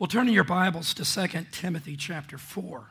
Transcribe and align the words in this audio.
Well, 0.00 0.06
turn 0.06 0.26
to 0.26 0.32
your 0.32 0.44
Bibles 0.44 0.94
to 0.94 1.04
2 1.04 1.46
Timothy 1.50 1.96
chapter 1.96 2.38
4. 2.38 2.84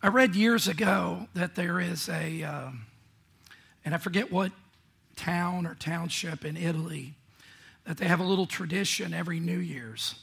I 0.00 0.06
read 0.06 0.36
years 0.36 0.68
ago 0.68 1.26
that 1.34 1.56
there 1.56 1.80
is 1.80 2.08
a, 2.08 2.44
uh, 2.44 2.70
and 3.84 3.96
I 3.96 3.98
forget 3.98 4.30
what 4.30 4.52
town 5.16 5.66
or 5.66 5.74
township 5.74 6.44
in 6.44 6.56
Italy, 6.56 7.14
that 7.84 7.96
they 7.96 8.06
have 8.06 8.20
a 8.20 8.24
little 8.24 8.46
tradition 8.46 9.12
every 9.12 9.40
New 9.40 9.58
Year's. 9.58 10.14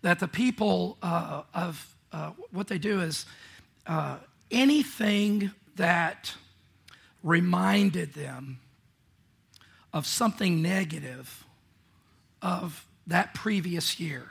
That 0.00 0.18
the 0.18 0.28
people 0.28 0.96
uh, 1.02 1.42
of 1.52 1.94
uh, 2.10 2.30
what 2.52 2.68
they 2.68 2.78
do 2.78 3.02
is 3.02 3.26
uh, 3.86 4.16
anything 4.50 5.50
that 5.76 6.34
reminded 7.22 8.14
them 8.14 8.60
of 9.92 10.06
something 10.06 10.62
negative 10.62 11.44
of 12.40 12.86
that 13.12 13.34
previous 13.34 14.00
year. 14.00 14.28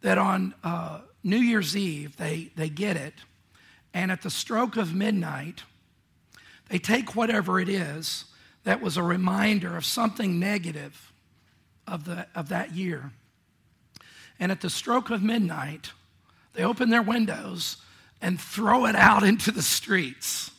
That 0.00 0.18
on 0.18 0.54
uh, 0.64 1.00
New 1.22 1.38
Year's 1.38 1.76
Eve, 1.76 2.16
they, 2.16 2.50
they 2.56 2.68
get 2.68 2.96
it, 2.96 3.14
and 3.94 4.10
at 4.10 4.22
the 4.22 4.30
stroke 4.30 4.76
of 4.76 4.94
midnight, 4.94 5.62
they 6.68 6.78
take 6.78 7.14
whatever 7.14 7.60
it 7.60 7.68
is 7.68 8.24
that 8.64 8.80
was 8.80 8.96
a 8.96 9.02
reminder 9.02 9.76
of 9.76 9.84
something 9.84 10.38
negative 10.38 11.12
of, 11.86 12.04
the, 12.04 12.26
of 12.34 12.48
that 12.48 12.72
year. 12.72 13.12
And 14.40 14.50
at 14.50 14.60
the 14.60 14.70
stroke 14.70 15.10
of 15.10 15.22
midnight, 15.22 15.90
they 16.54 16.64
open 16.64 16.90
their 16.90 17.02
windows 17.02 17.76
and 18.20 18.40
throw 18.40 18.86
it 18.86 18.96
out 18.96 19.22
into 19.24 19.50
the 19.50 19.62
streets. 19.62 20.50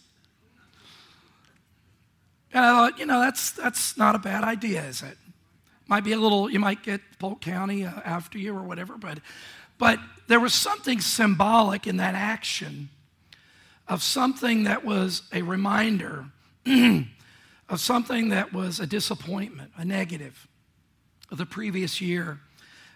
And 2.53 2.63
I 2.63 2.69
thought, 2.69 2.99
you 2.99 3.05
know, 3.05 3.19
that's, 3.19 3.51
that's 3.51 3.97
not 3.97 4.13
a 4.15 4.19
bad 4.19 4.43
idea, 4.43 4.83
is 4.83 5.01
it? 5.01 5.17
Might 5.93 6.03
be 6.03 6.13
a 6.13 6.17
little, 6.17 6.49
you 6.49 6.59
might 6.59 6.81
get 6.81 7.01
Polk 7.19 7.39
County 7.39 7.85
uh, 7.85 7.91
after 8.03 8.39
you 8.39 8.57
or 8.57 8.63
whatever, 8.63 8.97
but, 8.97 9.19
but 9.77 9.99
there 10.25 10.39
was 10.39 10.51
something 10.51 10.99
symbolic 10.99 11.85
in 11.85 11.97
that 11.97 12.15
action 12.15 12.89
of 13.87 14.01
something 14.01 14.63
that 14.63 14.83
was 14.83 15.21
a 15.31 15.43
reminder 15.43 16.25
of 16.65 17.79
something 17.79 18.29
that 18.29 18.51
was 18.51 18.79
a 18.79 18.87
disappointment, 18.87 19.69
a 19.77 19.85
negative 19.85 20.47
of 21.29 21.37
the 21.37 21.45
previous 21.45 22.01
year. 22.01 22.39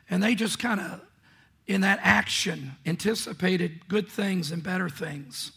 And 0.10 0.24
they 0.24 0.34
just 0.34 0.58
kind 0.58 0.82
of, 0.82 1.00
in 1.68 1.82
that 1.82 2.00
action, 2.02 2.78
anticipated 2.84 3.88
good 3.88 4.10
things 4.10 4.50
and 4.50 4.64
better 4.64 4.90
things. 4.90 5.52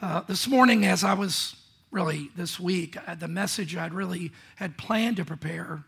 Uh, 0.00 0.20
this 0.28 0.46
morning, 0.46 0.86
as 0.86 1.02
I 1.02 1.14
was 1.14 1.56
really 1.90 2.30
this 2.36 2.60
week, 2.60 2.96
uh, 3.08 3.16
the 3.16 3.26
message 3.26 3.76
I'd 3.76 3.92
really 3.92 4.30
had 4.54 4.78
planned 4.78 5.16
to 5.16 5.24
prepare 5.24 5.86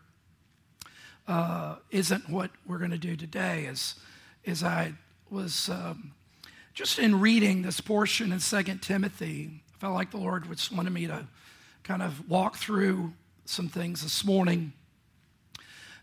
uh, 1.27 1.75
isn't 1.91 2.29
what 2.29 2.51
we're 2.67 2.77
going 2.77 2.91
to 2.91 2.97
do 2.97 3.15
today. 3.15 3.65
As, 3.67 3.95
as 4.45 4.63
I 4.63 4.93
was 5.29 5.69
um, 5.69 6.13
just 6.73 6.99
in 6.99 7.19
reading 7.19 7.61
this 7.61 7.81
portion 7.81 8.31
in 8.31 8.39
Second 8.39 8.81
Timothy, 8.81 9.61
I 9.75 9.77
felt 9.79 9.93
like 9.93 10.11
the 10.11 10.17
Lord 10.17 10.47
was 10.47 10.71
wanted 10.71 10.93
me 10.93 11.07
to 11.07 11.25
kind 11.83 12.01
of 12.01 12.29
walk 12.29 12.57
through 12.57 13.13
some 13.45 13.69
things 13.69 14.01
this 14.01 14.23
morning. 14.23 14.73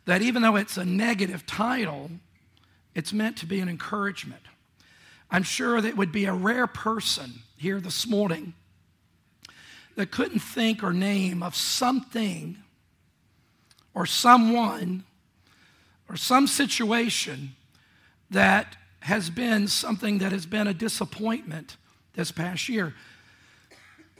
That 0.05 0.23
even 0.23 0.43
though 0.43 0.57
it's 0.57 0.77
a 0.77 0.85
negative 0.85 1.47
title, 1.47 2.11
it's 2.95 3.13
meant 3.13 3.37
to 3.39 3.47
be 3.47 3.61
an 3.61 3.69
encouragement. 3.69 4.43
I'm 5.31 5.45
sure 5.45 5.81
that 5.81 5.97
would 5.97 6.13
be 6.13 6.27
a 6.27 6.33
rare 6.33 6.67
person 6.67 7.43
here 7.57 7.81
this 7.81 8.07
morning 8.07 8.55
that 9.95 10.11
couldn't 10.11 10.41
think 10.41 10.83
or 10.83 10.93
name 10.93 11.43
of 11.43 11.55
something 11.55 12.59
or 13.95 14.07
someone 14.07 15.05
or 16.13 16.17
some 16.17 16.47
situation 16.47 17.57
that 18.31 18.77
has 19.01 19.31
been 19.31 19.67
something 19.67 20.19
that 20.19 20.31
has 20.31 20.45
been 20.45 20.67
a 20.67 20.75
disappointment 20.75 21.79
this 22.13 22.31
past 22.31 22.69
year. 22.69 22.95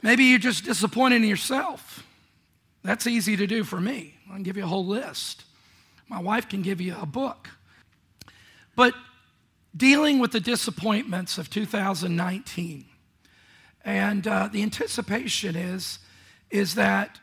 Maybe 0.01 0.25
you're 0.25 0.39
just 0.39 0.65
disappointed 0.65 1.17
in 1.17 1.27
yourself. 1.27 2.03
That's 2.83 3.05
easy 3.05 3.37
to 3.37 3.45
do 3.45 3.63
for 3.63 3.79
me. 3.79 4.15
I 4.29 4.33
can 4.33 4.43
give 4.43 4.57
you 4.57 4.63
a 4.63 4.67
whole 4.67 4.85
list. 4.85 5.43
My 6.09 6.19
wife 6.19 6.49
can 6.49 6.63
give 6.63 6.81
you 6.81 6.95
a 6.99 7.05
book. 7.05 7.47
But 8.75 8.95
dealing 9.77 10.17
with 10.17 10.31
the 10.31 10.39
disappointments 10.39 11.37
of 11.37 11.49
2019, 11.49 12.85
and 13.85 14.27
uh, 14.27 14.49
the 14.51 14.63
anticipation 14.63 15.55
is, 15.55 15.99
is 16.49 16.75
that 16.75 17.19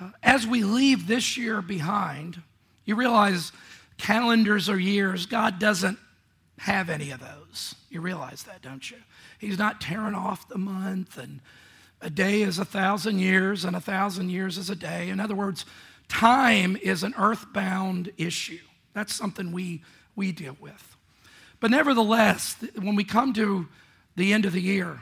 uh, 0.00 0.10
as 0.22 0.46
we 0.46 0.62
leave 0.62 1.06
this 1.06 1.36
year 1.36 1.60
behind, 1.60 2.40
you 2.84 2.94
realize 2.94 3.52
calendars 3.98 4.68
or 4.68 4.78
years, 4.78 5.26
God 5.26 5.58
doesn't 5.58 5.98
have 6.58 6.88
any 6.88 7.10
of 7.10 7.20
those. 7.20 7.74
You 7.90 8.00
realize 8.00 8.44
that, 8.44 8.62
don't 8.62 8.90
you? 8.90 8.98
He's 9.38 9.58
not 9.58 9.80
tearing 9.80 10.14
off 10.14 10.48
the 10.48 10.58
month, 10.58 11.18
and 11.18 11.40
a 12.00 12.10
day 12.10 12.42
is 12.42 12.58
a 12.58 12.64
thousand 12.64 13.18
years, 13.18 13.64
and 13.64 13.76
a 13.76 13.80
thousand 13.80 14.30
years 14.30 14.58
is 14.58 14.70
a 14.70 14.76
day. 14.76 15.08
In 15.08 15.20
other 15.20 15.34
words, 15.34 15.64
time 16.08 16.76
is 16.82 17.02
an 17.02 17.14
earthbound 17.18 18.12
issue. 18.16 18.60
That's 18.92 19.14
something 19.14 19.52
we, 19.52 19.82
we 20.14 20.32
deal 20.32 20.56
with. 20.60 20.96
But 21.60 21.70
nevertheless, 21.70 22.56
when 22.78 22.94
we 22.94 23.04
come 23.04 23.32
to 23.34 23.68
the 24.16 24.32
end 24.32 24.44
of 24.44 24.52
the 24.52 24.60
year, 24.60 25.00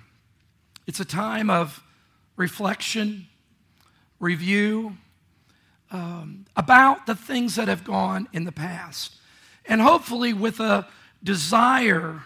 it's 0.86 1.00
a 1.00 1.04
time 1.04 1.50
of 1.50 1.82
reflection, 2.36 3.26
review, 4.18 4.96
um, 5.92 6.46
about 6.56 7.06
the 7.06 7.14
things 7.14 7.56
that 7.56 7.68
have 7.68 7.84
gone 7.84 8.26
in 8.32 8.44
the 8.44 8.52
past. 8.52 9.14
And 9.66 9.80
hopefully, 9.80 10.32
with 10.32 10.58
a 10.58 10.88
desire 11.22 12.22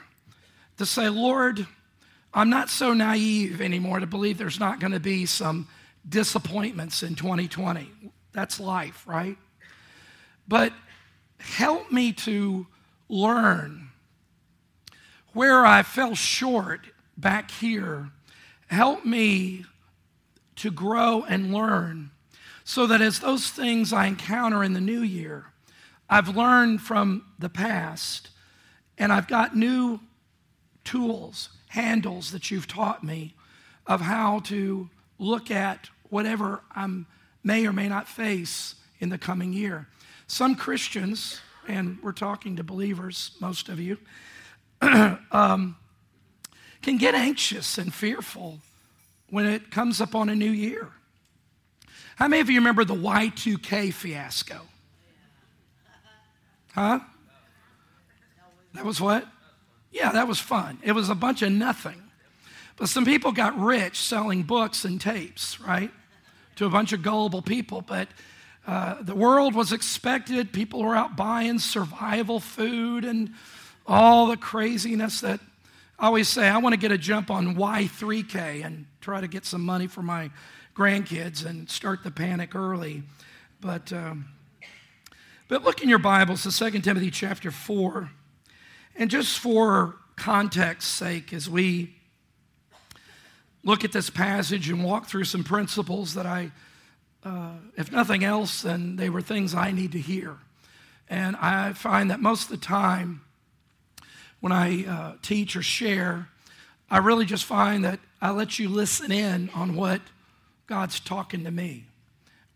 to 0.78 0.86
say, 0.86 1.08
Lord, 1.08 1.66
I'm 2.32 2.48
not 2.48 2.70
so 2.70 2.94
naive 2.94 3.60
anymore 3.60 4.00
to 4.00 4.06
believe 4.06 4.38
there's 4.38 4.60
not 4.60 4.78
going 4.80 4.92
to 4.92 5.00
be 5.00 5.26
some 5.26 5.68
disappointments 6.08 7.02
in 7.02 7.16
2020. 7.16 7.90
That's 8.32 8.60
life, 8.60 9.02
right? 9.06 9.36
But 10.46 10.72
help 11.38 11.90
me 11.90 12.12
to 12.12 12.66
learn 13.08 13.88
where 15.32 15.66
I 15.66 15.82
fell 15.82 16.14
short 16.14 16.86
back 17.16 17.50
here. 17.50 18.10
Help 18.68 19.04
me 19.04 19.64
to 20.56 20.70
grow 20.70 21.24
and 21.24 21.52
learn 21.52 22.10
so 22.68 22.84
that 22.88 23.00
as 23.00 23.20
those 23.20 23.48
things 23.48 23.92
I 23.92 24.06
encounter 24.06 24.64
in 24.64 24.72
the 24.72 24.80
new 24.80 25.00
year, 25.00 25.46
I've 26.10 26.36
learned 26.36 26.82
from 26.82 27.24
the 27.38 27.48
past 27.48 28.30
and 28.98 29.12
I've 29.12 29.28
got 29.28 29.56
new 29.56 30.00
tools, 30.82 31.50
handles 31.68 32.32
that 32.32 32.50
you've 32.50 32.66
taught 32.66 33.04
me 33.04 33.34
of 33.86 34.00
how 34.00 34.40
to 34.40 34.90
look 35.20 35.48
at 35.48 35.88
whatever 36.10 36.60
I 36.74 36.88
may 37.44 37.64
or 37.68 37.72
may 37.72 37.88
not 37.88 38.08
face 38.08 38.74
in 38.98 39.10
the 39.10 39.18
coming 39.18 39.52
year. 39.52 39.86
Some 40.26 40.56
Christians, 40.56 41.40
and 41.68 41.98
we're 42.02 42.10
talking 42.10 42.56
to 42.56 42.64
believers, 42.64 43.30
most 43.40 43.68
of 43.68 43.78
you, 43.78 43.96
um, 44.82 45.76
can 46.82 46.96
get 46.96 47.14
anxious 47.14 47.78
and 47.78 47.94
fearful 47.94 48.58
when 49.30 49.46
it 49.46 49.70
comes 49.70 50.00
upon 50.00 50.28
a 50.28 50.34
new 50.34 50.50
year. 50.50 50.90
How 52.16 52.28
many 52.28 52.40
of 52.40 52.50
you 52.50 52.58
remember 52.58 52.84
the 52.84 52.94
Y2K 52.94 53.92
fiasco? 53.92 54.62
Huh? 56.74 57.00
That 58.74 58.84
was 58.84 59.00
what? 59.00 59.26
Yeah, 59.92 60.12
that 60.12 60.26
was 60.26 60.40
fun. 60.40 60.78
It 60.82 60.92
was 60.92 61.10
a 61.10 61.14
bunch 61.14 61.42
of 61.42 61.52
nothing. 61.52 62.02
But 62.76 62.88
some 62.88 63.04
people 63.04 63.32
got 63.32 63.58
rich 63.58 63.98
selling 64.00 64.42
books 64.42 64.84
and 64.84 65.00
tapes, 65.00 65.60
right? 65.60 65.90
To 66.56 66.66
a 66.66 66.70
bunch 66.70 66.92
of 66.92 67.02
gullible 67.02 67.42
people. 67.42 67.82
But 67.82 68.08
uh, 68.66 69.02
the 69.02 69.14
world 69.14 69.54
was 69.54 69.72
expected. 69.72 70.52
People 70.52 70.82
were 70.82 70.96
out 70.96 71.16
buying 71.16 71.58
survival 71.58 72.40
food 72.40 73.04
and 73.04 73.34
all 73.86 74.26
the 74.26 74.36
craziness 74.38 75.20
that 75.20 75.40
I 75.98 76.06
always 76.06 76.28
say, 76.28 76.48
I 76.48 76.58
want 76.58 76.74
to 76.74 76.78
get 76.78 76.92
a 76.92 76.98
jump 76.98 77.30
on 77.30 77.56
Y3K 77.56 78.64
and 78.64 78.86
try 79.00 79.20
to 79.20 79.28
get 79.28 79.46
some 79.46 79.62
money 79.62 79.86
for 79.86 80.02
my 80.02 80.30
grandkids 80.76 81.44
and 81.44 81.70
start 81.70 82.04
the 82.04 82.10
panic 82.10 82.54
early. 82.54 83.02
But, 83.62 83.92
um, 83.94 84.26
but 85.48 85.64
look 85.64 85.82
in 85.82 85.88
your 85.88 85.98
Bibles 85.98 86.42
to 86.42 86.70
2 86.70 86.80
Timothy 86.80 87.10
chapter 87.10 87.50
4. 87.50 88.10
And 88.96 89.10
just 89.10 89.38
for 89.38 89.96
context's 90.16 90.92
sake, 90.92 91.32
as 91.32 91.48
we 91.48 91.94
look 93.64 93.84
at 93.84 93.92
this 93.92 94.10
passage 94.10 94.68
and 94.68 94.84
walk 94.84 95.06
through 95.06 95.24
some 95.24 95.44
principles 95.44 96.12
that 96.12 96.26
I, 96.26 96.52
uh, 97.24 97.52
if 97.76 97.90
nothing 97.90 98.22
else, 98.22 98.60
then 98.60 98.96
they 98.96 99.08
were 99.08 99.22
things 99.22 99.54
I 99.54 99.70
need 99.70 99.92
to 99.92 99.98
hear. 99.98 100.36
And 101.08 101.36
I 101.36 101.72
find 101.72 102.10
that 102.10 102.20
most 102.20 102.44
of 102.44 102.48
the 102.50 102.66
time 102.66 103.22
when 104.40 104.52
I 104.52 104.84
uh, 104.84 105.12
teach 105.22 105.56
or 105.56 105.62
share, 105.62 106.28
I 106.90 106.98
really 106.98 107.24
just 107.24 107.44
find 107.44 107.82
that 107.84 107.98
I 108.20 108.30
let 108.30 108.58
you 108.58 108.68
listen 108.68 109.10
in 109.10 109.48
on 109.54 109.74
what 109.74 110.02
God's 110.66 111.00
talking 111.00 111.44
to 111.44 111.50
me 111.50 111.86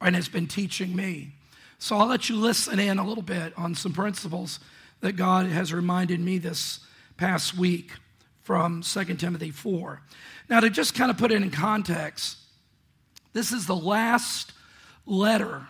and 0.00 0.16
has 0.16 0.28
been 0.28 0.46
teaching 0.46 0.94
me. 0.96 1.32
So 1.78 1.96
I'll 1.96 2.06
let 2.06 2.28
you 2.28 2.36
listen 2.36 2.78
in 2.78 2.98
a 2.98 3.06
little 3.06 3.22
bit 3.22 3.52
on 3.56 3.74
some 3.74 3.92
principles 3.92 4.60
that 5.00 5.12
God 5.12 5.46
has 5.46 5.72
reminded 5.72 6.20
me 6.20 6.38
this 6.38 6.80
past 7.16 7.56
week 7.56 7.92
from 8.42 8.82
2 8.82 9.04
Timothy 9.16 9.50
4. 9.50 10.02
Now, 10.48 10.60
to 10.60 10.70
just 10.70 10.94
kind 10.94 11.10
of 11.10 11.18
put 11.18 11.30
it 11.30 11.40
in 11.40 11.50
context, 11.50 12.36
this 13.32 13.52
is 13.52 13.66
the 13.66 13.76
last 13.76 14.52
letter 15.06 15.68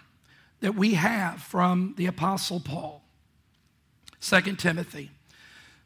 that 0.61 0.75
we 0.75 0.95
have 0.95 1.43
from 1.43 1.95
the 1.97 2.07
Apostle 2.07 2.61
Paul, 2.61 3.03
2 4.21 4.57
Timothy. 4.57 5.11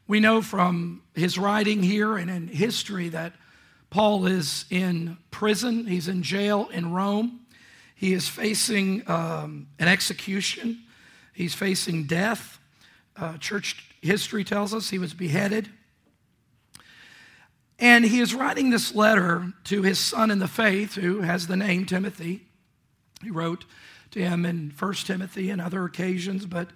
We 0.07 0.19
know 0.19 0.41
from 0.41 1.01
his 1.15 1.37
writing 1.37 1.83
here 1.83 2.17
and 2.17 2.29
in 2.29 2.47
history 2.47 3.09
that 3.09 3.33
Paul 3.89 4.25
is 4.25 4.65
in 4.69 5.17
prison, 5.31 5.85
he's 5.85 6.07
in 6.07 6.23
jail 6.23 6.67
in 6.71 6.91
Rome. 6.91 7.41
He 7.95 8.13
is 8.13 8.27
facing 8.27 9.09
um, 9.09 9.67
an 9.79 9.87
execution, 9.87 10.83
he's 11.33 11.53
facing 11.53 12.05
death. 12.05 12.59
Uh, 13.15 13.37
church 13.37 13.89
history 14.01 14.43
tells 14.43 14.73
us 14.73 14.89
he 14.89 14.99
was 14.99 15.13
beheaded. 15.13 15.69
And 17.79 18.05
he 18.05 18.19
is 18.19 18.33
writing 18.33 18.69
this 18.69 18.95
letter 18.95 19.53
to 19.65 19.81
his 19.81 19.99
son 19.99 20.31
in 20.31 20.39
the 20.39 20.47
faith, 20.47 20.95
who 20.95 21.21
has 21.21 21.47
the 21.47 21.57
name 21.57 21.85
Timothy. 21.85 22.41
He 23.21 23.31
wrote 23.31 23.65
to 24.11 24.19
him 24.19 24.45
in 24.45 24.73
1 24.77 24.93
Timothy 24.93 25.49
and 25.49 25.61
other 25.61 25.83
occasions, 25.83 26.45
but 26.45 26.69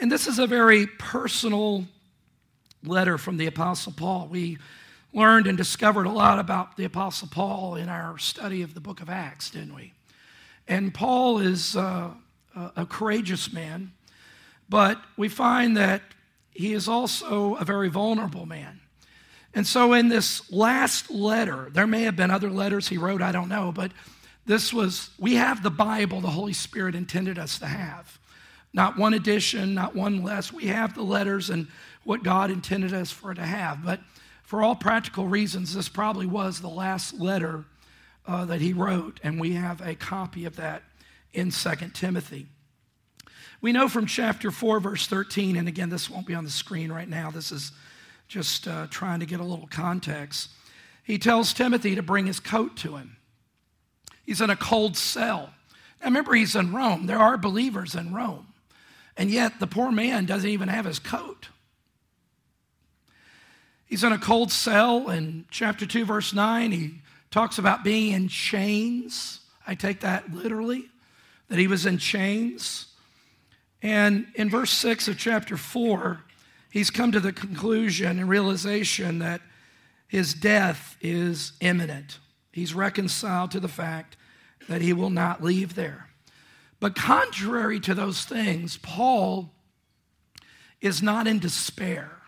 and 0.00 0.10
this 0.10 0.26
is 0.26 0.38
a 0.38 0.46
very 0.46 0.86
personal 0.86 1.84
letter 2.82 3.18
from 3.18 3.36
the 3.36 3.46
Apostle 3.46 3.92
Paul. 3.92 4.28
We 4.30 4.56
learned 5.12 5.46
and 5.46 5.56
discovered 5.56 6.06
a 6.06 6.10
lot 6.10 6.38
about 6.38 6.76
the 6.76 6.84
Apostle 6.84 7.28
Paul 7.30 7.74
in 7.74 7.88
our 7.88 8.18
study 8.18 8.62
of 8.62 8.74
the 8.74 8.80
book 8.80 9.00
of 9.00 9.10
Acts, 9.10 9.50
didn't 9.50 9.74
we? 9.74 9.92
And 10.68 10.94
Paul 10.94 11.38
is 11.38 11.76
uh, 11.76 12.10
a 12.54 12.86
courageous 12.86 13.52
man, 13.52 13.92
but 14.68 15.00
we 15.16 15.28
find 15.28 15.76
that 15.76 16.02
he 16.52 16.72
is 16.72 16.88
also 16.88 17.54
a 17.56 17.64
very 17.64 17.88
vulnerable 17.88 18.46
man. 18.46 18.80
And 19.52 19.66
so, 19.66 19.94
in 19.94 20.08
this 20.08 20.50
last 20.52 21.10
letter, 21.10 21.68
there 21.72 21.86
may 21.86 22.02
have 22.02 22.14
been 22.14 22.30
other 22.30 22.50
letters 22.50 22.86
he 22.86 22.98
wrote, 22.98 23.20
I 23.20 23.32
don't 23.32 23.48
know, 23.48 23.72
but 23.72 23.90
this 24.46 24.72
was, 24.72 25.10
we 25.18 25.34
have 25.34 25.62
the 25.62 25.70
Bible 25.70 26.20
the 26.20 26.28
Holy 26.28 26.52
Spirit 26.52 26.94
intended 26.94 27.38
us 27.38 27.58
to 27.58 27.66
have. 27.66 28.18
Not 28.72 28.96
one 28.96 29.14
addition, 29.14 29.74
not 29.74 29.96
one 29.96 30.22
less. 30.22 30.52
We 30.52 30.66
have 30.66 30.94
the 30.94 31.02
letters 31.02 31.50
and 31.50 31.66
what 32.04 32.22
God 32.22 32.50
intended 32.50 32.94
us 32.94 33.10
for 33.10 33.34
to 33.34 33.42
have. 33.42 33.84
But 33.84 34.00
for 34.50 34.64
all 34.64 34.74
practical 34.74 35.28
reasons, 35.28 35.74
this 35.74 35.88
probably 35.88 36.26
was 36.26 36.60
the 36.60 36.68
last 36.68 37.14
letter 37.20 37.64
uh, 38.26 38.44
that 38.46 38.60
he 38.60 38.72
wrote, 38.72 39.20
and 39.22 39.40
we 39.40 39.52
have 39.52 39.80
a 39.80 39.94
copy 39.94 40.44
of 40.44 40.56
that 40.56 40.82
in 41.32 41.52
2 41.52 41.70
Timothy. 41.94 42.48
We 43.60 43.70
know 43.70 43.88
from 43.88 44.06
chapter 44.06 44.50
4, 44.50 44.80
verse 44.80 45.06
13, 45.06 45.54
and 45.54 45.68
again, 45.68 45.88
this 45.88 46.10
won't 46.10 46.26
be 46.26 46.34
on 46.34 46.42
the 46.42 46.50
screen 46.50 46.90
right 46.90 47.08
now, 47.08 47.30
this 47.30 47.52
is 47.52 47.70
just 48.26 48.66
uh, 48.66 48.88
trying 48.90 49.20
to 49.20 49.26
get 49.26 49.38
a 49.38 49.44
little 49.44 49.68
context. 49.68 50.50
He 51.04 51.16
tells 51.16 51.52
Timothy 51.52 51.94
to 51.94 52.02
bring 52.02 52.26
his 52.26 52.40
coat 52.40 52.76
to 52.78 52.96
him. 52.96 53.18
He's 54.26 54.40
in 54.40 54.50
a 54.50 54.56
cold 54.56 54.96
cell. 54.96 55.50
Now, 56.00 56.06
remember, 56.06 56.34
he's 56.34 56.56
in 56.56 56.74
Rome. 56.74 57.06
There 57.06 57.20
are 57.20 57.38
believers 57.38 57.94
in 57.94 58.12
Rome. 58.12 58.48
And 59.16 59.30
yet, 59.30 59.60
the 59.60 59.68
poor 59.68 59.92
man 59.92 60.26
doesn't 60.26 60.50
even 60.50 60.66
have 60.66 60.86
his 60.86 60.98
coat. 60.98 61.50
He's 63.90 64.04
in 64.04 64.12
a 64.12 64.18
cold 64.18 64.52
cell. 64.52 65.10
In 65.10 65.46
chapter 65.50 65.84
2, 65.84 66.04
verse 66.04 66.32
9, 66.32 66.70
he 66.70 66.94
talks 67.32 67.58
about 67.58 67.82
being 67.82 68.12
in 68.12 68.28
chains. 68.28 69.40
I 69.66 69.74
take 69.74 70.00
that 70.00 70.32
literally, 70.32 70.84
that 71.48 71.58
he 71.58 71.66
was 71.66 71.86
in 71.86 71.98
chains. 71.98 72.86
And 73.82 74.28
in 74.36 74.48
verse 74.48 74.70
6 74.70 75.08
of 75.08 75.18
chapter 75.18 75.56
4, 75.56 76.20
he's 76.70 76.88
come 76.88 77.10
to 77.10 77.18
the 77.18 77.32
conclusion 77.32 78.20
and 78.20 78.28
realization 78.28 79.18
that 79.18 79.40
his 80.06 80.34
death 80.34 80.96
is 81.00 81.52
imminent. 81.60 82.20
He's 82.52 82.72
reconciled 82.72 83.50
to 83.50 83.60
the 83.60 83.68
fact 83.68 84.16
that 84.68 84.82
he 84.82 84.92
will 84.92 85.10
not 85.10 85.42
leave 85.42 85.74
there. 85.74 86.06
But 86.78 86.94
contrary 86.94 87.80
to 87.80 87.94
those 87.94 88.24
things, 88.24 88.76
Paul 88.76 89.50
is 90.80 91.02
not 91.02 91.26
in 91.26 91.40
despair. 91.40 92.19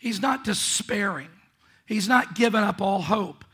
He's 0.00 0.20
not 0.20 0.44
despairing. 0.44 1.28
He's 1.84 2.08
not 2.08 2.34
given 2.34 2.64
up 2.64 2.80
all 2.80 3.02
hope. 3.02 3.44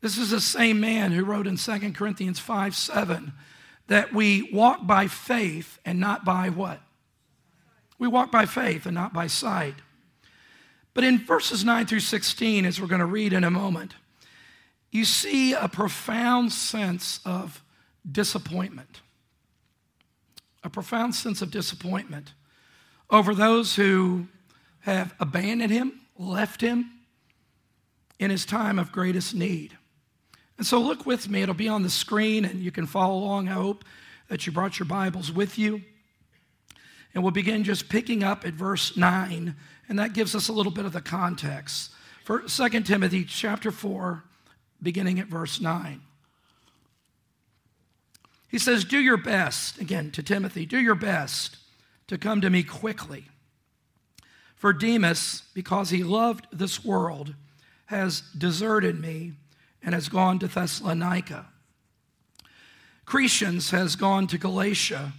This 0.00 0.18
is 0.18 0.30
the 0.30 0.40
same 0.40 0.80
man 0.80 1.12
who 1.12 1.24
wrote 1.24 1.46
in 1.46 1.56
2 1.56 1.92
Corinthians 1.92 2.40
5 2.40 2.74
7 2.74 3.32
that 3.86 4.12
we 4.12 4.50
walk 4.52 4.86
by 4.86 5.06
faith 5.06 5.78
and 5.84 6.00
not 6.00 6.24
by 6.24 6.50
what? 6.50 6.80
We 7.98 8.08
walk 8.08 8.32
by 8.32 8.44
faith 8.44 8.86
and 8.86 8.94
not 8.94 9.12
by 9.12 9.28
sight. 9.28 9.76
But 10.94 11.04
in 11.04 11.18
verses 11.18 11.64
9 11.64 11.86
through 11.86 12.00
16, 12.00 12.66
as 12.66 12.80
we're 12.80 12.88
going 12.88 12.98
to 12.98 13.06
read 13.06 13.32
in 13.32 13.44
a 13.44 13.50
moment, 13.50 13.94
you 14.90 15.04
see 15.04 15.52
a 15.52 15.68
profound 15.68 16.52
sense 16.52 17.20
of 17.24 17.62
disappointment. 18.10 19.00
A 20.64 20.70
profound 20.70 21.14
sense 21.14 21.40
of 21.40 21.52
disappointment 21.52 22.32
over 23.10 23.32
those 23.32 23.76
who 23.76 24.26
have 24.84 25.14
abandoned 25.18 25.70
him, 25.70 26.00
left 26.18 26.60
him 26.60 26.90
in 28.18 28.30
his 28.30 28.44
time 28.44 28.78
of 28.78 28.92
greatest 28.92 29.34
need. 29.34 29.76
And 30.58 30.66
so 30.66 30.78
look 30.78 31.04
with 31.06 31.28
me, 31.28 31.42
it'll 31.42 31.54
be 31.54 31.68
on 31.68 31.82
the 31.82 31.90
screen 31.90 32.44
and 32.44 32.60
you 32.60 32.70
can 32.70 32.86
follow 32.86 33.18
along. 33.18 33.48
I 33.48 33.52
hope 33.52 33.84
that 34.28 34.46
you 34.46 34.52
brought 34.52 34.78
your 34.78 34.86
Bibles 34.86 35.32
with 35.32 35.58
you. 35.58 35.82
And 37.14 37.22
we'll 37.22 37.32
begin 37.32 37.64
just 37.64 37.88
picking 37.88 38.22
up 38.22 38.44
at 38.44 38.54
verse 38.54 38.96
9, 38.96 39.54
and 39.88 39.98
that 39.98 40.14
gives 40.14 40.34
us 40.34 40.48
a 40.48 40.52
little 40.52 40.72
bit 40.72 40.84
of 40.84 40.92
the 40.92 41.00
context. 41.00 41.92
For 42.24 42.40
2 42.40 42.68
Timothy 42.80 43.24
chapter 43.24 43.70
4, 43.70 44.24
beginning 44.82 45.20
at 45.20 45.28
verse 45.28 45.60
9. 45.60 46.00
He 48.48 48.58
says, 48.58 48.84
Do 48.84 48.98
your 48.98 49.16
best, 49.16 49.80
again 49.80 50.10
to 50.12 50.22
Timothy, 50.22 50.66
do 50.66 50.78
your 50.78 50.94
best 50.96 51.56
to 52.08 52.18
come 52.18 52.40
to 52.40 52.50
me 52.50 52.62
quickly. 52.62 53.26
For 54.64 54.72
Demas, 54.72 55.42
because 55.52 55.90
he 55.90 56.02
loved 56.02 56.46
this 56.50 56.82
world, 56.82 57.34
has 57.84 58.22
deserted 58.38 58.98
me 58.98 59.32
and 59.82 59.94
has 59.94 60.08
gone 60.08 60.38
to 60.38 60.48
Thessalonica. 60.48 61.44
Crescens 63.04 63.72
has 63.72 63.94
gone 63.94 64.26
to 64.28 64.38
Galatia 64.38 65.12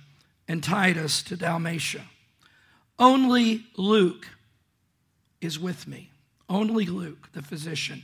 and 0.47 0.63
Titus 0.63 1.21
to 1.21 1.37
Dalmatia. 1.37 2.05
Only 2.97 3.65
Luke 3.77 4.29
is 5.41 5.59
with 5.59 5.87
me. 5.87 6.09
Only 6.49 6.87
Luke, 6.87 7.29
the 7.33 7.43
physician, 7.43 8.01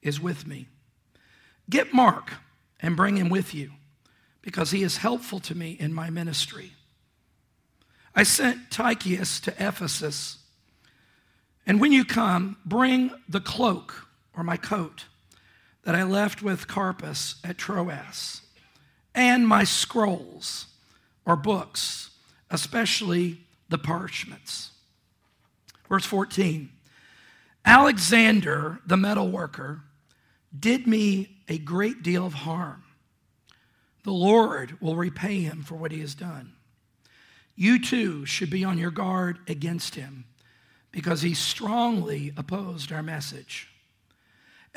is 0.00 0.18
with 0.18 0.46
me. 0.46 0.66
Get 1.68 1.92
Mark 1.92 2.32
and 2.80 2.96
bring 2.96 3.18
him 3.18 3.28
with 3.28 3.52
you 3.52 3.72
because 4.40 4.70
he 4.70 4.82
is 4.82 4.96
helpful 4.96 5.40
to 5.40 5.54
me 5.54 5.72
in 5.72 5.92
my 5.92 6.08
ministry. 6.08 6.72
I 8.14 8.22
sent 8.22 8.70
Tychicus 8.70 9.40
to 9.40 9.50
Ephesus, 9.58 10.38
and 11.66 11.80
when 11.80 11.92
you 11.92 12.04
come, 12.04 12.56
bring 12.64 13.10
the 13.28 13.40
cloak 13.40 14.08
or 14.36 14.44
my 14.44 14.56
coat 14.56 15.06
that 15.84 15.94
I 15.94 16.02
left 16.02 16.42
with 16.42 16.66
Carpus 16.66 17.36
at 17.44 17.58
Troas, 17.58 18.42
and 19.14 19.46
my 19.46 19.64
scrolls 19.64 20.66
or 21.24 21.36
books, 21.36 22.10
especially 22.50 23.40
the 23.68 23.78
parchments. 23.78 24.72
Verse 25.88 26.04
14 26.04 26.70
Alexander, 27.66 28.80
the 28.86 28.96
metal 28.96 29.30
worker, 29.30 29.82
did 30.58 30.86
me 30.86 31.38
a 31.48 31.58
great 31.58 32.02
deal 32.02 32.26
of 32.26 32.34
harm. 32.34 32.84
The 34.04 34.12
Lord 34.12 34.76
will 34.80 34.96
repay 34.96 35.40
him 35.40 35.62
for 35.62 35.76
what 35.76 35.92
he 35.92 36.00
has 36.00 36.14
done. 36.14 36.52
You 37.56 37.80
too 37.80 38.26
should 38.26 38.50
be 38.50 38.64
on 38.64 38.76
your 38.76 38.90
guard 38.90 39.38
against 39.48 39.94
him 39.94 40.26
because 40.94 41.22
he 41.22 41.34
strongly 41.34 42.32
opposed 42.36 42.92
our 42.92 43.02
message. 43.02 43.68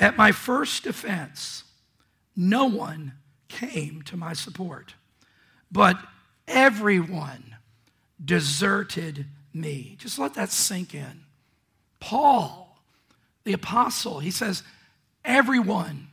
At 0.00 0.16
my 0.16 0.32
first 0.32 0.82
defense, 0.82 1.62
no 2.34 2.64
one 2.66 3.12
came 3.46 4.02
to 4.02 4.16
my 4.16 4.32
support, 4.32 4.94
but 5.70 5.96
everyone 6.48 7.54
deserted 8.22 9.26
me. 9.54 9.94
Just 10.00 10.18
let 10.18 10.34
that 10.34 10.50
sink 10.50 10.92
in. 10.92 11.20
Paul, 12.00 12.76
the 13.44 13.52
apostle, 13.52 14.18
he 14.18 14.32
says, 14.32 14.64
everyone 15.24 16.08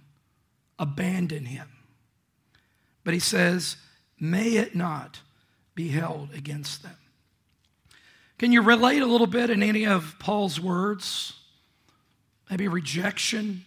abandoned 0.77 1.47
him. 1.47 1.67
But 3.03 3.15
he 3.15 3.19
says, 3.19 3.77
may 4.19 4.49
it 4.57 4.75
not 4.75 5.21
be 5.73 5.89
held 5.89 6.31
against 6.35 6.83
them. 6.83 6.97
Can 8.37 8.51
you 8.51 8.61
relate 8.61 9.01
a 9.01 9.05
little 9.05 9.27
bit 9.27 9.49
in 9.49 9.63
any 9.63 9.85
of 9.85 10.15
Paul's 10.19 10.59
words? 10.59 11.33
Maybe 12.49 12.67
rejection, 12.67 13.63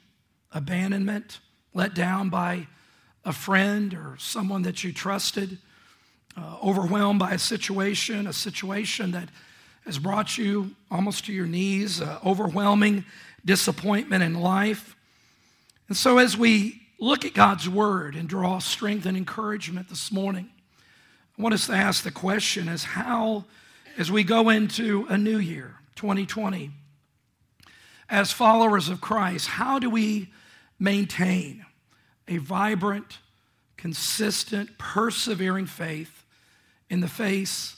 abandonment, 0.53 1.41
let 1.73 1.95
down 1.95 2.29
by 2.29 2.67
a 3.25 3.33
friend 3.33 3.95
or 3.95 4.17
someone 4.19 4.63
that 4.63 4.85
you 4.85 4.93
trusted, 4.93 5.57
uh, 6.37 6.59
overwhelmed 6.63 7.19
by 7.19 7.33
a 7.33 7.39
situation, 7.39 8.27
a 8.27 8.33
situation 8.35 9.13
that 9.13 9.31
has 9.87 9.99
brought 9.99 10.37
you 10.37 10.73
almost 10.91 11.25
to 11.25 11.33
your 11.33 11.47
knees, 11.47 12.03
uh, 12.03 12.19
overwhelming 12.23 13.07
disappointment 13.47 14.23
in 14.23 14.35
life. 14.35 14.95
And 15.89 15.97
so, 15.97 16.19
as 16.19 16.37
we 16.37 16.83
look 17.01 17.25
at 17.25 17.33
God's 17.33 17.71
word 17.71 18.15
and 18.15 18.29
draw 18.29 18.59
strength 18.59 19.07
and 19.07 19.17
encouragement 19.17 19.89
this 19.89 20.13
morning, 20.13 20.51
I 21.39 21.43
want 21.43 21.55
us 21.55 21.69
to 21.69 21.73
ask 21.73 22.05
the 22.05 22.11
question 22.11 22.69
is 22.69 22.85
how, 22.85 23.47
as 23.99 24.13
we 24.13 24.23
go 24.23 24.49
into 24.49 25.07
a 25.11 25.19
new 25.19 25.39
year, 25.39 25.75
2020, 25.97 26.71
as 28.09 28.31
followers 28.31 28.89
of 28.89 29.01
Christ, 29.01 29.49
how 29.49 29.81
do 29.81 29.91
we 29.91 30.33
maintain 30.79 31.67
a 32.29 32.37
vibrant, 32.37 33.19
consistent, 33.77 34.79
persevering 34.79 35.67
faith 35.67 36.25
in 36.89 37.01
the 37.01 37.09
face 37.09 37.77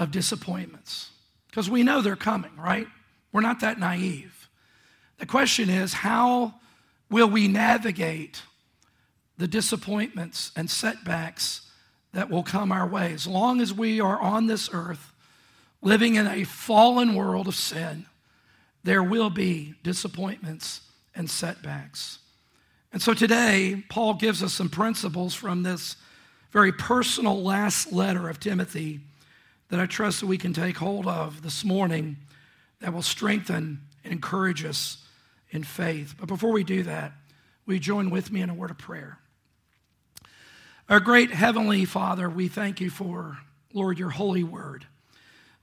of 0.00 0.10
disappointments? 0.10 1.10
Because 1.48 1.70
we 1.70 1.84
know 1.84 2.02
they're 2.02 2.16
coming, 2.16 2.56
right? 2.58 2.88
We're 3.30 3.40
not 3.40 3.60
that 3.60 3.78
naive. 3.78 4.48
The 5.18 5.26
question 5.26 5.70
is, 5.70 5.92
how 5.92 6.54
will 7.08 7.30
we 7.30 7.46
navigate 7.46 8.42
the 9.38 9.46
disappointments 9.46 10.50
and 10.56 10.68
setbacks 10.68 11.70
that 12.12 12.30
will 12.30 12.42
come 12.42 12.72
our 12.72 12.86
way? 12.86 13.12
As 13.12 13.28
long 13.28 13.60
as 13.60 13.72
we 13.72 14.00
are 14.00 14.20
on 14.20 14.48
this 14.48 14.68
earth, 14.72 15.11
living 15.82 16.14
in 16.14 16.26
a 16.26 16.44
fallen 16.44 17.14
world 17.14 17.48
of 17.48 17.54
sin, 17.54 18.06
there 18.84 19.02
will 19.02 19.30
be 19.30 19.74
disappointments 19.82 20.80
and 21.14 21.28
setbacks. 21.28 22.18
And 22.92 23.02
so 23.02 23.14
today, 23.14 23.82
Paul 23.88 24.14
gives 24.14 24.42
us 24.42 24.54
some 24.54 24.68
principles 24.68 25.34
from 25.34 25.62
this 25.62 25.96
very 26.50 26.72
personal 26.72 27.42
last 27.42 27.92
letter 27.92 28.28
of 28.28 28.38
Timothy 28.38 29.00
that 29.68 29.80
I 29.80 29.86
trust 29.86 30.20
that 30.20 30.26
we 30.26 30.38
can 30.38 30.52
take 30.52 30.76
hold 30.76 31.06
of 31.06 31.42
this 31.42 31.64
morning 31.64 32.18
that 32.80 32.92
will 32.92 33.02
strengthen 33.02 33.80
and 34.04 34.12
encourage 34.12 34.64
us 34.64 34.98
in 35.50 35.64
faith. 35.64 36.14
But 36.18 36.28
before 36.28 36.52
we 36.52 36.64
do 36.64 36.82
that, 36.82 37.12
we 37.64 37.78
join 37.78 38.10
with 38.10 38.30
me 38.30 38.42
in 38.42 38.50
a 38.50 38.54
word 38.54 38.70
of 38.70 38.78
prayer? 38.78 39.18
Our 40.88 41.00
great 41.00 41.30
Heavenly 41.30 41.84
Father, 41.84 42.28
we 42.28 42.48
thank 42.48 42.80
you 42.80 42.90
for, 42.90 43.38
Lord, 43.72 43.98
your 43.98 44.10
holy 44.10 44.44
word. 44.44 44.86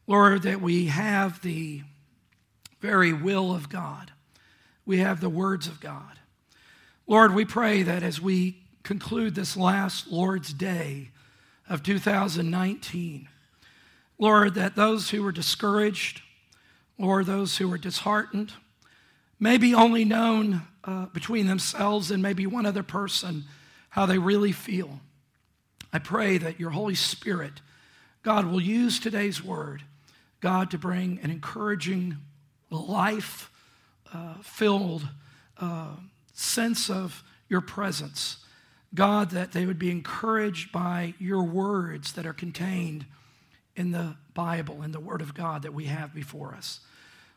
Lord, 0.10 0.42
that 0.42 0.60
we 0.60 0.88
have 0.88 1.40
the 1.44 1.84
very 2.82 3.14
will 3.14 3.54
of 3.54 3.70
God, 3.70 4.12
we 4.84 4.98
have 4.98 5.22
the 5.22 5.30
words 5.30 5.68
of 5.68 5.80
God. 5.80 6.18
Lord, 7.06 7.36
we 7.36 7.46
pray 7.46 7.84
that 7.84 8.02
as 8.02 8.20
we 8.20 8.58
conclude 8.82 9.36
this 9.36 9.56
last 9.56 10.08
Lord's 10.08 10.52
Day 10.52 11.12
of 11.70 11.84
2019, 11.84 13.30
Lord, 14.18 14.56
that 14.56 14.76
those 14.76 15.12
who 15.12 15.22
were 15.22 15.32
discouraged, 15.32 16.24
or 16.98 17.24
those 17.24 17.58
who 17.58 17.70
were 17.70 17.78
disheartened, 17.78 18.54
maybe 19.40 19.76
only 19.76 20.06
known 20.06 20.64
uh, 20.86 21.06
between 21.06 21.46
themselves 21.46 22.10
and 22.10 22.24
maybe 22.24 22.48
one 22.48 22.66
other 22.66 22.82
person 22.82 23.44
how 23.90 24.08
they 24.08 24.18
really 24.18 24.54
feel. 24.54 25.02
I 25.94 26.00
pray 26.00 26.40
that 26.40 26.60
your 26.60 26.72
Holy 26.72 26.96
Spirit, 26.96 27.62
God, 28.24 28.48
will 28.48 28.60
use 28.60 29.00
today's 29.00 29.44
word, 29.44 29.84
God, 30.40 30.72
to 30.72 30.78
bring 30.78 31.20
an 31.22 31.32
encouraging, 31.32 32.18
life 32.70 33.52
uh, 34.14 34.36
filled 34.42 35.08
uh, 35.60 35.96
sense 36.34 36.90
of 36.90 37.24
your 37.48 37.62
presence. 37.62 38.38
God, 38.94 39.32
that 39.32 39.52
they 39.52 39.66
would 39.66 39.80
be 39.80 39.92
encouraged 39.92 40.72
by 40.72 41.14
your 41.20 41.44
words 41.44 42.14
that 42.14 42.26
are 42.26 42.34
contained 42.34 43.06
in 43.76 43.92
the 43.92 44.16
Bible, 44.34 44.82
in 44.82 44.92
the 44.92 45.00
Word 45.00 45.22
of 45.22 45.34
God 45.34 45.62
that 45.62 45.74
we 45.74 45.86
have 45.86 46.14
before 46.14 46.56
us. 46.56 46.80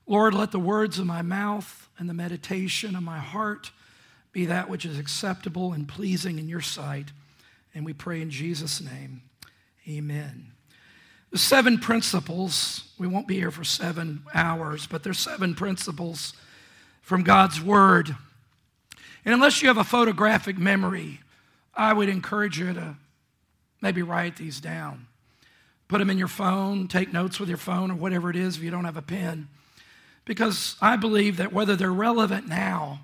Lord, 0.06 0.34
let 0.34 0.50
the 0.50 0.58
words 0.58 0.98
of 0.98 1.06
my 1.06 1.22
mouth 1.22 1.88
and 1.98 2.08
the 2.08 2.14
meditation 2.14 2.96
of 2.96 3.02
my 3.02 3.18
heart 3.18 3.70
be 4.32 4.46
that 4.46 4.68
which 4.68 4.84
is 4.84 4.98
acceptable 4.98 5.72
and 5.72 5.86
pleasing 5.86 6.38
in 6.38 6.48
your 6.48 6.60
sight. 6.60 7.12
And 7.74 7.84
we 7.84 7.92
pray 7.92 8.20
in 8.20 8.30
Jesus' 8.30 8.80
name. 8.80 9.22
Amen. 9.88 10.52
The 11.32 11.38
seven 11.38 11.78
principles, 11.78 12.84
we 12.98 13.08
won't 13.08 13.26
be 13.26 13.34
here 13.34 13.50
for 13.50 13.64
seven 13.64 14.22
hours, 14.32 14.86
but 14.86 15.02
there's 15.02 15.18
seven 15.18 15.54
principles 15.54 16.34
from 17.02 17.24
God's 17.24 17.60
Word 17.60 18.14
and 19.24 19.34
unless 19.34 19.62
you 19.62 19.68
have 19.68 19.78
a 19.78 19.84
photographic 19.84 20.58
memory, 20.58 21.20
I 21.74 21.92
would 21.92 22.08
encourage 22.08 22.58
you 22.58 22.72
to 22.74 22.96
maybe 23.80 24.02
write 24.02 24.36
these 24.36 24.60
down. 24.60 25.06
Put 25.88 25.98
them 25.98 26.10
in 26.10 26.18
your 26.18 26.28
phone, 26.28 26.88
take 26.88 27.12
notes 27.12 27.38
with 27.38 27.48
your 27.48 27.58
phone 27.58 27.90
or 27.90 27.94
whatever 27.94 28.30
it 28.30 28.36
is 28.36 28.56
if 28.56 28.62
you 28.62 28.70
don't 28.70 28.84
have 28.84 28.96
a 28.96 29.02
pen. 29.02 29.48
Because 30.24 30.76
I 30.80 30.96
believe 30.96 31.36
that 31.36 31.52
whether 31.52 31.76
they're 31.76 31.92
relevant 31.92 32.48
now, 32.48 33.00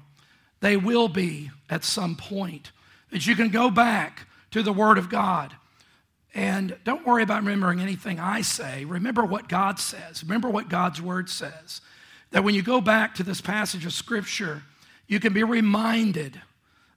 they 0.61 0.77
will 0.77 1.09
be 1.09 1.51
at 1.69 1.85
some 1.85 2.17
point. 2.17 2.73
That 3.11 3.27
you 3.27 3.37
can 3.37 3.49
go 3.49 3.71
back 3.71 4.27
to 4.51 4.63
the 4.63 4.73
Word 4.73 4.99
of 4.99 5.09
God. 5.09 5.55
And 6.39 6.77
don't 6.85 7.05
worry 7.05 7.25
about 7.25 7.43
remembering 7.43 7.81
anything 7.81 8.21
I 8.21 8.43
say. 8.43 8.85
Remember 8.85 9.25
what 9.25 9.49
God 9.49 9.81
says. 9.81 10.23
Remember 10.23 10.49
what 10.49 10.69
God's 10.69 11.03
Word 11.03 11.29
says. 11.29 11.81
That 12.31 12.45
when 12.45 12.55
you 12.55 12.63
go 12.63 12.81
back 12.81 13.17
to 13.17 13.25
this 13.25 13.41
passage 13.41 13.85
of 13.85 13.93
Scripture, 13.93 14.63
you 15.09 15.19
can 15.19 15.33
be 15.33 15.43
reminded 15.43 16.41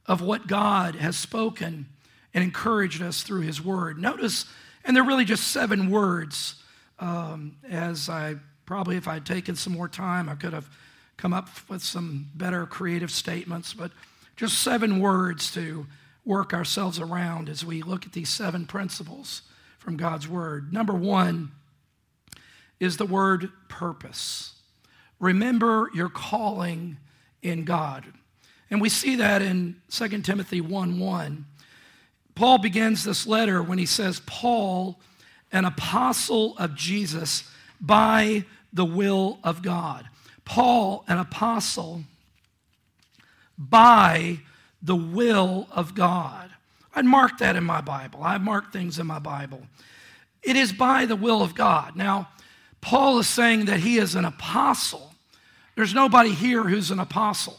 of 0.05 0.21
what 0.21 0.45
God 0.45 0.93
has 0.93 1.17
spoken 1.17 1.87
and 2.35 2.43
encouraged 2.43 3.01
us 3.01 3.23
through 3.23 3.41
His 3.41 3.59
Word. 3.59 3.97
Notice, 3.97 4.45
and 4.85 4.95
they're 4.95 5.03
really 5.03 5.25
just 5.25 5.47
seven 5.47 5.89
words. 5.89 6.61
Um, 6.99 7.55
as 7.67 8.09
I 8.09 8.35
probably, 8.67 8.95
if 8.95 9.07
I 9.07 9.15
had 9.15 9.25
taken 9.25 9.55
some 9.55 9.73
more 9.73 9.89
time, 9.89 10.29
I 10.29 10.35
could 10.35 10.53
have 10.53 10.69
come 11.17 11.33
up 11.33 11.49
with 11.67 11.81
some 11.81 12.29
better 12.35 12.67
creative 12.67 13.09
statements, 13.09 13.73
but 13.73 13.89
just 14.35 14.59
seven 14.59 14.99
words 14.99 15.51
to 15.55 15.87
work 16.25 16.53
ourselves 16.53 16.99
around 16.99 17.49
as 17.49 17.65
we 17.65 17.81
look 17.81 18.05
at 18.05 18.13
these 18.13 18.29
seven 18.29 18.65
principles 18.65 19.41
from 19.79 19.97
God's 19.97 20.27
Word. 20.27 20.71
Number 20.71 20.93
one 20.93 21.51
is 22.79 22.97
the 22.97 23.05
word 23.05 23.51
purpose. 23.69 24.53
Remember 25.19 25.89
your 25.93 26.09
calling 26.09 26.97
in 27.41 27.63
God. 27.63 28.05
And 28.71 28.81
we 28.81 28.89
see 28.89 29.15
that 29.17 29.41
in 29.41 29.81
2 29.91 30.21
Timothy 30.21 30.61
1 30.61 30.99
1. 30.99 31.45
Paul 32.33 32.57
begins 32.57 33.03
this 33.03 33.27
letter 33.27 33.61
when 33.61 33.77
he 33.77 33.85
says, 33.85 34.21
Paul, 34.25 34.99
an 35.51 35.65
apostle 35.65 36.57
of 36.57 36.75
Jesus 36.75 37.43
by 37.79 38.45
the 38.73 38.85
will 38.85 39.37
of 39.43 39.61
God. 39.61 40.07
Paul, 40.43 41.03
an 41.07 41.19
apostle 41.19 42.03
by 43.57 44.39
the 44.81 44.95
will 44.95 45.67
of 45.71 45.95
God. 45.95 46.49
I'd 46.93 47.05
mark 47.05 47.37
that 47.39 47.55
in 47.55 47.63
my 47.63 47.81
Bible. 47.81 48.21
I 48.23 48.37
mark 48.37 48.73
things 48.73 48.99
in 48.99 49.07
my 49.07 49.19
Bible. 49.19 49.61
It 50.43 50.55
is 50.55 50.73
by 50.73 51.05
the 51.05 51.15
will 51.15 51.41
of 51.41 51.55
God. 51.55 51.95
Now, 51.95 52.29
Paul 52.81 53.19
is 53.19 53.27
saying 53.27 53.65
that 53.65 53.79
he 53.79 53.97
is 53.97 54.15
an 54.15 54.25
apostle 54.25 55.11
there's 55.75 55.93
nobody 55.93 56.31
here 56.31 56.63
who's 56.63 56.91
an 56.91 56.99
apostle. 56.99 57.57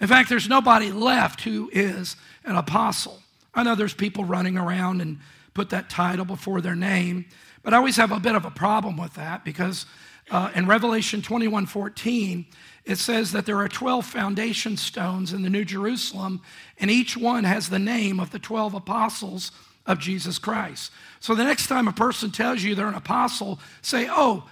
In 0.00 0.06
fact, 0.06 0.28
there's 0.28 0.48
nobody 0.48 0.90
left 0.90 1.42
who 1.42 1.70
is 1.72 2.16
an 2.44 2.56
apostle. 2.56 3.22
I 3.54 3.62
know 3.62 3.74
there's 3.74 3.94
people 3.94 4.24
running 4.24 4.58
around 4.58 5.00
and 5.00 5.18
put 5.54 5.70
that 5.70 5.88
title 5.88 6.24
before 6.24 6.60
their 6.60 6.74
name, 6.74 7.26
but 7.62 7.72
I 7.72 7.76
always 7.76 7.96
have 7.96 8.10
a 8.10 8.18
bit 8.18 8.34
of 8.34 8.44
a 8.44 8.50
problem 8.50 8.96
with 8.96 9.14
that 9.14 9.44
because 9.44 9.86
uh, 10.30 10.50
in 10.54 10.66
Revelation 10.66 11.22
21 11.22 11.66
14, 11.66 12.44
it 12.84 12.98
says 12.98 13.32
that 13.32 13.46
there 13.46 13.58
are 13.58 13.68
12 13.68 14.04
foundation 14.04 14.76
stones 14.76 15.32
in 15.32 15.42
the 15.42 15.50
New 15.50 15.64
Jerusalem, 15.64 16.42
and 16.78 16.90
each 16.90 17.16
one 17.16 17.44
has 17.44 17.68
the 17.68 17.78
name 17.78 18.20
of 18.20 18.30
the 18.30 18.38
12 18.38 18.74
apostles 18.74 19.52
of 19.86 19.98
Jesus 19.98 20.38
Christ. 20.38 20.92
So 21.20 21.34
the 21.34 21.44
next 21.44 21.66
time 21.66 21.88
a 21.88 21.92
person 21.92 22.30
tells 22.30 22.62
you 22.62 22.74
they're 22.74 22.86
an 22.86 22.94
apostle, 22.94 23.58
say, 23.80 24.08
Oh, 24.10 24.48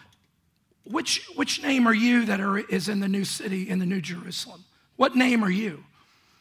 which, 0.84 1.28
which 1.36 1.62
name 1.62 1.86
are 1.86 1.94
you 1.94 2.24
that 2.26 2.40
are, 2.40 2.58
is 2.58 2.88
in 2.88 3.00
the 3.00 3.08
new 3.08 3.24
city, 3.24 3.68
in 3.68 3.78
the 3.78 3.86
new 3.86 4.00
Jerusalem? 4.00 4.64
What 4.96 5.14
name 5.14 5.44
are 5.44 5.50
you? 5.50 5.84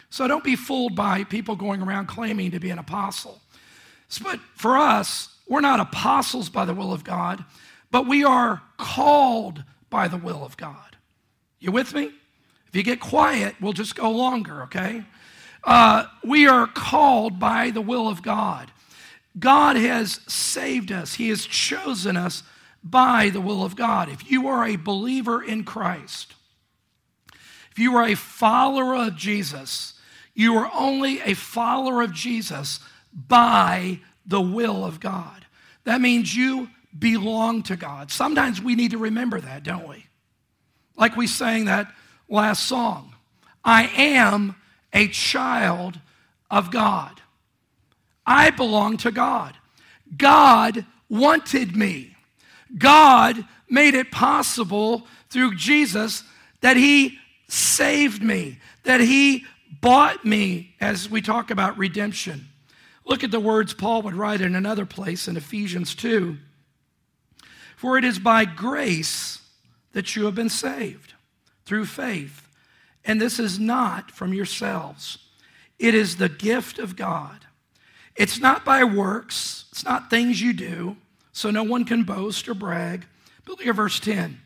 So 0.10 0.28
don't 0.28 0.44
be 0.44 0.56
fooled 0.56 0.96
by 0.96 1.24
people 1.24 1.56
going 1.56 1.82
around 1.82 2.08
claiming 2.08 2.52
to 2.52 2.60
be 2.60 2.70
an 2.70 2.80
apostle. 2.80 3.40
But 4.22 4.40
for 4.56 4.78
us, 4.78 5.30
we're 5.48 5.62
not 5.62 5.80
apostles 5.80 6.50
by 6.50 6.66
the 6.66 6.74
will 6.74 6.92
of 6.92 7.04
God, 7.04 7.44
but 7.92 8.08
we 8.08 8.24
are 8.24 8.62
called 8.78 9.64
by 9.90 10.08
the 10.08 10.18
will 10.18 10.44
of 10.44 10.58
God. 10.58 10.91
You 11.62 11.72
with 11.72 11.94
me? 11.94 12.12
If 12.68 12.76
you 12.76 12.84
get 12.84 13.00
quiet, 13.00 13.56
we'll 13.62 13.72
just 13.72 13.96
go 13.96 14.10
longer, 14.10 14.64
okay? 14.64 15.04
Uh, 15.64 16.06
we 16.24 16.48
are 16.48 16.68
called 16.68 17.40
by 17.40 17.70
the 17.70 17.82
will 17.82 18.10
of 18.10 18.22
God. 18.22 18.72
God 19.40 19.76
has 19.78 20.20
saved 20.28 20.92
us, 20.92 21.14
He 21.14 21.30
has 21.30 21.46
chosen 21.46 22.18
us 22.18 22.44
by 22.84 23.30
the 23.30 23.40
will 23.40 23.64
of 23.64 23.76
God. 23.76 24.10
If 24.10 24.30
you 24.30 24.48
are 24.48 24.66
a 24.66 24.76
believer 24.76 25.42
in 25.42 25.64
Christ, 25.64 26.34
if 27.72 27.78
you 27.78 27.96
are 27.96 28.06
a 28.06 28.16
follower 28.16 28.96
of 28.96 29.16
Jesus, 29.16 29.94
you 30.34 30.56
are 30.56 30.72
only 30.74 31.22
a 31.22 31.36
follower 31.36 32.02
of 32.02 32.12
Jesus 32.12 32.80
by 33.14 34.00
the 34.26 34.42
will 34.42 34.84
of 34.84 35.00
God. 35.00 35.46
That 35.84 36.02
means 36.02 36.36
you 36.36 36.70
belong 36.98 37.64
to 37.64 37.76
God. 37.76 38.12
Sometimes 38.12 38.62
we 38.62 38.76
need 38.76 38.92
to 38.92 38.98
remember 38.98 39.40
that, 39.40 39.64
don't 39.64 39.88
we? 39.88 40.08
Like 41.02 41.18
we 41.18 41.26
sang 41.26 41.66
that 41.66 41.92
last 42.30 42.68
song 42.68 43.16
I 43.66 43.88
am 43.96 44.56
a 44.94 45.08
child 45.08 46.00
of 46.50 46.70
God. 46.70 47.20
I 48.26 48.52
belong 48.52 48.98
to 48.98 49.12
God. 49.12 49.58
God 50.16 50.86
wanted 51.10 51.76
me. 51.76 52.16
God 52.78 53.44
made 53.68 53.96
it 53.96 54.12
possible 54.12 55.08
through 55.30 55.56
Jesus 55.56 56.24
that 56.62 56.78
He 56.78 57.18
saved 57.48 58.22
me, 58.22 58.60
that 58.84 59.02
He 59.02 59.46
bought 59.82 60.24
me, 60.24 60.76
as 60.80 61.10
we 61.10 61.22
talk 61.22 61.50
about 61.50 61.78
redemption. 61.78 62.48
Look 63.06 63.24
at 63.24 63.32
the 63.32 63.40
words 63.40 63.74
Paul 63.74 64.04
would 64.04 64.14
write 64.14 64.42
in 64.42 64.56
another 64.56 64.86
place 64.86 65.28
in 65.28 65.36
Ephesians 65.36 65.96
2. 65.96 66.38
For 67.76 67.98
it 67.98 68.04
is 68.04 68.20
by 68.20 68.46
grace 68.46 69.41
that 69.94 70.16
you 70.16 70.26
have 70.26 70.36
been 70.36 70.50
saved 70.50 71.14
through 71.66 71.86
faith. 71.86 72.48
And 73.04 73.20
this 73.20 73.40
is 73.40 73.60
not 73.60 74.12
from 74.12 74.34
yourselves, 74.34 75.18
it 75.80 75.96
is 75.96 76.18
the 76.18 76.30
gift 76.30 76.80
of 76.80 76.96
God. 76.96 77.46
It's 78.16 78.40
not 78.40 78.66
by 78.66 78.84
works, 78.84 79.66
it's 79.72 79.86
not 79.86 80.10
things 80.10 80.42
you 80.42 80.54
do, 80.54 80.98
so 81.32 81.50
no 81.50 81.64
one 81.64 81.86
can 81.86 82.04
boast 82.04 82.48
or 82.48 82.54
brag. 82.54 83.06
But 83.46 83.60
look 83.60 83.68
at 83.68 83.76
verse 83.76 84.00
10. 84.00 84.40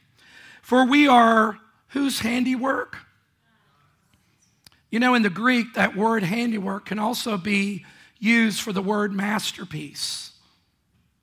For 0.61 0.85
we 0.85 1.07
are 1.07 1.59
whose 1.89 2.19
handiwork? 2.19 2.97
You 4.89 4.99
know, 4.99 5.13
in 5.13 5.23
the 5.23 5.29
Greek, 5.29 5.73
that 5.73 5.95
word 5.95 6.23
handiwork 6.23 6.85
can 6.85 6.99
also 6.99 7.37
be 7.37 7.85
used 8.19 8.61
for 8.61 8.71
the 8.71 8.81
word 8.81 9.11
masterpiece. 9.11 10.31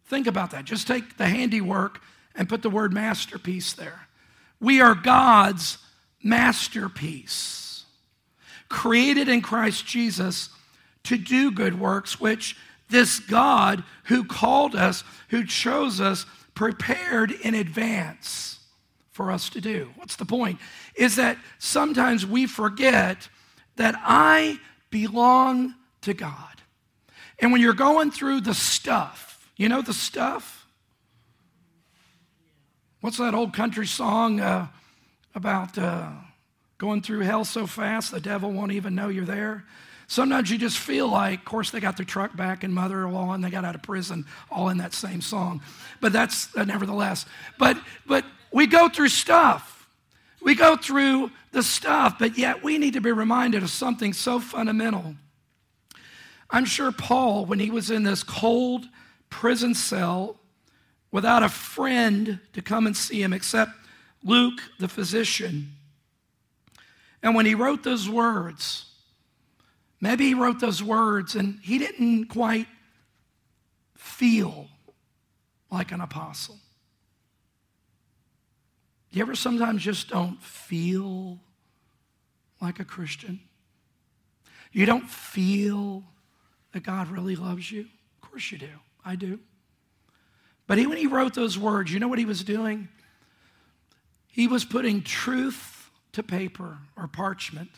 Think 0.07 0.27
about 0.27 0.51
that. 0.51 0.65
Just 0.65 0.87
take 0.87 1.17
the 1.17 1.27
handiwork 1.27 2.01
and 2.35 2.49
put 2.49 2.63
the 2.63 2.71
word 2.71 2.93
masterpiece 2.93 3.73
there. 3.73 4.09
We 4.63 4.81
are 4.81 4.95
God's 4.95 5.79
masterpiece, 6.23 7.85
created 8.69 9.29
in 9.29 9.43
Christ 9.43 9.85
Jesus 9.85 10.51
to 11.03 11.19
do 11.19 11.51
good 11.51 11.81
works, 11.81 12.21
which 12.21 12.57
this 12.89 13.19
God 13.19 13.83
who 14.05 14.23
called 14.23 14.77
us, 14.77 15.03
who 15.31 15.45
chose 15.45 16.01
us, 16.01 16.27
prepared 16.55 17.33
in 17.33 17.57
advance 17.57 18.61
for 19.11 19.33
us 19.33 19.51
to 19.51 19.61
do. 19.61 19.91
What's 19.97 20.15
the 20.15 20.25
point? 20.25 20.61
Is 20.95 21.17
that 21.17 21.39
sometimes 21.59 22.25
we 22.25 22.47
forget 22.47 23.29
that 23.77 23.97
I 23.99 24.61
belong 24.91 25.75
to 26.03 26.15
God. 26.15 26.63
And 27.41 27.51
when 27.51 27.61
you're 27.61 27.73
going 27.73 28.13
through 28.13 28.43
the 28.43 28.55
stuff, 28.55 29.51
you 29.57 29.69
know 29.69 29.83
the 29.83 29.93
stuff? 29.93 30.62
What's 33.03 33.17
that 33.17 33.35
old 33.35 33.53
country 33.53 33.89
song 33.89 34.39
uh, 34.39 34.69
about 35.35 35.77
uh, 35.77 36.09
going 36.79 37.03
through 37.03 37.23
hell 37.23 37.45
so 37.45 37.67
fast 37.67 38.13
the 38.13 38.21
devil 38.21 38.53
won't 38.53 38.71
even 38.71 38.95
know 38.95 39.09
you're 39.09 39.25
there? 39.25 39.65
Sometimes 40.07 40.53
you 40.53 40.57
just 40.57 40.79
feel 40.79 41.09
like, 41.09 41.41
of 41.41 41.45
course, 41.45 41.73
they 41.73 41.81
got 41.81 41.97
their 41.97 42.07
truck 42.07 42.37
back 42.37 42.63
and 42.63 42.73
Mother-in-law 42.73 43.33
and 43.33 43.43
they 43.43 43.51
got 43.51 43.65
out 43.65 43.75
of 43.75 43.83
prison, 43.83 44.25
all 44.53 44.69
in 44.69 44.79
that 44.79 44.95
same 44.95 45.21
song. 45.21 45.63
But 46.01 46.13
that's 46.13 46.57
uh, 46.57 46.63
nevertheless. 46.63 47.27
But 47.59 47.77
but 48.07 48.25
we 48.53 48.69
go 48.69 48.89
through 48.89 49.09
stuff. 49.09 49.89
We 50.41 50.55
go 50.55 50.77
through 50.77 51.33
the 51.51 51.65
stuff, 51.65 52.21
but 52.21 52.39
yet 52.39 52.63
we 52.63 52.79
need 52.79 52.93
to 52.93 53.01
be 53.01 53.11
reminded 53.11 53.65
of 53.65 53.71
something 53.71 54.13
so 54.13 54.39
fundamental. 54.39 55.17
I'm 56.51 56.67
sure 56.67 56.93
Paul, 56.93 57.47
when 57.47 57.59
he 57.59 57.73
was 57.73 57.91
in 57.91 58.05
this 58.05 58.23
cold 58.23 58.85
prison 59.29 59.75
cell 59.75 60.37
without 61.13 61.43
a 61.45 61.49
friend 61.49 62.41
to 62.55 62.63
come 62.63 62.87
and 62.87 62.97
see 62.97 63.23
him 63.23 63.33
except 63.33 63.71
Luke, 64.25 64.61
the 64.79 64.89
physician, 64.89 65.73
and 67.23 67.35
when 67.35 67.47
he 67.47 67.55
wrote 67.55 67.85
those 67.85 68.09
words, 68.09 68.87
maybe 70.01 70.27
he 70.27 70.35
wrote 70.35 70.59
those 70.59 70.83
words 70.83 71.37
and 71.37 71.61
he 71.63 71.79
didn't 71.79 72.27
quite 72.27 72.67
feel 73.97 74.67
like 75.71 75.93
an 75.93 76.01
apostle. 76.01 76.59
You 79.11 79.23
ever 79.23 79.35
sometimes 79.35 79.83
just 79.83 80.09
don't 80.09 80.43
feel 80.43 81.39
like 82.61 82.81
a 82.81 82.85
Christian? 82.85 83.41
You 84.73 84.87
don't 84.87 85.09
feel 85.09 86.03
that 86.73 86.83
God 86.83 87.09
really 87.09 87.37
loves 87.37 87.71
you? 87.71 87.83
Of 88.23 88.31
course 88.31 88.51
you 88.51 88.59
do. 88.59 88.71
I 89.05 89.17
do. 89.17 89.39
But 90.67 90.79
he, 90.79 90.87
when 90.87 90.99
he 90.99 91.07
wrote 91.07 91.35
those 91.35 91.59
words, 91.59 91.93
you 91.93 92.01
know 92.01 92.09
what 92.09 92.19
he 92.19 92.25
was 92.25 92.45
doing? 92.45 92.89
He 94.29 94.47
was 94.47 94.65
putting 94.65 95.03
truth 95.03 95.91
to 96.13 96.23
paper 96.23 96.79
or 96.97 97.07
parchment. 97.09 97.71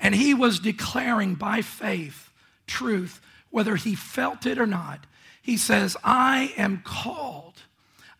And 0.00 0.14
he 0.14 0.34
was 0.34 0.60
declaring 0.60 1.34
by 1.34 1.62
faith 1.62 2.30
truth, 2.66 3.20
whether 3.50 3.76
he 3.76 3.94
felt 3.94 4.46
it 4.46 4.58
or 4.58 4.66
not. 4.66 5.06
He 5.42 5.56
says, 5.56 5.96
I 6.04 6.52
am 6.56 6.82
called. 6.84 7.62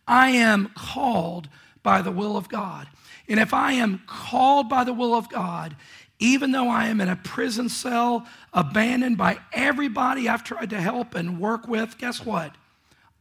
I 0.07 0.31
am 0.31 0.71
called 0.75 1.47
by 1.83 2.01
the 2.01 2.11
will 2.11 2.35
of 2.35 2.49
God. 2.49 2.87
And 3.27 3.39
if 3.39 3.53
I 3.53 3.73
am 3.73 4.01
called 4.07 4.67
by 4.67 4.83
the 4.83 4.93
will 4.93 5.13
of 5.13 5.29
God, 5.29 5.75
even 6.17 6.51
though 6.51 6.67
I 6.67 6.87
am 6.87 6.99
in 6.99 7.07
a 7.07 7.15
prison 7.15 7.69
cell, 7.69 8.27
abandoned 8.53 9.17
by 9.17 9.37
everybody 9.53 10.27
I've 10.27 10.43
tried 10.43 10.71
to 10.71 10.81
help 10.81 11.15
and 11.15 11.39
work 11.39 11.67
with, 11.67 11.97
guess 11.97 12.25
what? 12.25 12.55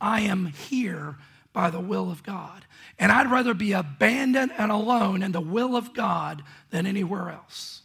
I 0.01 0.21
am 0.21 0.47
here 0.47 1.17
by 1.53 1.71
the 1.71 1.81
will 1.81 2.11
of 2.11 2.23
God. 2.23 2.65
And 2.99 3.11
I'd 3.11 3.31
rather 3.31 3.55
be 3.55 3.73
abandoned 3.73 4.53
and 4.57 4.71
alone 4.71 5.23
in 5.23 5.33
the 5.33 5.41
will 5.41 5.77
of 5.77 5.95
God 5.95 6.43
than 6.71 6.87
anywhere 6.87 7.31
else. 7.31 7.83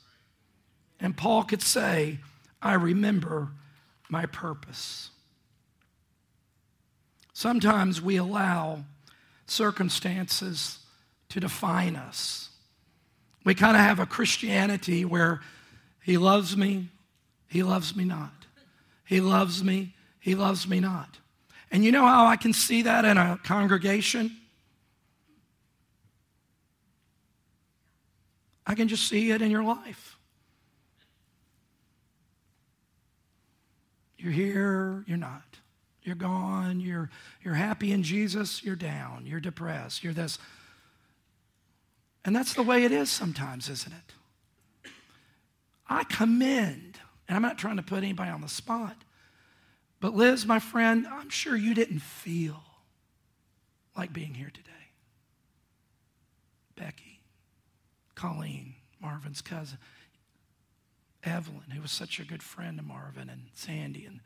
And 1.00 1.18
Paul 1.18 1.44
could 1.44 1.62
say, 1.62 2.20
I 2.62 2.74
remember 2.74 3.50
my 4.10 4.26
purpose. 4.26 5.10
Sometimes 7.34 8.02
we 8.02 8.16
allow 8.16 8.84
circumstances 9.48 10.80
to 11.30 11.40
define 11.40 11.96
us. 11.96 12.50
We 13.44 13.56
kind 13.56 13.76
of 13.76 13.82
have 13.82 14.00
a 14.00 14.06
Christianity 14.06 15.04
where 15.04 15.42
he 16.02 16.18
loves 16.18 16.56
me, 16.56 16.90
he 17.48 17.64
loves 17.64 17.96
me 17.96 18.06
not. 18.06 18.46
He 19.06 19.20
loves 19.20 19.64
me, 19.64 19.96
he 20.20 20.36
loves 20.36 20.68
me 20.68 20.80
not. 20.80 21.18
And 21.74 21.84
you 21.84 21.92
know 21.92 22.06
how 22.06 22.28
I 22.28 22.36
can 22.36 22.54
see 22.54 22.84
that 22.84 23.04
in 23.04 23.18
a 23.18 23.40
congregation? 23.44 24.38
I 28.66 28.76
can 28.76 28.88
just 28.88 29.10
see 29.10 29.32
it 29.32 29.42
in 29.42 29.50
your 29.50 29.64
life. 29.64 30.16
You're 34.20 34.32
here, 34.32 35.04
you're 35.08 35.18
not. 35.18 35.42
You're 36.04 36.16
gone, 36.16 36.80
you're, 36.80 37.10
you're 37.44 37.56
happy 37.56 37.92
in 37.92 38.04
Jesus, 38.04 38.64
you're 38.64 38.76
down, 38.76 39.26
you're 39.26 39.40
depressed, 39.40 40.04
you're 40.04 40.14
this. 40.14 40.38
And 42.24 42.36
that's 42.36 42.54
the 42.54 42.62
way 42.62 42.84
it 42.84 42.92
is 42.92 43.10
sometimes, 43.10 43.68
isn't 43.68 43.92
it? 43.92 44.92
I 45.90 46.04
commend, 46.04 47.00
and 47.28 47.36
I'm 47.36 47.42
not 47.42 47.58
trying 47.58 47.78
to 47.78 47.84
put 47.84 47.98
anybody 47.98 48.30
on 48.30 48.42
the 48.42 48.48
spot, 48.48 48.96
but 50.04 50.14
Liz, 50.14 50.46
my 50.46 50.60
friend, 50.60 51.08
I'm 51.10 51.30
sure 51.30 51.56
you 51.56 51.74
didn't 51.74 52.02
feel 52.02 52.62
like 53.96 54.12
being 54.12 54.34
here 54.34 54.52
today. 54.54 54.70
Becky, 56.76 57.22
Colleen, 58.14 58.76
Marvin's 59.02 59.40
cousin, 59.40 59.78
Evelyn, 61.24 61.70
who 61.74 61.82
was 61.82 61.92
such 61.92 62.20
a 62.20 62.26
good 62.26 62.44
friend 62.44 62.78
to 62.80 62.84
Marvin, 62.84 63.30
and 63.30 63.44
Sandy. 63.54 64.04
And 64.06 64.20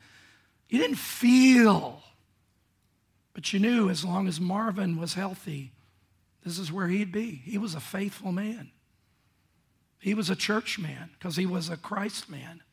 you 0.68 0.80
didn't 0.80 0.98
feel, 0.98 2.02
but 3.32 3.52
you 3.52 3.60
knew 3.60 3.88
as 3.88 4.04
long 4.04 4.26
as 4.26 4.40
Marvin 4.40 4.98
was 4.98 5.14
healthy, 5.14 5.70
this 6.44 6.58
is 6.58 6.72
where 6.72 6.88
he'd 6.88 7.12
be. 7.12 7.40
He 7.44 7.56
was 7.56 7.76
a 7.76 7.80
faithful 7.80 8.32
man. 8.32 8.72
He 10.00 10.12
was 10.12 10.28
a 10.28 10.34
church 10.34 10.76
man 10.76 11.10
because 11.16 11.36
he 11.36 11.46
was 11.46 11.68
a 11.68 11.76
Christ 11.76 12.28
man. 12.28 12.64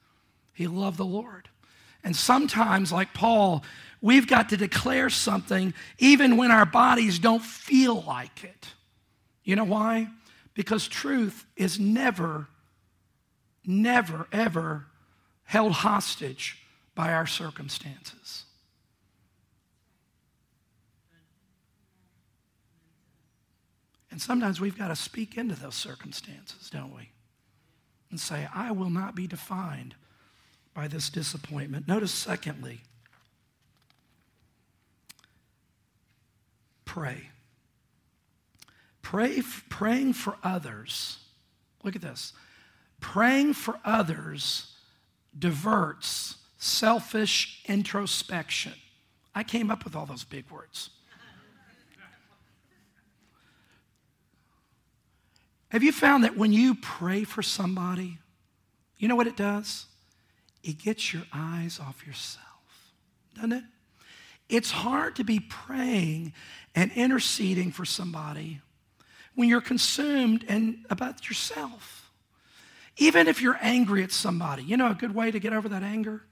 He 0.56 0.66
loved 0.66 0.98
the 0.98 1.06
Lord. 1.06 1.50
And 2.06 2.16
sometimes, 2.16 2.92
like 2.92 3.16
Paul, 3.16 3.64
we've 4.00 4.28
got 4.28 4.50
to 4.50 4.58
declare 4.58 5.10
something 5.10 5.74
even 5.98 6.38
when 6.38 6.52
our 6.52 6.66
bodies 6.66 7.18
don't 7.18 7.42
feel 7.42 8.00
like 8.04 8.44
it. 8.44 8.68
You 9.44 9.56
know 9.56 9.64
why? 9.64 10.10
Because 10.54 10.88
truth 10.88 11.48
is 11.56 11.80
never, 11.80 12.48
never, 13.66 14.28
ever 14.32 14.86
held 15.46 15.72
hostage 15.72 16.60
by 16.94 17.12
our 17.12 17.26
circumstances. 17.26 18.44
And 24.12 24.22
sometimes 24.22 24.62
we've 24.62 24.78
got 24.78 24.90
to 24.90 24.96
speak 24.96 25.38
into 25.38 25.56
those 25.56 25.76
circumstances, 25.76 26.70
don't 26.70 26.96
we? 26.96 27.10
And 28.12 28.20
say, 28.20 28.48
I 28.54 28.72
will 28.72 28.92
not 28.92 29.16
be 29.16 29.26
defined 29.26 29.96
by 30.76 30.88
this 30.88 31.10
disappointment. 31.10 31.88
Notice, 31.88 32.12
secondly, 32.12 32.82
pray. 36.84 37.30
Pray, 39.02 39.42
praying 39.70 40.14
for 40.14 40.36
others. 40.44 41.20
Look 41.84 41.96
at 41.96 42.02
this. 42.02 42.34
Praying 43.00 43.54
for 43.54 43.80
others 43.86 44.74
diverts 45.38 46.36
selfish 46.58 47.62
introspection. 47.66 48.74
I 49.34 49.44
came 49.44 49.70
up 49.70 49.84
with 49.84 49.96
all 49.96 50.06
those 50.06 50.24
big 50.24 50.50
words. 50.50 50.90
Have 55.70 55.84
you 55.84 55.92
found 55.92 56.24
that 56.24 56.38
when 56.38 56.54
you 56.54 56.76
pray 56.76 57.24
for 57.24 57.44
somebody, 57.44 58.18
you 58.98 59.08
know 59.08 59.16
what 59.16 59.28
it 59.28 59.36
does? 59.36 59.88
It 60.66 60.80
gets 60.80 61.14
your 61.14 61.22
eyes 61.32 61.80
off 61.80 62.06
yourself, 62.08 62.92
doesn't 63.36 63.52
it? 63.52 63.64
It's 64.50 64.72
hard 64.72 65.16
to 65.18 65.24
be 65.24 65.40
praying 65.40 66.34
and 66.74 66.92
interceding 66.94 67.72
for 67.72 67.86
somebody 67.86 68.62
when 69.36 69.48
you're 69.48 69.62
consumed 69.62 70.44
and 70.48 70.84
about 70.90 71.28
yourself. 71.30 72.12
Even 72.98 73.28
if 73.28 73.44
you're 73.44 73.60
angry 73.62 74.04
at 74.04 74.12
somebody, 74.12 74.64
you 74.64 74.76
know 74.76 74.90
a 74.90 74.96
good 74.96 75.14
way 75.14 75.30
to 75.30 75.40
get 75.40 75.54
over 75.54 75.70
that 75.70 75.84
anger? 75.84 76.24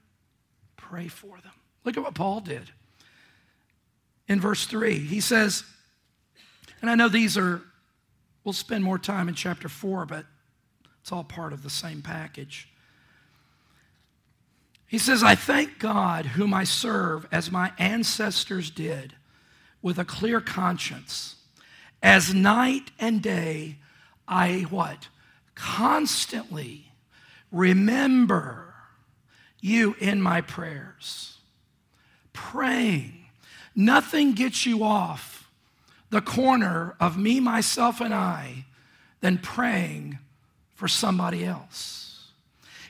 Pray 0.76 1.06
for 1.06 1.36
them. 1.40 1.52
Look 1.84 1.96
at 1.96 2.02
what 2.02 2.14
Paul 2.14 2.40
did. 2.40 2.70
In 4.26 4.40
verse 4.40 4.66
3, 4.66 4.98
he 4.98 5.20
says, 5.20 5.62
and 6.80 6.90
I 6.90 6.96
know 6.96 7.08
these 7.08 7.38
are, 7.38 7.62
we'll 8.42 8.52
spend 8.52 8.82
more 8.82 8.98
time 8.98 9.28
in 9.28 9.34
chapter 9.34 9.68
4, 9.68 10.06
but 10.06 10.24
it's 11.02 11.12
all 11.12 11.22
part 11.22 11.52
of 11.52 11.62
the 11.62 11.70
same 11.70 12.02
package. 12.02 12.68
He 14.94 14.98
says, 14.98 15.24
I 15.24 15.34
thank 15.34 15.80
God 15.80 16.24
whom 16.24 16.54
I 16.54 16.62
serve 16.62 17.26
as 17.32 17.50
my 17.50 17.72
ancestors 17.78 18.70
did 18.70 19.16
with 19.82 19.98
a 19.98 20.04
clear 20.04 20.40
conscience. 20.40 21.34
As 22.00 22.32
night 22.32 22.92
and 23.00 23.20
day, 23.20 23.78
I 24.28 24.60
what? 24.70 25.08
Constantly 25.56 26.92
remember 27.50 28.72
you 29.60 29.96
in 29.98 30.22
my 30.22 30.40
prayers. 30.40 31.38
Praying. 32.32 33.26
Nothing 33.74 34.34
gets 34.34 34.64
you 34.64 34.84
off 34.84 35.50
the 36.10 36.20
corner 36.20 36.94
of 37.00 37.18
me, 37.18 37.40
myself, 37.40 38.00
and 38.00 38.14
I 38.14 38.64
than 39.22 39.38
praying 39.38 40.20
for 40.76 40.86
somebody 40.86 41.44
else. 41.44 42.30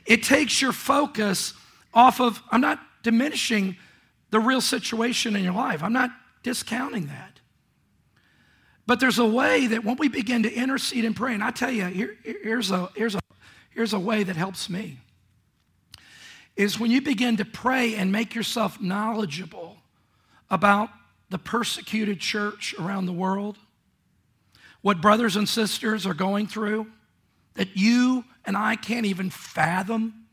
It 0.05 0.21
takes 0.21 0.61
your 0.61 0.71
focus 0.71 1.55
off 1.95 2.19
of, 2.19 2.43
I'm 2.51 2.61
not 2.61 2.79
diminishing 3.01 3.77
the 4.29 4.39
real 4.39 4.61
situation 4.61 5.35
in 5.35 5.43
your 5.43 5.53
life, 5.53 5.81
I'm 5.81 5.93
not 5.93 6.11
discounting 6.43 7.07
that. 7.07 7.39
But 8.85 8.99
there's 8.99 9.17
a 9.17 9.25
way 9.25 9.67
that 9.67 9.83
when 9.83 9.95
we 9.97 10.09
begin 10.09 10.43
to 10.43 10.53
intercede 10.53 11.05
and 11.05 11.15
pray, 11.15 11.33
and 11.33 11.43
I 11.43 11.49
tell 11.49 11.71
you, 11.71 11.85
here, 11.85 12.17
here's, 12.23 12.69
a, 12.69 12.89
here's, 12.95 13.15
a, 13.15 13.19
here's 13.71 13.93
a 13.93 13.99
way 13.99 14.23
that 14.23 14.35
helps 14.35 14.69
me, 14.69 14.99
is 16.55 16.79
when 16.79 16.91
you 16.91 17.01
begin 17.01 17.37
to 17.37 17.45
pray 17.45 17.95
and 17.95 18.11
make 18.11 18.35
yourself 18.35 18.79
knowledgeable 18.79 19.77
about 20.49 20.89
the 21.29 21.39
persecuted 21.39 22.19
church 22.19 22.75
around 22.77 23.07
the 23.07 23.13
world, 23.13 23.57
what 24.81 25.01
brothers 25.01 25.35
and 25.35 25.49
sisters 25.49 26.05
are 26.05 26.13
going 26.13 26.45
through 26.45 26.85
that 27.55 27.75
you 27.75 28.23
and 28.45 28.55
I 28.55 28.75
can't 28.75 29.05
even 29.05 29.29
fathom 29.29 30.24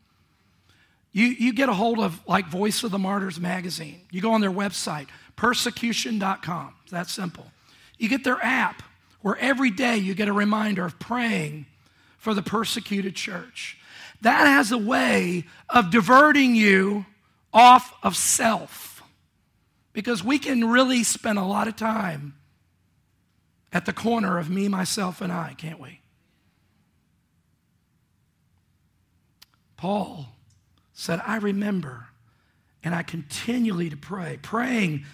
you, 1.13 1.27
you 1.27 1.53
get 1.53 1.69
a 1.69 1.73
hold 1.73 1.99
of 1.99 2.19
like 2.27 2.47
Voice 2.47 2.83
of 2.83 2.91
the 2.91 2.99
Martyrs 2.99 3.39
magazine. 3.39 4.01
You 4.11 4.19
go 4.19 4.33
on 4.33 4.41
their 4.41 4.51
website, 4.51 5.07
persecution.com. 5.35 6.73
It's 6.81 6.91
that 6.91 7.07
simple. 7.07 7.51
You 7.99 8.09
get 8.09 8.23
their 8.23 8.43
app 8.43 8.81
where 9.21 9.37
every 9.37 9.69
day 9.69 9.97
you 9.97 10.15
get 10.15 10.27
a 10.27 10.33
reminder 10.33 10.83
of 10.83 10.99
praying 10.99 11.67
for 12.17 12.33
the 12.33 12.41
persecuted 12.41 13.15
church. 13.15 13.77
That 14.21 14.47
has 14.47 14.71
a 14.71 14.77
way 14.77 15.45
of 15.69 15.91
diverting 15.91 16.55
you 16.55 17.05
off 17.53 17.93
of 18.01 18.15
self 18.15 19.03
because 19.93 20.23
we 20.23 20.39
can 20.39 20.65
really 20.65 21.03
spend 21.03 21.37
a 21.37 21.43
lot 21.43 21.67
of 21.67 21.75
time 21.75 22.33
at 23.71 23.85
the 23.85 23.93
corner 23.93 24.39
of 24.39 24.49
me, 24.49 24.67
myself, 24.67 25.21
and 25.21 25.31
I, 25.31 25.53
can't 25.57 25.79
we? 25.79 25.99
Paul 29.77 30.32
said, 30.93 31.21
I 31.25 31.37
remember 31.37 32.07
and 32.83 32.93
I 32.93 33.03
continually 33.03 33.89
to 33.89 33.97
pray, 33.97 34.39
praying 34.41 35.05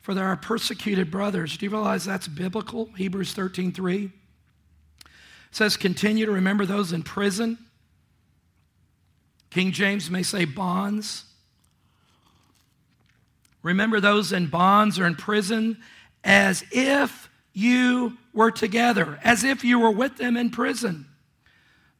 for 0.00 0.18
our 0.18 0.36
persecuted 0.36 1.10
brothers. 1.10 1.56
Do 1.56 1.66
you 1.66 1.70
realize 1.70 2.04
that's 2.04 2.28
biblical? 2.28 2.86
Hebrews 2.96 3.32
13 3.32 3.72
3 3.72 4.10
says, 5.52 5.76
continue 5.76 6.26
to 6.26 6.32
remember 6.32 6.66
those 6.66 6.92
in 6.92 7.02
prison. 7.02 7.58
King 9.50 9.70
James 9.70 10.10
may 10.10 10.22
say 10.22 10.46
bonds. 10.46 11.24
Remember 13.62 14.00
those 14.00 14.32
in 14.32 14.46
bonds 14.46 14.98
or 14.98 15.06
in 15.06 15.14
prison 15.14 15.76
as 16.24 16.64
if 16.72 17.28
you 17.52 18.16
were 18.32 18.50
together, 18.50 19.20
as 19.22 19.44
if 19.44 19.62
you 19.62 19.78
were 19.78 19.90
with 19.90 20.16
them 20.16 20.36
in 20.36 20.50
prison. 20.50 21.06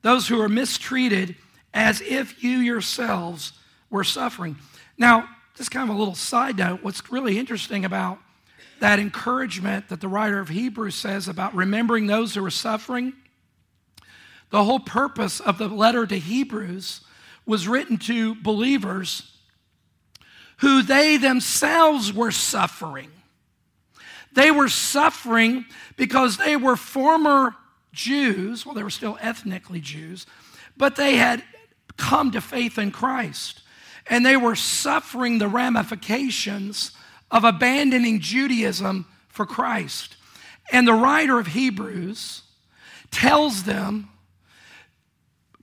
Those 0.00 0.26
who 0.26 0.40
are 0.40 0.48
mistreated 0.48 1.36
as 1.74 2.00
if 2.00 2.42
you 2.42 2.58
yourselves 2.58 3.52
were 3.90 4.04
suffering. 4.04 4.56
Now, 4.98 5.28
just 5.54 5.70
kind 5.70 5.88
of 5.88 5.94
a 5.94 5.98
little 5.98 6.14
side 6.14 6.56
note, 6.58 6.82
what's 6.82 7.10
really 7.10 7.38
interesting 7.38 7.84
about 7.84 8.18
that 8.80 8.98
encouragement 8.98 9.88
that 9.88 10.00
the 10.00 10.08
writer 10.08 10.40
of 10.40 10.48
Hebrews 10.48 10.94
says 10.94 11.28
about 11.28 11.54
remembering 11.54 12.06
those 12.06 12.34
who 12.34 12.44
are 12.44 12.50
suffering, 12.50 13.12
the 14.50 14.64
whole 14.64 14.80
purpose 14.80 15.40
of 15.40 15.58
the 15.58 15.68
letter 15.68 16.06
to 16.06 16.18
Hebrews 16.18 17.00
was 17.46 17.68
written 17.68 17.96
to 17.98 18.34
believers 18.34 19.30
who 20.58 20.82
they 20.82 21.16
themselves 21.16 22.12
were 22.12 22.30
suffering. 22.30 23.10
They 24.32 24.50
were 24.50 24.68
suffering 24.68 25.66
because 25.96 26.36
they 26.36 26.56
were 26.56 26.76
former 26.76 27.54
Jews, 27.92 28.64
well, 28.64 28.74
they 28.74 28.82
were 28.82 28.90
still 28.90 29.18
ethnically 29.20 29.80
Jews, 29.80 30.26
but 30.76 30.96
they 30.96 31.16
had 31.16 31.42
come 31.96 32.30
to 32.32 32.40
faith 32.40 32.78
in 32.78 32.90
Christ. 32.90 33.62
And 34.08 34.26
they 34.26 34.36
were 34.36 34.56
suffering 34.56 35.38
the 35.38 35.48
ramifications 35.48 36.92
of 37.30 37.44
abandoning 37.44 38.20
Judaism 38.20 39.06
for 39.28 39.46
Christ. 39.46 40.16
And 40.70 40.86
the 40.86 40.94
writer 40.94 41.38
of 41.38 41.48
Hebrews 41.48 42.42
tells 43.10 43.64
them 43.64 44.08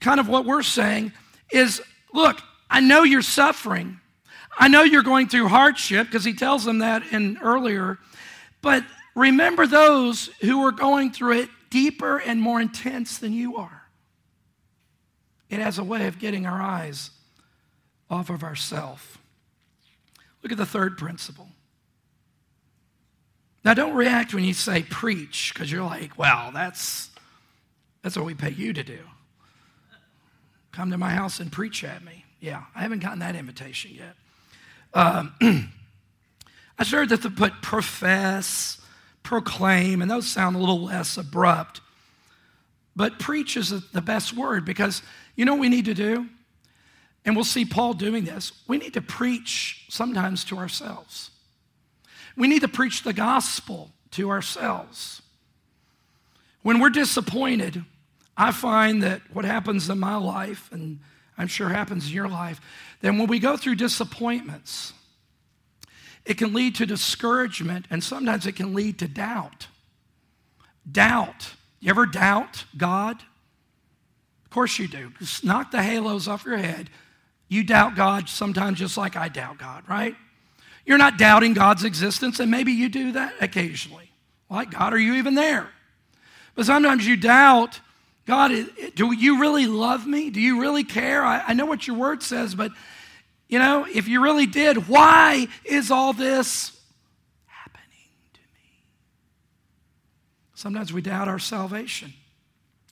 kind 0.00 0.20
of 0.20 0.28
what 0.28 0.46
we're 0.46 0.62
saying 0.62 1.12
is 1.50 1.82
look, 2.12 2.40
I 2.68 2.80
know 2.80 3.02
you're 3.02 3.22
suffering. 3.22 4.00
I 4.58 4.68
know 4.68 4.82
you're 4.82 5.02
going 5.02 5.28
through 5.28 5.48
hardship 5.48 6.06
because 6.06 6.24
he 6.24 6.34
tells 6.34 6.64
them 6.64 6.78
that 6.78 7.02
in 7.12 7.38
earlier. 7.38 7.98
But 8.62 8.84
remember 9.14 9.66
those 9.66 10.26
who 10.40 10.64
are 10.64 10.72
going 10.72 11.12
through 11.12 11.40
it 11.40 11.50
deeper 11.70 12.18
and 12.18 12.40
more 12.40 12.60
intense 12.60 13.18
than 13.18 13.32
you 13.32 13.56
are. 13.56 13.79
It 15.50 15.58
has 15.58 15.78
a 15.78 15.84
way 15.84 16.06
of 16.06 16.18
getting 16.18 16.46
our 16.46 16.62
eyes 16.62 17.10
off 18.08 18.30
of 18.30 18.42
ourself. 18.42 19.18
Look 20.42 20.52
at 20.52 20.58
the 20.58 20.66
third 20.66 20.96
principle. 20.96 21.48
Now, 23.64 23.74
don't 23.74 23.94
react 23.94 24.32
when 24.32 24.44
you 24.44 24.54
say 24.54 24.82
preach, 24.82 25.52
because 25.52 25.70
you're 25.70 25.84
like, 25.84 26.16
well, 26.16 26.50
that's, 26.54 27.10
that's 28.02 28.16
what 28.16 28.24
we 28.24 28.34
pay 28.34 28.50
you 28.50 28.72
to 28.72 28.82
do. 28.82 29.00
Come 30.72 30.90
to 30.92 30.98
my 30.98 31.10
house 31.10 31.40
and 31.40 31.52
preach 31.52 31.84
at 31.84 32.02
me. 32.02 32.24
Yeah, 32.40 32.62
I 32.74 32.80
haven't 32.80 33.00
gotten 33.00 33.18
that 33.18 33.34
invitation 33.34 33.90
yet. 33.94 34.14
Um, 34.94 35.34
I 36.78 36.84
started 36.84 37.20
to 37.20 37.30
put 37.30 37.60
profess, 37.60 38.80
proclaim, 39.22 40.00
and 40.00 40.10
those 40.10 40.26
sound 40.26 40.56
a 40.56 40.58
little 40.58 40.80
less 40.80 41.18
abrupt. 41.18 41.82
But 42.96 43.18
preach 43.18 43.56
is 43.56 43.70
the 43.90 44.02
best 44.02 44.34
word 44.34 44.64
because 44.64 45.02
you 45.36 45.44
know 45.44 45.52
what 45.52 45.60
we 45.60 45.68
need 45.68 45.84
to 45.86 45.94
do? 45.94 46.26
And 47.24 47.36
we'll 47.36 47.44
see 47.44 47.64
Paul 47.64 47.94
doing 47.94 48.24
this. 48.24 48.52
We 48.66 48.78
need 48.78 48.94
to 48.94 49.02
preach 49.02 49.86
sometimes 49.88 50.44
to 50.44 50.58
ourselves. 50.58 51.30
We 52.36 52.48
need 52.48 52.60
to 52.60 52.68
preach 52.68 53.02
the 53.02 53.12
gospel 53.12 53.90
to 54.12 54.30
ourselves. 54.30 55.22
When 56.62 56.80
we're 56.80 56.90
disappointed, 56.90 57.84
I 58.36 58.52
find 58.52 59.02
that 59.02 59.20
what 59.32 59.44
happens 59.44 59.88
in 59.88 59.98
my 59.98 60.16
life, 60.16 60.70
and 60.72 61.00
I'm 61.36 61.48
sure 61.48 61.68
happens 61.68 62.06
in 62.06 62.12
your 62.12 62.28
life, 62.28 62.60
then 63.00 63.18
when 63.18 63.28
we 63.28 63.38
go 63.38 63.56
through 63.56 63.76
disappointments, 63.76 64.92
it 66.24 66.38
can 66.38 66.52
lead 66.52 66.74
to 66.76 66.86
discouragement, 66.86 67.86
and 67.90 68.02
sometimes 68.02 68.46
it 68.46 68.52
can 68.56 68.74
lead 68.74 68.98
to 68.98 69.08
doubt. 69.08 69.68
Doubt. 70.90 71.54
You 71.80 71.90
ever 71.90 72.06
doubt 72.06 72.64
God? 72.76 73.22
Of 74.44 74.50
course 74.50 74.78
you 74.78 74.88
do. 74.88 75.12
Just 75.18 75.44
knock 75.44 75.70
the 75.70 75.82
halos 75.82 76.28
off 76.28 76.44
your 76.44 76.56
head. 76.58 76.90
You 77.48 77.64
doubt 77.64 77.96
God 77.96 78.28
sometimes 78.28 78.78
just 78.78 78.96
like 78.96 79.16
I 79.16 79.28
doubt 79.28 79.58
God, 79.58 79.84
right? 79.88 80.14
You're 80.86 80.98
not 80.98 81.18
doubting 81.18 81.54
God's 81.54 81.84
existence, 81.84 82.40
and 82.40 82.50
maybe 82.50 82.72
you 82.72 82.88
do 82.88 83.12
that 83.12 83.34
occasionally. 83.40 84.10
Like, 84.48 84.70
God, 84.70 84.92
are 84.92 84.98
you 84.98 85.14
even 85.14 85.34
there? 85.34 85.68
But 86.54 86.66
sometimes 86.66 87.06
you 87.06 87.16
doubt, 87.16 87.80
God, 88.26 88.52
do 88.94 89.12
you 89.12 89.40
really 89.40 89.66
love 89.66 90.06
me? 90.06 90.30
Do 90.30 90.40
you 90.40 90.60
really 90.60 90.84
care? 90.84 91.24
I, 91.24 91.42
I 91.48 91.54
know 91.54 91.66
what 91.66 91.86
your 91.86 91.96
word 91.96 92.22
says, 92.22 92.54
but 92.54 92.72
you 93.48 93.58
know, 93.58 93.86
if 93.92 94.06
you 94.06 94.22
really 94.22 94.46
did, 94.46 94.88
why 94.88 95.48
is 95.64 95.90
all 95.90 96.12
this 96.12 96.78
happening 97.46 98.08
to 98.34 98.40
me? 98.54 98.84
Sometimes 100.60 100.92
we 100.92 101.00
doubt 101.00 101.26
our 101.26 101.38
salvation 101.38 102.12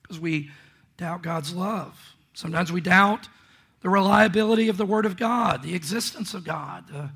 because 0.01 0.19
we 0.19 0.51
doubt 0.97 1.21
God's 1.21 1.53
love. 1.53 2.15
Sometimes 2.33 2.73
we 2.73 2.81
doubt 2.81 3.29
the 3.83 3.91
reliability 3.91 4.71
of 4.71 4.79
the 4.79 4.87
Word 4.87 5.05
of 5.05 5.19
God, 5.19 5.63
the 5.63 5.75
existence 5.75 6.33
of 6.33 6.45
God, 6.45 6.89
the 6.89 7.11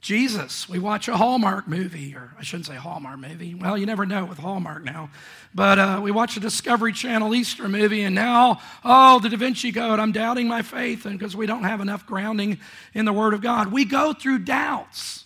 Jesus. 0.00 0.68
We 0.68 0.78
watch 0.78 1.08
a 1.08 1.16
Hallmark 1.16 1.66
movie, 1.66 2.14
or 2.14 2.32
I 2.38 2.44
shouldn't 2.44 2.66
say 2.66 2.76
Hallmark 2.76 3.18
movie. 3.18 3.56
Well, 3.56 3.76
you 3.76 3.86
never 3.86 4.06
know 4.06 4.24
with 4.24 4.38
Hallmark 4.38 4.84
now. 4.84 5.10
But 5.52 5.80
uh, 5.80 6.00
we 6.00 6.12
watch 6.12 6.36
a 6.36 6.40
Discovery 6.40 6.92
Channel 6.92 7.34
Easter 7.34 7.68
movie, 7.68 8.02
and 8.02 8.14
now, 8.14 8.60
oh, 8.84 9.18
the 9.18 9.30
Da 9.30 9.36
Vinci 9.36 9.72
Code, 9.72 9.98
I'm 9.98 10.12
doubting 10.12 10.46
my 10.46 10.62
faith 10.62 11.02
because 11.02 11.34
we 11.34 11.46
don't 11.46 11.64
have 11.64 11.80
enough 11.80 12.06
grounding 12.06 12.60
in 12.92 13.04
the 13.04 13.12
Word 13.12 13.34
of 13.34 13.40
God. 13.40 13.72
We 13.72 13.84
go 13.84 14.12
through 14.12 14.40
doubts. 14.40 15.24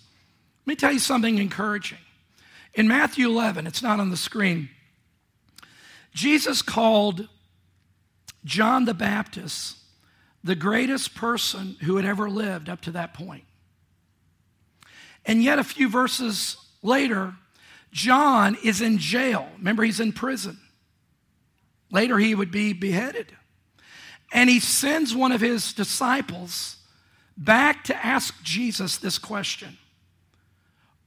Let 0.65 0.71
me 0.71 0.77
tell 0.77 0.93
you 0.93 0.99
something 0.99 1.37
encouraging. 1.37 1.99
In 2.75 2.87
Matthew 2.87 3.29
11, 3.29 3.67
it's 3.67 3.83
not 3.83 4.01
on 4.01 4.11
the 4.11 4.17
screen, 4.17 4.71
Jesus 6.15 6.63
called 6.63 7.29
John 8.45 8.85
the 8.85 8.95
Baptist 8.95 9.77
the 10.45 10.55
greatest 10.55 11.15
person 11.15 11.77
who 11.83 11.97
had 11.97 12.05
ever 12.05 12.31
lived 12.31 12.69
up 12.69 12.81
to 12.83 12.93
that 12.93 13.15
point. 13.15 13.45
And 15.27 15.43
yet, 15.43 15.59
a 15.59 15.65
few 15.65 15.89
verses 15.89 16.57
later, 16.83 17.35
John 17.93 18.57
is 18.63 18.81
in 18.81 18.99
jail. 18.99 19.49
Remember, 19.59 19.83
he's 19.83 20.01
in 20.01 20.13
prison. 20.13 20.59
Later, 21.91 22.19
he 22.19 22.35
would 22.35 22.51
be 22.51 22.73
beheaded. 22.73 23.33
And 24.33 24.49
he 24.49 24.61
sends 24.61 25.15
one 25.15 25.33
of 25.33 25.41
his 25.41 25.73
disciples 25.73 26.77
back 27.37 27.85
to 27.85 28.07
ask 28.07 28.43
Jesus 28.43 28.99
this 28.99 29.19
question 29.19 29.77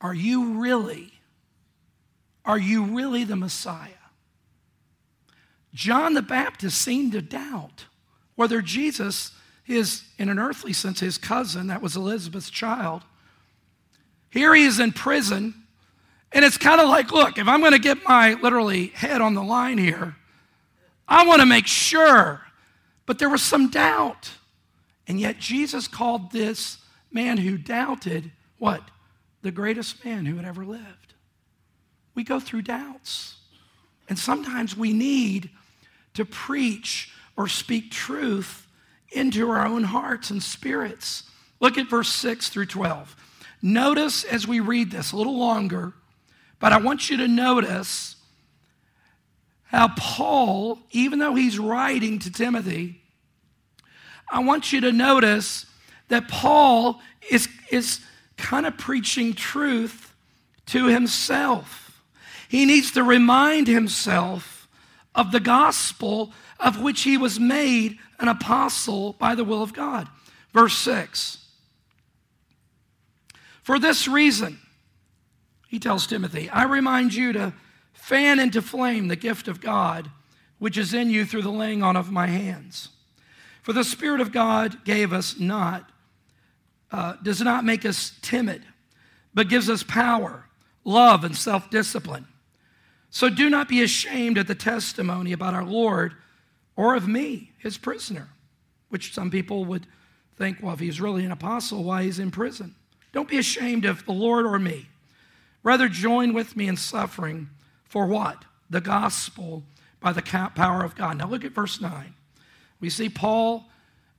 Are 0.01 0.13
you 0.13 0.59
really, 0.59 1.13
are 2.45 2.57
you 2.57 2.83
really 2.83 3.23
the 3.23 3.35
Messiah? 3.35 3.89
John 5.73 6.13
the 6.13 6.21
Baptist 6.21 6.81
seemed 6.81 7.13
to 7.13 7.21
doubt 7.21 7.85
whether 8.35 8.61
Jesus 8.61 9.31
is, 9.67 10.03
in 10.17 10.29
an 10.29 10.39
earthly 10.39 10.73
sense, 10.73 10.99
his 10.99 11.17
cousin, 11.17 11.67
that 11.67 11.81
was 11.81 11.95
Elizabeth's 11.95 12.49
child, 12.49 13.03
here 14.29 14.55
he 14.55 14.63
is 14.63 14.79
in 14.79 14.91
prison, 14.91 15.53
and 16.31 16.45
it's 16.45 16.57
kind 16.57 16.79
of 16.79 16.87
like, 16.87 17.11
look, 17.11 17.37
if 17.37 17.47
I'm 17.47 17.59
going 17.59 17.73
to 17.73 17.79
get 17.79 17.97
my 18.07 18.33
literally 18.35 18.87
head 18.87 19.21
on 19.21 19.33
the 19.33 19.43
line 19.43 19.77
here, 19.77 20.15
I 21.07 21.25
want 21.25 21.41
to 21.41 21.45
make 21.45 21.67
sure. 21.67 22.41
But 23.05 23.19
there 23.19 23.29
was 23.29 23.41
some 23.41 23.69
doubt. 23.69 24.31
And 25.07 25.19
yet 25.19 25.39
Jesus 25.39 25.87
called 25.87 26.31
this 26.31 26.77
man 27.11 27.37
who 27.37 27.57
doubted 27.57 28.31
what? 28.57 28.81
The 29.41 29.51
greatest 29.51 30.05
man 30.05 30.25
who 30.25 30.37
had 30.37 30.45
ever 30.45 30.63
lived. 30.63 31.13
We 32.15 32.23
go 32.23 32.39
through 32.39 32.63
doubts. 32.63 33.37
And 34.09 34.17
sometimes 34.17 34.75
we 34.75 34.93
need 34.93 35.49
to 36.13 36.25
preach 36.25 37.11
or 37.37 37.47
speak 37.47 37.91
truth 37.91 38.67
into 39.11 39.49
our 39.49 39.65
own 39.65 39.83
hearts 39.83 40.29
and 40.29 40.41
spirits. 40.41 41.23
Look 41.59 41.77
at 41.77 41.89
verse 41.89 42.09
6 42.09 42.49
through 42.49 42.65
12. 42.67 43.15
Notice 43.61 44.23
as 44.23 44.47
we 44.47 44.59
read 44.59 44.91
this 44.91 45.11
a 45.11 45.17
little 45.17 45.37
longer, 45.37 45.93
but 46.59 46.73
I 46.73 46.77
want 46.77 47.09
you 47.09 47.17
to 47.17 47.27
notice 47.27 48.15
how 49.63 49.89
Paul, 49.95 50.79
even 50.91 51.19
though 51.19 51.35
he's 51.35 51.57
writing 51.57 52.19
to 52.19 52.31
Timothy, 52.31 53.01
I 54.29 54.39
want 54.39 54.73
you 54.73 54.81
to 54.81 54.91
notice 54.91 55.65
that 56.07 56.27
Paul 56.27 57.01
is, 57.29 57.47
is 57.69 58.01
kind 58.37 58.65
of 58.65 58.77
preaching 58.77 59.33
truth 59.33 60.13
to 60.67 60.87
himself. 60.87 61.90
He 62.51 62.65
needs 62.65 62.91
to 62.91 63.03
remind 63.03 63.67
himself 63.67 64.67
of 65.15 65.31
the 65.31 65.39
gospel 65.39 66.33
of 66.59 66.81
which 66.81 67.01
he 67.01 67.17
was 67.17 67.39
made 67.39 67.97
an 68.19 68.27
apostle 68.27 69.13
by 69.13 69.35
the 69.35 69.43
will 69.43 69.63
of 69.63 69.73
God. 69.73 70.07
Verse 70.53 70.77
6 70.77 71.41
for 73.63 73.79
this 73.79 74.07
reason, 74.07 74.59
he 75.67 75.79
tells 75.79 76.07
Timothy, 76.07 76.49
I 76.49 76.63
remind 76.63 77.13
you 77.13 77.31
to 77.33 77.53
fan 77.93 78.39
into 78.39 78.61
flame 78.61 79.07
the 79.07 79.15
gift 79.15 79.47
of 79.47 79.61
God 79.61 80.09
which 80.59 80.77
is 80.77 80.93
in 80.93 81.09
you 81.09 81.25
through 81.25 81.41
the 81.41 81.51
laying 81.51 81.81
on 81.81 81.95
of 81.95 82.11
my 82.11 82.27
hands. 82.27 82.89
For 83.63 83.73
the 83.73 83.83
Spirit 83.83 84.21
of 84.21 84.31
God 84.31 84.83
gave 84.83 85.13
us 85.13 85.39
not, 85.39 85.89
uh, 86.91 87.13
does 87.23 87.41
not 87.41 87.63
make 87.63 87.85
us 87.85 88.13
timid, 88.21 88.63
but 89.33 89.49
gives 89.49 89.69
us 89.69 89.83
power, 89.83 90.45
love, 90.83 91.23
and 91.23 91.35
self 91.35 91.69
discipline. 91.69 92.27
So 93.11 93.29
do 93.29 93.49
not 93.49 93.67
be 93.67 93.83
ashamed 93.83 94.37
at 94.37 94.47
the 94.47 94.55
testimony 94.55 95.33
about 95.33 95.53
our 95.53 95.65
Lord 95.65 96.15
or 96.77 96.95
of 96.95 97.07
me, 97.07 97.51
his 97.57 97.77
prisoner, 97.77 98.29
which 98.89 99.13
some 99.13 99.29
people 99.29 99.65
would 99.65 99.85
think, 100.37 100.59
well, 100.61 100.73
if 100.73 100.79
he's 100.79 101.01
really 101.01 101.25
an 101.25 101.31
apostle, 101.31 101.83
why 101.83 102.03
he's 102.03 102.19
in 102.19 102.31
prison? 102.31 102.73
Don't 103.11 103.27
be 103.27 103.37
ashamed 103.37 103.83
of 103.83 104.05
the 104.05 104.13
Lord 104.13 104.45
or 104.45 104.57
me. 104.57 104.87
Rather, 105.61 105.89
join 105.89 106.33
with 106.33 106.55
me 106.55 106.67
in 106.67 106.77
suffering 106.77 107.49
for 107.83 108.07
what? 108.07 108.45
The 108.69 108.81
gospel 108.81 109.63
by 109.99 110.13
the 110.13 110.21
power 110.21 110.83
of 110.83 110.95
God. 110.95 111.17
Now, 111.17 111.27
look 111.27 111.43
at 111.43 111.51
verse 111.51 111.81
9. 111.81 112.13
We 112.79 112.89
see 112.89 113.09
Paul, 113.09 113.65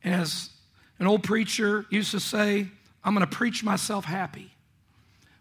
as 0.04 0.50
an 0.98 1.06
old 1.06 1.24
preacher 1.24 1.86
used 1.90 2.10
to 2.10 2.20
say, 2.20 2.68
I'm 3.02 3.14
going 3.14 3.26
to 3.26 3.36
preach 3.36 3.64
myself 3.64 4.04
happy. 4.04 4.52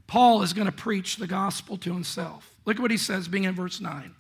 Paul 0.08 0.42
is 0.42 0.54
going 0.54 0.66
to 0.66 0.72
preach 0.72 1.18
the 1.18 1.28
gospel 1.28 1.78
to 1.78 1.94
himself. 1.94 2.51
Look 2.66 2.78
at 2.78 2.82
what 2.82 2.92
he 2.92 2.98
says, 2.98 3.28
being 3.28 3.46
in 3.46 3.56
verse 3.56 3.82
9. 3.82 4.14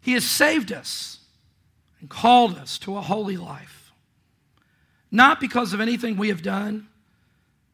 He 0.00 0.12
has 0.12 0.24
saved 0.24 0.72
us 0.72 1.18
and 2.00 2.08
called 2.08 2.56
us 2.56 2.78
to 2.80 2.96
a 2.96 3.00
holy 3.00 3.36
life, 3.36 3.92
not 5.10 5.40
because 5.40 5.72
of 5.72 5.80
anything 5.80 6.16
we 6.16 6.28
have 6.28 6.42
done 6.42 6.88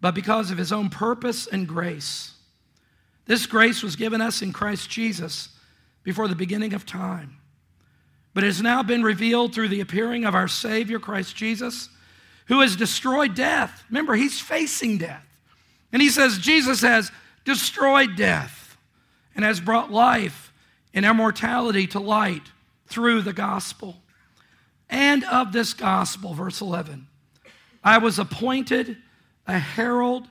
but 0.01 0.15
because 0.15 0.51
of 0.51 0.59
his 0.59 0.73
own 0.73 0.89
purpose 0.89 1.47
and 1.47 1.67
grace. 1.67 2.33
This 3.25 3.47
grace 3.47 3.83
was 3.83 3.97
given 3.97 4.21
us 4.21 4.43
in 4.43 4.53
Christ 4.53 4.91
Jesus 4.91 5.49
before 6.03 6.29
the 6.29 6.37
beginning 6.37 6.75
of 6.75 6.87
time, 6.87 7.39
but 8.35 8.45
has 8.45 8.63
now 8.63 8.83
been 8.83 9.03
revealed 9.03 9.55
through 9.55 9.69
the 9.69 9.81
appearing 9.81 10.25
of 10.25 10.35
our 10.35 10.49
Savior, 10.49 10.99
Christ 10.99 11.35
Jesus, 11.35 11.89
who 12.47 12.61
has 12.61 12.77
destroyed 12.77 13.35
death. 13.35 13.85
Remember, 13.89 14.15
he's 14.15 14.41
facing 14.41 14.99
death. 14.99 15.27
And 15.93 16.01
he 16.01 16.09
says, 16.09 16.39
Jesus 16.39 16.83
has 16.83 17.11
destroyed 17.45 18.15
death 18.17 18.66
and 19.37 19.45
has 19.45 19.61
brought 19.61 19.93
life 19.93 20.53
and 20.93 21.07
immortality 21.07 21.87
to 21.89 22.01
light 22.01 22.43
through 22.89 23.23
the 23.23 23.33
gospel. 23.33 24.03
And 24.91 25.23
of 25.25 25.53
this 25.53 25.75
gospel, 25.75 26.35
verse 26.35 26.61
11, 26.61 27.07
I 27.85 27.99
was 27.99 28.19
appointed 28.19 28.97
a 29.47 29.59
herald, 29.59 30.29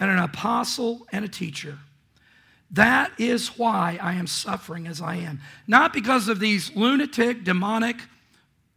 and 0.00 0.10
an 0.10 0.18
apostle 0.18 1.06
and 1.12 1.24
a 1.24 1.28
teacher. 1.28 1.78
That 2.70 3.12
is 3.18 3.58
why 3.58 3.98
I 4.00 4.14
am 4.14 4.26
suffering 4.26 4.86
as 4.86 5.00
I 5.00 5.16
am. 5.16 5.40
Not 5.66 5.92
because 5.92 6.28
of 6.28 6.40
these 6.40 6.74
lunatic, 6.76 7.44
demonic 7.44 7.96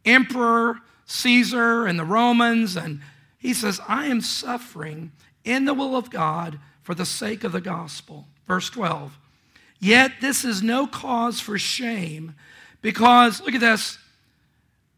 emperor, 0.04 0.80
Caesar, 1.06 1.86
and 1.86 1.98
the 1.98 2.04
Romans. 2.04 2.76
And 2.76 3.00
he 3.38 3.52
says, 3.52 3.80
I 3.86 4.06
am 4.06 4.20
suffering 4.20 5.12
in 5.44 5.64
the 5.64 5.74
will 5.74 5.94
of 5.94 6.10
God 6.10 6.58
for 6.82 6.94
the 6.94 7.04
sake 7.04 7.44
of 7.44 7.52
the 7.52 7.60
gospel. 7.60 8.26
Verse 8.46 8.70
12. 8.70 9.18
Yet 9.82 10.12
this 10.20 10.44
is 10.44 10.62
no 10.62 10.86
cause 10.86 11.40
for 11.40 11.58
shame 11.58 12.34
because, 12.80 13.42
look 13.42 13.54
at 13.54 13.60
this, 13.60 13.98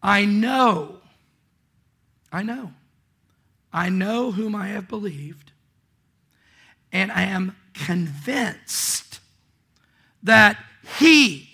I 0.03 0.27
know, 0.27 0.99
I 2.31 2.43
know 2.43 2.73
I 3.75 3.89
know 3.89 4.31
whom 4.31 4.55
I 4.55 4.69
have 4.69 4.87
believed, 4.87 5.51
and 6.93 7.11
I 7.11 7.23
am 7.23 7.57
convinced 7.75 9.19
that 10.23 10.57
he 10.99 11.51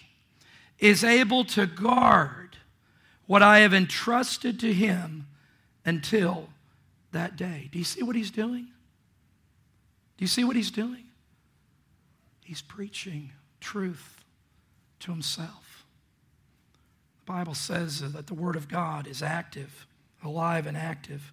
is 0.79 1.03
able 1.03 1.47
to 1.47 1.67
guard 1.67 2.59
what 3.27 3.43
I 3.43 3.61
have 3.61 3.73
entrusted 3.73 4.61
to 4.61 4.73
him 4.73 5.29
until 5.87 6.51
that 7.13 7.37
day. 7.37 7.71
Do 7.73 7.79
you 7.79 7.85
see 7.85 8.03
what 8.03 8.17
he's 8.17 8.31
doing? 8.31 8.67
Do 10.19 10.25
you 10.25 10.27
see 10.27 10.45
what 10.45 10.57
he's 10.57 10.71
doing? 10.71 11.05
He's 12.51 12.63
preaching 12.63 13.31
truth 13.61 14.25
to 14.99 15.13
himself. 15.13 15.87
The 17.21 17.33
Bible 17.33 17.55
says 17.55 18.01
that 18.01 18.27
the 18.27 18.35
Word 18.35 18.57
of 18.57 18.67
God 18.67 19.07
is 19.07 19.23
active, 19.23 19.87
alive, 20.25 20.67
and 20.67 20.77
active 20.77 21.33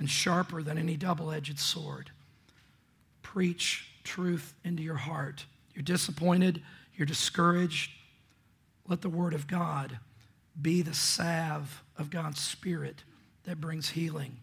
and 0.00 0.10
sharper 0.10 0.60
than 0.60 0.76
any 0.76 0.96
double 0.96 1.30
edged 1.30 1.60
sword. 1.60 2.10
Preach 3.22 3.88
truth 4.02 4.52
into 4.64 4.82
your 4.82 4.96
heart. 4.96 5.44
You're 5.76 5.84
disappointed, 5.84 6.60
you're 6.96 7.06
discouraged. 7.06 7.92
Let 8.88 9.00
the 9.00 9.08
Word 9.08 9.34
of 9.34 9.46
God 9.46 10.00
be 10.60 10.82
the 10.82 10.92
salve 10.92 11.84
of 11.96 12.10
God's 12.10 12.40
Spirit 12.40 13.04
that 13.44 13.60
brings 13.60 13.90
healing. 13.90 14.38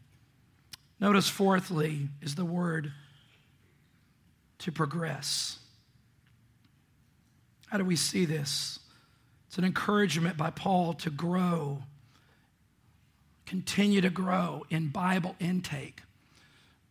Notice, 0.98 1.28
fourthly, 1.28 2.08
is 2.22 2.36
the 2.36 2.46
word 2.46 2.94
to 4.60 4.72
progress. 4.72 5.60
How 7.76 7.80
do 7.80 7.84
we 7.84 7.98
see 7.98 8.24
this? 8.24 8.80
It's 9.50 9.58
an 9.58 9.66
encouragement 9.66 10.38
by 10.38 10.50
Paul 10.50 10.94
to 10.94 11.10
grow, 11.10 11.84
continue 13.46 14.00
to 14.00 14.10
grow 14.10 14.66
in 14.70 14.88
Bible 14.88 15.36
intake. 15.42 16.02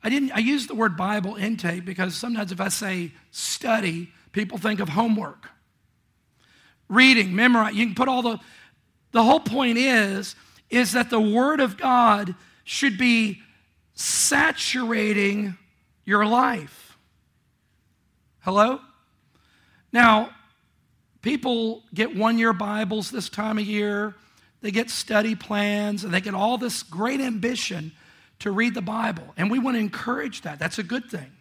I 0.03 0.11
didn't 0.11 0.33
I 0.33 0.41
use 0.41 0.67
the 0.67 0.75
word 0.75 0.95
Bible 0.95 1.37
intake 1.37 1.87
because 1.87 2.15
sometimes 2.15 2.53
if 2.53 2.61
I 2.61 2.69
say 2.69 3.13
study, 3.31 4.13
people 4.33 4.59
think 4.59 4.79
of 4.79 4.91
homework. 4.91 5.49
Reading, 6.91 7.35
memorize, 7.35 7.75
you 7.75 7.87
can 7.87 7.95
put 7.95 8.09
all 8.09 8.21
the 8.21 8.39
the 9.13 9.23
whole 9.23 9.41
point 9.41 9.79
is 9.79 10.37
is 10.69 10.93
that 10.93 11.09
the 11.09 11.19
word 11.19 11.61
of 11.61 11.79
God 11.79 12.35
should 12.65 12.99
be 12.99 13.41
saturating 13.95 15.57
your 16.05 16.27
life. 16.27 16.99
Hello? 18.41 18.81
Now, 19.91 20.29
people 21.25 21.83
get 21.95 22.15
one 22.15 22.39
year 22.39 22.53
Bibles 22.53 23.11
this 23.11 23.31
time 23.31 23.57
of 23.57 23.65
year, 23.65 24.15
they 24.61 24.71
get 24.71 24.91
study 24.91 25.35
plans, 25.35 26.05
and 26.05 26.13
they 26.13 26.21
get 26.21 26.35
all 26.35 26.59
this 26.59 26.83
great 26.83 27.19
ambition 27.19 27.93
to 28.41 28.51
read 28.51 28.75
the 28.75 28.83
Bible. 28.83 29.33
And 29.39 29.51
we 29.51 29.59
want 29.59 29.77
to 29.77 29.81
encourage 29.81 30.43
that. 30.43 30.59
That's 30.59 30.79
a 30.79 30.83
good 30.83 31.07
thing. 31.07 31.33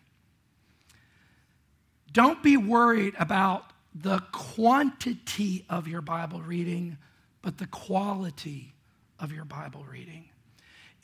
Don't 2.13 2.41
be 2.41 2.55
worried 2.55 3.13
about 3.19 3.73
the 3.93 4.19
quantity 4.31 5.65
of 5.69 5.87
your 5.87 6.01
Bible 6.01 6.41
reading, 6.41 6.97
but 7.41 7.57
the 7.57 7.67
quality 7.67 8.73
of 9.19 9.33
your 9.33 9.45
Bible 9.45 9.85
reading. 9.91 10.29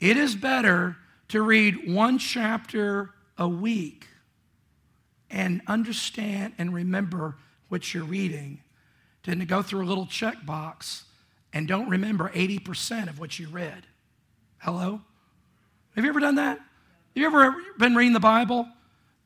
It 0.00 0.16
is 0.16 0.34
better 0.34 0.96
to 1.28 1.42
read 1.42 1.92
one 1.92 2.18
chapter 2.18 3.10
a 3.36 3.46
week 3.46 4.06
and 5.28 5.60
understand 5.66 6.54
and 6.56 6.72
remember 6.72 7.36
what 7.68 7.92
you're 7.92 8.04
reading 8.04 8.62
than 9.24 9.38
to 9.38 9.44
go 9.44 9.62
through 9.62 9.84
a 9.84 9.88
little 9.88 10.06
checkbox 10.06 11.02
and 11.52 11.66
don't 11.66 11.88
remember 11.88 12.30
80% 12.30 13.08
of 13.08 13.18
what 13.18 13.38
you 13.38 13.48
read. 13.48 13.86
Hello? 14.58 15.00
Have 15.94 16.04
you 16.04 16.10
ever 16.10 16.20
done 16.20 16.36
that? 16.36 16.58
Have 16.58 16.66
you 17.14 17.26
ever 17.26 17.54
been 17.78 17.94
reading 17.94 18.12
the 18.12 18.20
Bible 18.20 18.68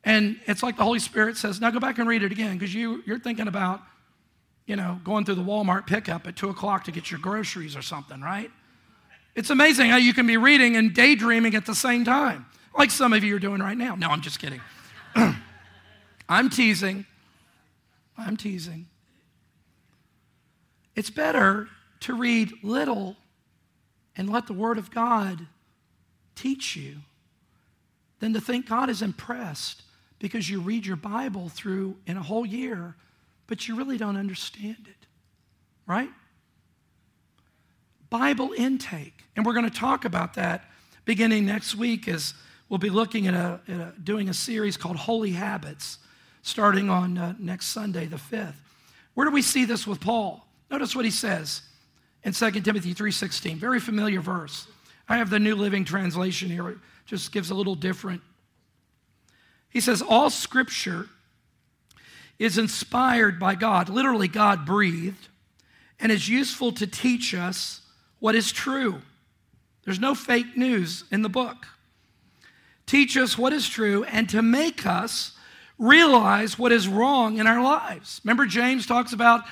and 0.04 0.38
it's 0.46 0.62
like 0.62 0.76
the 0.76 0.84
Holy 0.84 0.98
Spirit 0.98 1.36
says, 1.36 1.60
now 1.60 1.70
go 1.70 1.80
back 1.80 1.98
and 1.98 2.08
read 2.08 2.22
it 2.22 2.30
again 2.30 2.58
because 2.58 2.74
you, 2.74 3.02
you're 3.06 3.18
thinking 3.18 3.48
about, 3.48 3.80
you 4.66 4.76
know, 4.76 5.00
going 5.02 5.24
through 5.24 5.36
the 5.36 5.42
Walmart 5.42 5.86
pickup 5.86 6.26
at 6.26 6.36
2 6.36 6.50
o'clock 6.50 6.84
to 6.84 6.92
get 6.92 7.10
your 7.10 7.20
groceries 7.20 7.74
or 7.74 7.82
something, 7.82 8.20
right? 8.20 8.50
It's 9.34 9.50
amazing 9.50 9.90
how 9.90 9.96
you 9.96 10.14
can 10.14 10.26
be 10.26 10.36
reading 10.36 10.76
and 10.76 10.94
daydreaming 10.94 11.54
at 11.54 11.66
the 11.66 11.74
same 11.74 12.04
time, 12.04 12.46
like 12.76 12.90
some 12.90 13.12
of 13.12 13.24
you 13.24 13.34
are 13.36 13.40
doing 13.40 13.60
right 13.60 13.76
now. 13.76 13.94
No, 13.94 14.08
I'm 14.10 14.20
just 14.20 14.38
kidding. 14.38 14.60
I'm 16.28 16.50
teasing. 16.50 17.06
I'm 18.16 18.36
teasing. 18.36 18.86
It's 20.94 21.10
better 21.10 21.68
to 22.00 22.14
read 22.14 22.52
little 22.62 23.16
and 24.16 24.30
let 24.30 24.46
the 24.46 24.52
Word 24.52 24.78
of 24.78 24.90
God 24.90 25.46
teach 26.34 26.76
you 26.76 26.96
than 28.20 28.32
to 28.34 28.40
think 28.40 28.68
God 28.68 28.88
is 28.88 29.02
impressed 29.02 29.82
because 30.18 30.48
you 30.48 30.60
read 30.60 30.86
your 30.86 30.96
Bible 30.96 31.48
through 31.48 31.96
in 32.06 32.16
a 32.16 32.22
whole 32.22 32.46
year, 32.46 32.94
but 33.46 33.68
you 33.68 33.76
really 33.76 33.98
don't 33.98 34.16
understand 34.16 34.86
it. 34.86 35.06
Right? 35.86 36.10
Bible 38.08 38.52
intake. 38.56 39.24
And 39.36 39.44
we're 39.44 39.52
going 39.52 39.68
to 39.68 39.76
talk 39.76 40.04
about 40.04 40.34
that 40.34 40.70
beginning 41.04 41.44
next 41.44 41.74
week 41.74 42.08
as 42.08 42.34
we'll 42.68 42.78
be 42.78 42.90
looking 42.90 43.26
at, 43.26 43.34
a, 43.34 43.60
at 43.68 43.80
a 43.80 43.92
doing 44.02 44.28
a 44.28 44.34
series 44.34 44.76
called 44.76 44.96
Holy 44.96 45.32
Habits 45.32 45.98
starting 46.42 46.88
on 46.88 47.18
uh, 47.18 47.34
next 47.38 47.66
Sunday, 47.66 48.06
the 48.06 48.16
5th. 48.16 48.54
Where 49.14 49.26
do 49.26 49.32
we 49.32 49.42
see 49.42 49.64
this 49.64 49.86
with 49.86 50.00
Paul? 50.00 50.46
Notice 50.74 50.96
what 50.96 51.04
he 51.04 51.10
says 51.12 51.62
in 52.24 52.32
2 52.32 52.50
Timothy 52.62 52.92
3.16. 52.94 53.58
Very 53.58 53.78
familiar 53.78 54.20
verse. 54.20 54.66
I 55.08 55.18
have 55.18 55.30
the 55.30 55.38
New 55.38 55.54
Living 55.54 55.84
Translation 55.84 56.50
here. 56.50 56.68
It 56.68 56.78
just 57.06 57.30
gives 57.30 57.50
a 57.50 57.54
little 57.54 57.76
different. 57.76 58.22
He 59.70 59.80
says, 59.80 60.02
All 60.02 60.30
scripture 60.30 61.06
is 62.40 62.58
inspired 62.58 63.38
by 63.38 63.54
God, 63.54 63.88
literally, 63.88 64.26
God 64.26 64.66
breathed, 64.66 65.28
and 66.00 66.10
is 66.10 66.28
useful 66.28 66.72
to 66.72 66.88
teach 66.88 67.36
us 67.36 67.82
what 68.18 68.34
is 68.34 68.50
true. 68.50 69.00
There's 69.84 70.00
no 70.00 70.12
fake 70.12 70.56
news 70.56 71.04
in 71.12 71.22
the 71.22 71.28
book. 71.28 71.68
Teach 72.84 73.16
us 73.16 73.38
what 73.38 73.52
is 73.52 73.68
true 73.68 74.02
and 74.02 74.28
to 74.30 74.42
make 74.42 74.84
us 74.84 75.36
realize 75.78 76.58
what 76.58 76.72
is 76.72 76.88
wrong 76.88 77.38
in 77.38 77.46
our 77.46 77.62
lives. 77.62 78.20
Remember, 78.24 78.44
James 78.44 78.86
talks 78.88 79.12
about 79.12 79.44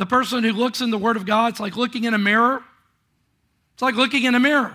the 0.00 0.06
person 0.06 0.42
who 0.42 0.52
looks 0.52 0.80
in 0.80 0.90
the 0.90 0.96
Word 0.96 1.18
of 1.18 1.26
God, 1.26 1.52
it's 1.52 1.60
like 1.60 1.76
looking 1.76 2.04
in 2.04 2.14
a 2.14 2.18
mirror. 2.18 2.64
It's 3.74 3.82
like 3.82 3.96
looking 3.96 4.24
in 4.24 4.34
a 4.34 4.40
mirror. 4.40 4.74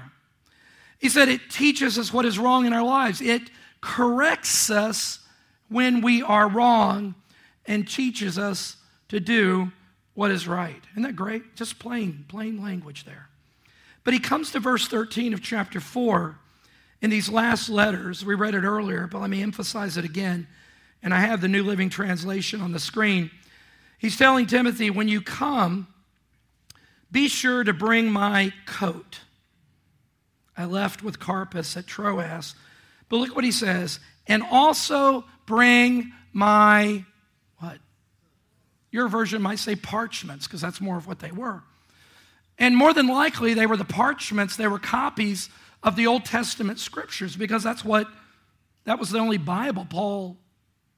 He 1.00 1.10
said 1.10 1.30
it 1.30 1.50
teaches 1.50 1.98
us 1.98 2.14
what 2.14 2.26
is 2.26 2.38
wrong 2.38 2.68
in 2.68 2.74
our 2.74 2.84
lives, 2.84 3.22
it 3.22 3.50
corrects 3.82 4.70
us 4.70 5.18
when 5.68 6.02
we 6.02 6.22
are 6.22 6.48
wrong 6.48 7.16
and 7.66 7.90
teaches 7.90 8.38
us 8.38 8.78
to 9.10 9.20
do 9.20 9.72
what 10.14 10.30
is 10.30 10.48
right. 10.48 10.84
Isn't 10.92 11.02
that 11.02 11.16
great? 11.16 11.56
Just 11.56 11.80
plain, 11.80 12.26
plain 12.28 12.62
language 12.62 13.04
there. 13.06 13.28
But 14.04 14.14
he 14.14 14.20
comes 14.20 14.52
to 14.52 14.60
verse 14.60 14.88
13 14.88 15.34
of 15.34 15.42
chapter 15.42 15.80
4 15.80 16.38
in 17.02 17.10
these 17.10 17.30
last 17.30 17.68
letters. 17.68 18.24
We 18.24 18.36
read 18.36 18.54
it 18.54 18.64
earlier, 18.64 19.08
but 19.08 19.22
let 19.22 19.32
me 19.32 19.42
emphasize 19.42 19.98
it 19.98 20.06
again. 20.06 20.46
And 21.02 21.16
I 21.16 21.22
have 21.22 21.42
the 21.42 21.48
New 21.48 21.64
Living 21.64 21.90
Translation 21.90 22.62
on 22.62 22.74
the 22.74 22.80
screen. 22.80 23.32
He's 23.98 24.18
telling 24.18 24.46
Timothy, 24.46 24.90
when 24.90 25.08
you 25.08 25.22
come, 25.22 25.88
be 27.12 27.28
sure 27.28 27.64
to 27.64 27.74
bring 27.74 28.12
my 28.12 28.52
coat. 28.66 29.20
I 30.58 30.66
left 30.66 31.04
with 31.04 31.20
Carpus 31.20 31.76
at 31.78 31.88
Troas. 31.88 32.56
But 33.10 33.18
look 33.18 33.36
what 33.36 33.44
he 33.44 33.52
says. 33.52 34.00
And 34.28 34.44
also 34.44 35.26
bring 35.46 36.12
my 36.34 37.06
what? 37.60 37.78
your 38.92 39.08
version 39.08 39.42
might 39.42 39.60
say 39.60 39.76
parchments, 39.76 40.48
because 40.48 40.62
that's 40.62 40.82
more 40.82 40.98
of 40.98 41.08
what 41.08 41.20
they 41.20 41.32
were. 41.32 41.64
And 42.58 42.76
more 42.76 42.94
than 42.94 43.08
likely, 43.08 43.54
they 43.54 43.66
were 43.66 43.78
the 43.78 43.86
parchments, 43.86 44.56
they 44.56 44.68
were 44.68 44.80
copies 44.80 45.50
of 45.84 45.96
the 45.96 46.08
Old 46.08 46.26
Testament 46.26 46.80
scriptures, 46.80 47.36
because 47.36 47.64
that's 47.64 47.84
what, 47.84 48.08
that 48.86 48.98
was 48.98 49.10
the 49.12 49.20
only 49.20 49.38
Bible 49.38 49.86
Paul 49.90 50.38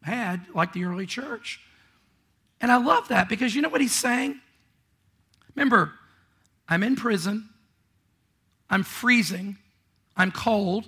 had, 0.04 0.46
like 0.54 0.74
the 0.74 0.86
early 0.86 1.06
church. 1.06 1.60
And 2.60 2.72
I 2.72 2.78
love 2.78 3.10
that 3.10 3.30
because 3.30 3.56
you 3.56 3.62
know 3.62 3.70
what 3.70 3.82
he's 3.82 3.93
saying? 3.93 4.39
Remember, 5.56 5.93
I'm 6.67 6.84
in 6.84 6.96
prison, 6.96 7.50
I'm 8.70 8.84
freezing, 8.84 9.58
I'm 10.15 10.32
cold, 10.32 10.88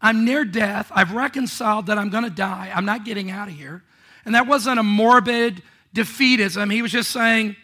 I'm 0.00 0.24
near 0.24 0.44
death, 0.44 0.90
I've 0.94 1.12
reconciled 1.12 1.86
that 1.86 1.98
I'm 1.98 2.10
gonna 2.10 2.30
die, 2.30 2.70
I'm 2.74 2.84
not 2.84 3.04
getting 3.04 3.30
out 3.30 3.48
of 3.48 3.54
here. 3.54 3.82
And 4.24 4.34
that 4.34 4.46
wasn't 4.46 4.78
a 4.78 4.82
morbid 4.82 5.62
defeatism. 5.94 6.72
He 6.72 6.82
was 6.82 6.92
just 6.92 7.10
saying, 7.10 7.56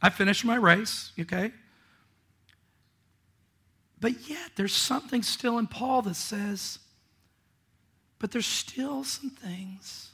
I 0.00 0.10
finished 0.10 0.44
my 0.44 0.56
race, 0.56 1.12
okay? 1.18 1.52
But 4.00 4.28
yet, 4.28 4.52
there's 4.54 4.74
something 4.74 5.22
still 5.22 5.58
in 5.58 5.66
Paul 5.66 6.02
that 6.02 6.14
says, 6.14 6.78
but 8.18 8.30
there's 8.30 8.46
still 8.46 9.04
some 9.04 9.30
things 9.30 10.10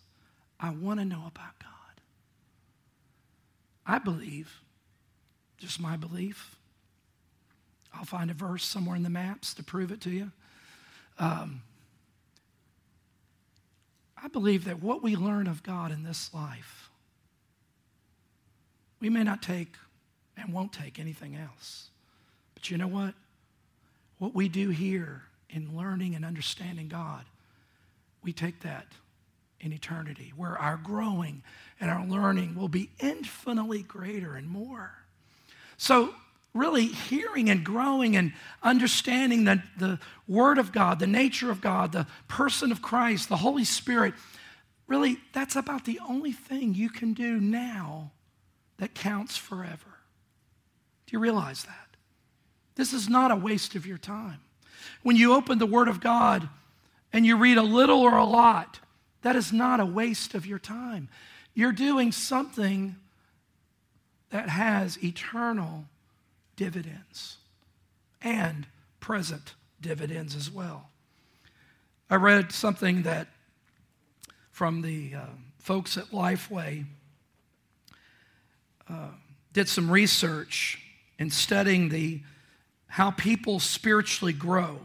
I 0.65 0.71
want 0.71 0.99
to 0.99 1.05
know 1.05 1.25
about 1.27 1.59
God. 1.59 2.01
I 3.85 3.99
believe, 3.99 4.63
just 5.59 5.79
my 5.79 5.99
belief. 5.99 6.57
I'll 7.93 8.07
find 8.07 8.31
a 8.31 8.35
verse 8.35 8.65
somewhere 8.65 8.97
in 8.97 9.03
the 9.03 9.11
maps 9.11 9.53
to 9.55 9.63
prove 9.63 9.93
it 9.93 10.01
to 10.01 10.11
you. 10.11 10.33
Um, 11.19 11.61
I 14.17 14.29
believe 14.29 14.65
that 14.65 14.83
what 14.83 15.03
we 15.03 15.17
learn 15.17 15.49
of 15.49 15.63
God 15.63 15.93
in 15.93 16.03
this 16.03 16.33
life, 16.33 16.89
we 19.01 19.11
may 19.11 19.23
not 19.23 19.43
take 19.43 19.75
and 20.35 20.51
won't 20.51 20.73
take 20.73 20.99
anything 20.99 21.37
else. 21.37 21.89
But 22.55 22.71
you 22.71 22.79
know 22.79 22.89
what? 22.89 23.13
What 24.17 24.35
we 24.35 24.49
do 24.49 24.71
here 24.71 25.25
in 25.51 25.77
learning 25.77 26.15
and 26.15 26.25
understanding 26.25 26.89
God, 26.89 27.27
we 28.23 28.33
take 28.33 28.61
that 28.61 28.87
in 29.65 29.73
eternity, 29.73 30.33
where 30.37 30.59
our 30.59 30.77
growing 30.77 31.43
and 31.81 31.91
our 31.91 32.05
learning 32.07 32.55
will 32.55 32.69
be 32.69 32.91
infinitely 33.01 33.83
greater 33.83 34.37
and 34.37 34.49
more. 34.49 34.93
So, 35.77 36.15
really 36.53 36.87
hearing 36.87 37.51
and 37.51 37.65
growing 37.65 38.15
and 38.15 38.33
understanding 38.63 39.45
the, 39.45 39.63
the 39.77 39.99
Word 40.29 40.59
of 40.59 40.71
God, 40.71 41.01
the 41.01 41.07
nature 41.07 41.51
of 41.51 41.61
God, 41.61 41.93
the 41.93 42.07
person 42.29 42.71
of 42.71 42.81
Christ, 42.81 43.29
the 43.29 43.39
Holy 43.39 43.65
Spirit, 43.65 44.15
really, 44.87 45.19
that's 45.33 45.57
about 45.57 45.85
the 45.85 45.99
only 46.07 46.33
thing 46.33 46.75
you 46.75 46.91
can 46.91 47.13
do 47.13 47.41
now 47.41 48.13
that 48.79 48.95
counts 48.95 49.37
forever. 49.37 49.99
Do 51.07 51.13
you 51.13 51.19
realize 51.19 51.65
that? 51.65 51.97
This 52.77 52.93
is 52.93 53.09
not 53.09 53.31
a 53.31 53.37
waste 53.37 53.75
of 53.75 53.87
your 53.87 53.99
time. 53.99 54.41
When 55.03 55.17
you 55.17 55.35
open 55.35 55.59
the 55.59 55.67
Word 55.67 55.89
of 55.89 56.01
God 56.01 56.49
and 57.13 57.25
you 57.25 57.37
read 57.37 57.57
a 57.57 57.63
little 57.63 58.01
or 58.01 58.17
a 58.17 58.25
lot, 58.25 58.81
that 59.25 59.37
is 59.37 59.55
not 59.55 59.81
a 59.81 59.87
waste 59.87 60.35
of 60.35 60.45
your 60.45 60.59
time. 60.59 61.09
You're 61.55 61.73
doing 61.73 62.13
something 62.13 62.97
that 64.29 64.51
has 64.51 65.03
eternal 65.03 65.87
dividends 66.57 67.39
and 68.21 68.67
present 69.01 69.55
dividends 69.81 70.37
as 70.37 70.51
well. 70.51 70.91
I 72.11 72.17
read 72.17 72.53
something 72.53 73.05
that 73.05 73.29
from 74.51 74.83
the 74.83 75.15
uh, 75.15 75.27
folks 75.59 75.97
at 75.97 76.11
Lifeway 76.11 76.85
uh, 78.91 79.09
did 79.55 79.71
some 79.71 79.91
research 79.91 80.83
in 81.19 81.31
studying 81.31 81.89
the 81.89 82.21
how 82.89 83.11
people 83.11 83.59
spiritually 83.59 84.35
grow. 84.35 84.81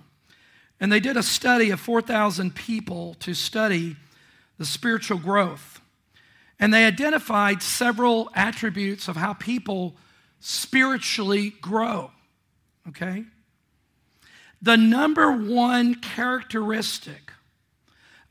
And 0.79 0.89
they 0.89 1.01
did 1.01 1.17
a 1.17 1.23
study 1.23 1.71
of 1.71 1.81
4,000 1.81 2.55
people 2.55 3.15
to 3.15 3.33
study 3.33 3.97
the 4.59 4.65
spiritual 4.65 5.17
growth. 5.17 5.81
And 6.59 6.71
they 6.71 6.85
identified 6.85 7.63
several 7.63 8.29
attributes 8.35 9.07
of 9.07 9.15
how 9.15 9.33
people 9.33 9.95
spiritually 10.41 11.51
grow. 11.61 12.11
Okay? 12.89 13.23
The 14.61 14.75
number 14.75 15.31
one 15.31 15.95
characteristic 15.95 17.31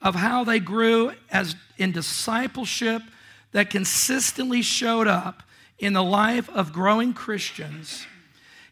of 0.02 0.14
how 0.14 0.44
they 0.44 0.60
grew 0.60 1.12
as 1.30 1.56
in 1.78 1.90
discipleship 1.90 3.02
that 3.52 3.70
consistently 3.70 4.60
showed 4.60 5.08
up 5.08 5.42
in 5.78 5.94
the 5.94 6.04
life 6.04 6.50
of 6.50 6.72
growing 6.72 7.14
Christians 7.14 8.06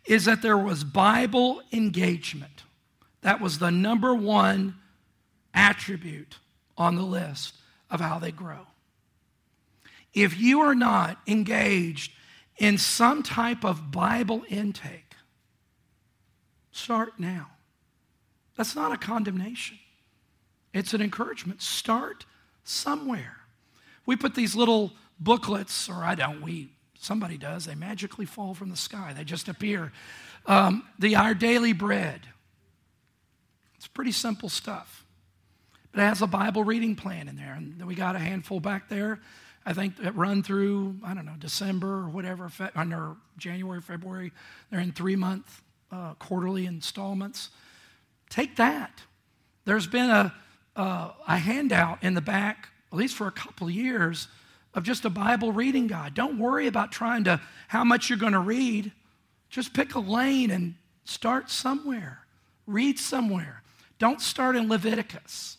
is 0.05 0.27
that 0.27 0.43
there 0.43 0.59
was 0.59 0.85
Bible 0.85 1.63
engagement. 1.73 2.65
That 3.23 3.41
was 3.41 3.59
the 3.59 3.71
number 3.71 4.15
one 4.15 4.77
attribute 5.55 6.37
on 6.77 6.97
the 6.97 7.03
list 7.03 7.55
of 7.91 8.01
how 8.01 8.19
they 8.19 8.33
grow. 8.33 8.67
If 10.13 10.39
you 10.39 10.61
are 10.61 10.75
not 10.75 11.19
engaged 11.27 12.13
in 12.57 12.79
some 12.79 13.23
type 13.23 13.65
of 13.65 13.91
Bible 13.91 14.43
intake, 14.49 15.15
start 16.73 17.19
now. 17.19 17.49
That's 18.57 18.75
not 18.75 18.93
a 18.93 18.97
condemnation, 18.97 19.79
it's 20.73 20.95
an 20.95 21.03
encouragement. 21.03 21.63
Start 21.63 22.25
somewhere. 22.65 23.37
We 24.05 24.17
put 24.17 24.35
these 24.35 24.55
little 24.55 24.93
booklets, 25.19 25.89
or 25.89 26.05
I 26.05 26.15
don't, 26.15 26.43
we, 26.43 26.71
somebody 26.99 27.39
does, 27.39 27.65
they 27.65 27.75
magically 27.75 28.27
fall 28.27 28.55
from 28.55 28.69
the 28.71 28.77
sky, 28.77 29.13
they 29.17 29.25
just 29.25 29.49
appear. 29.49 29.93
Um, 30.47 30.85
the 30.99 31.17
Our 31.17 31.35
Daily 31.35 31.73
Bread. 31.73 32.21
It's 33.77 33.87
pretty 33.87 34.13
simple 34.13 34.49
stuff. 34.49 35.06
It 35.97 36.01
has 36.01 36.23
a 36.23 36.27
Bible 36.27 36.65
reading 36.65 36.95
plan 36.95 37.29
in 37.29 37.37
there. 37.37 37.55
And 37.55 37.85
we 37.87 37.95
got 37.95 38.17
a 38.17 38.19
handful 38.19 38.61
back 38.61 38.89
there 38.89 39.21
I 39.69 39.73
think 39.73 39.97
that 39.97 40.15
run 40.15 40.45
through, 40.45 40.95
I 41.03 41.13
don't 41.13 41.27
know, 41.27 41.35
December 41.41 41.89
or 41.89 42.09
whatever, 42.09 42.49
under 42.77 43.17
January, 43.37 43.81
February. 43.81 44.33
They're 44.71 44.79
in 44.79 44.93
three 44.93 45.17
month 45.17 45.63
uh, 45.91 46.15
quarterly 46.15 46.67
installments. 46.67 47.51
Take 48.31 48.57
that. 48.57 49.03
There's 49.65 49.89
been 49.89 50.09
a, 50.09 50.33
uh, 50.77 51.11
a 51.27 51.37
handout 51.37 52.05
in 52.05 52.15
the 52.15 52.21
back, 52.21 52.69
at 52.93 52.97
least 52.97 53.17
for 53.17 53.27
a 53.27 53.33
couple 53.33 53.69
years, 53.69 54.29
of 54.73 54.85
just 54.85 55.05
a 55.05 55.11
Bible 55.11 55.51
reading 55.51 55.89
guide. 55.89 56.15
Don't 56.15 56.39
worry 56.39 56.69
about 56.69 56.93
trying 56.93 57.25
to, 57.25 57.41
how 57.67 57.83
much 57.83 58.09
you're 58.09 58.19
going 58.19 58.35
to 58.35 58.39
read. 58.39 58.93
Just 59.51 59.75
pick 59.75 59.97
a 59.97 60.01
lane 60.01 60.53
and 60.53 60.75
start 61.05 61.51
somewhere. 61.51 62.21
Read 62.69 63.01
somewhere. 63.01 63.63
Don't 63.99 64.21
start 64.21 64.55
in 64.55 64.69
Leviticus. 64.69 65.57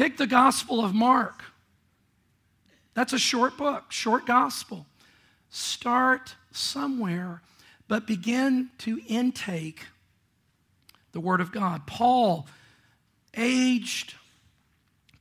Pick 0.00 0.16
the 0.16 0.26
Gospel 0.26 0.82
of 0.82 0.94
Mark. 0.94 1.44
That's 2.94 3.12
a 3.12 3.18
short 3.18 3.58
book, 3.58 3.92
short 3.92 4.24
gospel. 4.24 4.86
Start 5.50 6.36
somewhere, 6.52 7.42
but 7.86 8.06
begin 8.06 8.70
to 8.78 8.98
intake 9.06 9.88
the 11.12 11.20
Word 11.20 11.42
of 11.42 11.52
God. 11.52 11.86
Paul, 11.86 12.46
aged, 13.36 14.14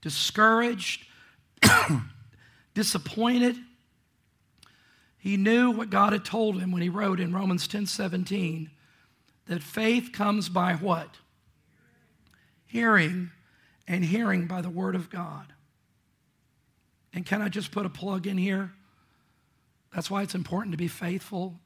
discouraged, 0.02 1.06
disappointed, 2.74 3.58
he 5.18 5.36
knew 5.36 5.72
what 5.72 5.90
God 5.90 6.14
had 6.14 6.24
told 6.24 6.62
him 6.62 6.72
when 6.72 6.82
he 6.82 6.88
wrote 6.88 7.20
in 7.20 7.34
Romans 7.34 7.68
10 7.68 7.86
17 7.86 8.72
that 9.48 9.62
faith 9.62 10.14
comes 10.14 10.48
by 10.48 10.76
what? 10.76 11.18
Hearing, 12.66 13.32
and 13.90 14.06
hearing 14.06 14.46
by 14.46 14.62
the 14.62 14.70
Word 14.70 14.96
of 14.96 15.10
God. 15.10 15.52
And 17.12 17.26
can 17.26 17.42
I 17.42 17.50
just 17.50 17.72
put 17.72 17.88
a 17.88 17.90
plug 17.90 18.28
in 18.28 18.38
here? 18.38 18.72
That's 19.94 20.12
why 20.12 20.22
it's 20.22 20.36
important 20.36 20.74
to 20.74 20.78
be 20.78 20.88
faithful 20.88 21.60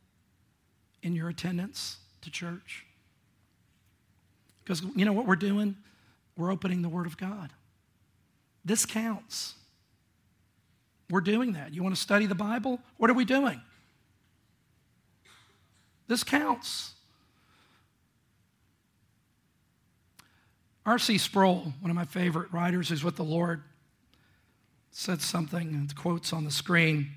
in 1.04 1.14
your 1.14 1.28
attendance 1.28 1.98
to 2.22 2.32
church. 2.32 2.86
Because 4.64 4.82
you 4.96 5.04
know 5.04 5.12
what 5.12 5.28
we're 5.28 5.36
doing? 5.36 5.76
We're 6.38 6.52
opening 6.52 6.82
the 6.82 6.90
Word 6.90 7.06
of 7.06 7.18
God. 7.18 7.52
This 8.64 8.86
counts. 8.86 9.56
We're 11.10 11.20
doing 11.20 11.54
that. 11.54 11.74
You 11.74 11.84
want 11.84 11.94
to 11.94 12.02
study 12.02 12.26
the 12.26 12.36
Bible? 12.36 12.80
What 12.96 13.10
are 13.10 13.14
we 13.14 13.26
doing? 13.26 13.62
This 16.08 16.24
counts. 16.24 16.93
R.C. 20.86 21.18
Sproul, 21.18 21.74
one 21.80 21.90
of 21.90 21.96
my 21.96 22.06
favorite 22.06 22.52
writers, 22.52 22.92
is 22.92 23.04
with 23.04 23.16
the 23.16 23.24
Lord 23.24 23.64
said 24.92 25.22
something, 25.22 25.90
quotes 25.96 26.32
on 26.34 26.44
the 26.44 26.52
screen. 26.52 27.12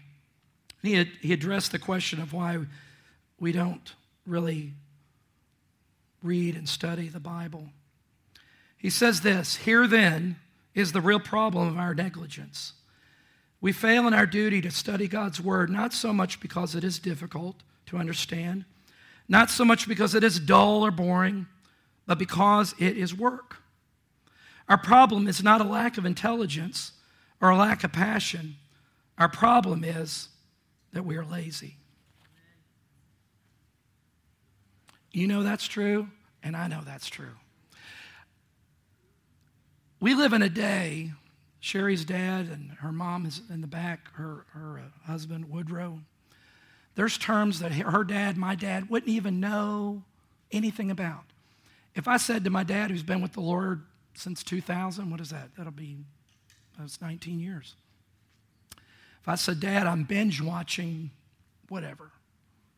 He, 0.82 0.94
had, 0.94 1.08
he 1.20 1.32
addressed 1.32 1.72
the 1.72 1.78
question 1.78 2.20
of 2.20 2.32
why 2.32 2.58
we 3.38 3.52
don't 3.52 3.94
really 4.26 4.72
read 6.22 6.56
and 6.56 6.68
study 6.68 7.08
the 7.08 7.20
Bible. 7.20 7.68
He 8.76 8.90
says 8.90 9.20
this 9.20 9.56
Here 9.56 9.86
then 9.86 10.36
is 10.74 10.92
the 10.92 11.00
real 11.00 11.20
problem 11.20 11.68
of 11.68 11.78
our 11.78 11.94
negligence. 11.94 12.72
We 13.60 13.72
fail 13.72 14.06
in 14.06 14.14
our 14.14 14.26
duty 14.26 14.60
to 14.62 14.70
study 14.70 15.08
God's 15.08 15.40
Word, 15.40 15.70
not 15.70 15.92
so 15.92 16.12
much 16.12 16.40
because 16.40 16.74
it 16.74 16.84
is 16.84 16.98
difficult 16.98 17.56
to 17.86 17.96
understand, 17.96 18.64
not 19.28 19.50
so 19.50 19.64
much 19.64 19.88
because 19.88 20.14
it 20.14 20.22
is 20.22 20.38
dull 20.38 20.84
or 20.84 20.90
boring, 20.90 21.46
but 22.06 22.18
because 22.18 22.74
it 22.78 22.96
is 22.96 23.14
work. 23.14 23.58
Our 24.68 24.78
problem 24.78 25.28
is 25.28 25.42
not 25.42 25.60
a 25.60 25.64
lack 25.64 25.98
of 25.98 26.04
intelligence, 26.04 26.92
or 27.40 27.50
a 27.50 27.56
lack 27.56 27.84
of 27.84 27.92
passion. 27.92 28.56
Our 29.18 29.28
problem 29.28 29.84
is 29.84 30.28
that 30.92 31.04
we 31.04 31.16
are 31.16 31.24
lazy. 31.24 31.76
You 35.12 35.26
know 35.26 35.42
that's 35.42 35.66
true, 35.66 36.08
and 36.42 36.56
I 36.56 36.68
know 36.68 36.82
that's 36.84 37.08
true. 37.08 37.36
We 40.00 40.14
live 40.14 40.32
in 40.32 40.42
a 40.42 40.48
day, 40.48 41.12
Sherry's 41.60 42.04
dad 42.04 42.48
and 42.48 42.72
her 42.80 42.92
mom 42.92 43.24
is 43.24 43.40
in 43.50 43.60
the 43.60 43.66
back, 43.66 44.12
her, 44.14 44.44
her 44.52 44.78
uh, 44.78 45.06
husband, 45.06 45.50
Woodrow. 45.50 46.00
There's 46.94 47.18
terms 47.18 47.60
that 47.60 47.72
her 47.72 48.04
dad, 48.04 48.36
my 48.36 48.54
dad, 48.54 48.88
wouldn't 48.88 49.10
even 49.10 49.40
know 49.40 50.02
anything 50.52 50.90
about. 50.90 51.24
If 51.96 52.06
I 52.06 52.18
said 52.18 52.44
to 52.44 52.50
my 52.50 52.62
dad, 52.62 52.90
who's 52.90 53.02
been 53.02 53.22
with 53.22 53.32
the 53.32 53.40
Lord 53.40 53.82
since 54.14 54.44
2000, 54.44 55.10
what 55.10 55.20
is 55.20 55.30
that? 55.30 55.48
That'll 55.56 55.72
be 55.72 55.96
that's 56.78 57.00
19 57.00 57.40
years. 57.40 57.74
If 59.22 59.28
I 59.28 59.34
said, 59.34 59.60
Dad, 59.60 59.86
I'm 59.86 60.04
binge 60.04 60.42
watching 60.42 61.10
whatever, 61.68 62.12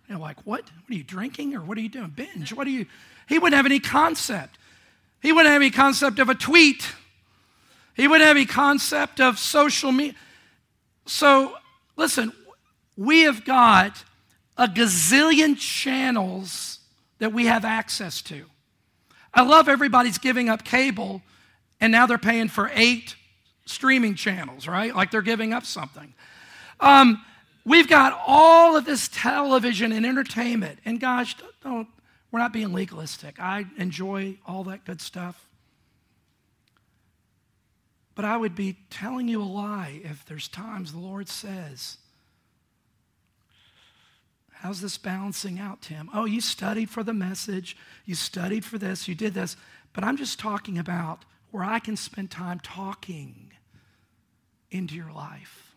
you're 0.08 0.18
like, 0.18 0.38
what? 0.46 0.62
What 0.62 0.90
are 0.90 0.94
you 0.94 1.02
drinking 1.02 1.54
or 1.54 1.60
what 1.60 1.76
are 1.76 1.80
you 1.80 1.88
doing? 1.88 2.10
Binge. 2.10 2.54
What 2.54 2.66
are 2.66 2.70
you? 2.70 2.86
He 3.28 3.38
wouldn't 3.38 3.56
have 3.56 3.66
any 3.66 3.80
concept. 3.80 4.56
He 5.20 5.32
wouldn't 5.32 5.52
have 5.52 5.60
any 5.60 5.70
concept 5.70 6.20
of 6.20 6.28
a 6.28 6.34
tweet. 6.34 6.88
He 7.94 8.06
wouldn't 8.06 8.26
have 8.26 8.36
any 8.36 8.46
concept 8.46 9.20
of 9.20 9.38
social 9.38 9.90
media. 9.90 10.14
So, 11.06 11.54
listen, 11.96 12.32
we 12.96 13.22
have 13.22 13.44
got 13.44 14.04
a 14.56 14.68
gazillion 14.68 15.58
channels 15.58 16.78
that 17.18 17.32
we 17.32 17.46
have 17.46 17.64
access 17.64 18.22
to. 18.22 18.46
I 19.32 19.42
love 19.42 19.68
everybody's 19.68 20.18
giving 20.18 20.48
up 20.48 20.64
cable 20.64 21.22
and 21.80 21.92
now 21.92 22.06
they're 22.06 22.18
paying 22.18 22.48
for 22.48 22.70
eight 22.74 23.14
streaming 23.66 24.14
channels, 24.14 24.66
right? 24.66 24.94
Like 24.94 25.10
they're 25.10 25.22
giving 25.22 25.52
up 25.52 25.64
something. 25.64 26.14
Um, 26.80 27.22
We've 27.68 27.86
got 27.86 28.18
all 28.26 28.76
of 28.76 28.86
this 28.86 29.10
television 29.12 29.92
and 29.92 30.06
entertainment. 30.06 30.78
And 30.86 30.98
gosh, 30.98 31.36
don't, 31.62 31.86
we're 32.30 32.38
not 32.38 32.50
being 32.50 32.72
legalistic. 32.72 33.38
I 33.38 33.66
enjoy 33.76 34.38
all 34.46 34.64
that 34.64 34.86
good 34.86 35.02
stuff. 35.02 35.46
But 38.14 38.24
I 38.24 38.38
would 38.38 38.54
be 38.54 38.78
telling 38.88 39.28
you 39.28 39.42
a 39.42 39.44
lie 39.44 40.00
if 40.02 40.24
there's 40.24 40.48
times 40.48 40.92
the 40.92 40.98
Lord 40.98 41.28
says, 41.28 41.98
How's 44.60 44.80
this 44.80 44.98
balancing 44.98 45.58
out, 45.58 45.82
Tim? 45.82 46.10
Oh, 46.12 46.24
you 46.24 46.40
studied 46.40 46.90
for 46.90 47.02
the 47.02 47.12
message, 47.12 47.76
you 48.04 48.14
studied 48.14 48.64
for 48.64 48.78
this, 48.78 49.08
you 49.08 49.14
did 49.14 49.34
this. 49.34 49.56
But 49.92 50.04
I'm 50.04 50.16
just 50.16 50.38
talking 50.38 50.78
about 50.78 51.24
where 51.50 51.64
I 51.64 51.78
can 51.78 51.96
spend 51.96 52.30
time 52.30 52.60
talking 52.60 53.52
into 54.70 54.94
your 54.94 55.12
life, 55.12 55.74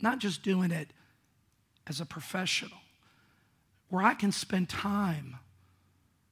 not 0.00 0.18
just 0.18 0.42
doing 0.42 0.70
it 0.70 0.88
as 1.86 2.00
a 2.00 2.06
professional, 2.06 2.78
where 3.88 4.02
I 4.02 4.14
can 4.14 4.32
spend 4.32 4.68
time 4.68 5.36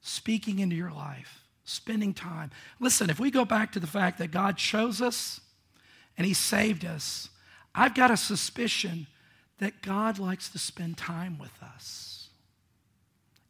speaking 0.01 0.59
into 0.59 0.75
your 0.75 0.91
life 0.91 1.43
spending 1.63 2.13
time. 2.13 2.51
Listen, 2.79 3.09
if 3.09 3.19
we 3.19 3.31
go 3.31 3.45
back 3.45 3.71
to 3.71 3.79
the 3.79 3.87
fact 3.87 4.17
that 4.19 4.31
God 4.31 4.57
chose 4.57 5.01
us 5.01 5.39
and 6.17 6.27
He 6.27 6.33
saved 6.33 6.85
us, 6.85 7.29
I've 7.73 7.95
got 7.95 8.11
a 8.11 8.17
suspicion 8.17 9.07
that 9.59 9.81
God 9.81 10.19
likes 10.19 10.49
to 10.49 10.59
spend 10.59 10.97
time 10.97 11.37
with 11.37 11.57
us. 11.61 12.29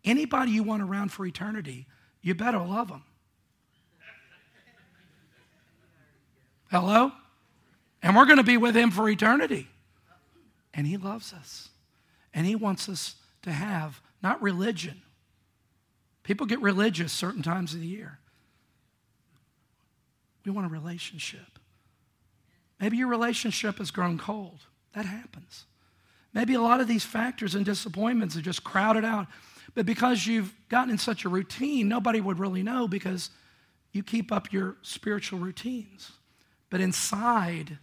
Anybody 0.03 0.51
you 0.51 0.63
want 0.63 0.83
around 0.83 1.11
for 1.11 1.25
eternity, 1.25 1.87
you 2.21 2.35
better 2.35 2.59
love 2.59 2.89
them. 2.89 3.03
Hello? 6.69 7.11
And 8.01 8.15
we're 8.15 8.25
going 8.25 8.37
to 8.37 8.43
be 8.43 8.57
with 8.57 8.75
Him 8.75 8.91
for 8.91 9.07
eternity. 9.07 9.67
And 10.73 10.85
He 10.85 10.97
loves 10.97 11.33
us. 11.33 11.69
And 12.33 12.45
He 12.45 12.55
wants 12.55 12.89
us 12.89 13.15
to 13.43 13.51
have 13.51 14.01
not 14.21 14.41
religion, 14.41 15.01
People 16.23 16.47
get 16.47 16.61
religious 16.61 17.11
certain 17.11 17.43
times 17.43 17.73
of 17.73 17.81
the 17.81 17.87
year. 17.87 18.19
We 20.45 20.51
want 20.51 20.65
a 20.65 20.69
relationship. 20.69 21.59
Maybe 22.79 22.97
your 22.97 23.07
relationship 23.07 23.77
has 23.77 23.91
grown 23.91 24.17
cold. 24.17 24.61
That 24.93 25.05
happens. 25.05 25.65
Maybe 26.33 26.55
a 26.55 26.61
lot 26.61 26.81
of 26.81 26.87
these 26.87 27.03
factors 27.03 27.55
and 27.55 27.65
disappointments 27.65 28.35
are 28.35 28.41
just 28.41 28.63
crowded 28.63 29.05
out. 29.05 29.27
But 29.75 29.85
because 29.85 30.25
you've 30.25 30.53
gotten 30.69 30.91
in 30.91 30.97
such 30.97 31.25
a 31.25 31.29
routine, 31.29 31.87
nobody 31.87 32.21
would 32.21 32.39
really 32.39 32.63
know 32.63 32.87
because 32.87 33.29
you 33.91 34.03
keep 34.03 34.31
up 34.31 34.51
your 34.51 34.75
spiritual 34.81 35.39
routines. 35.39 36.11
But 36.69 36.81
inside, 36.81 37.77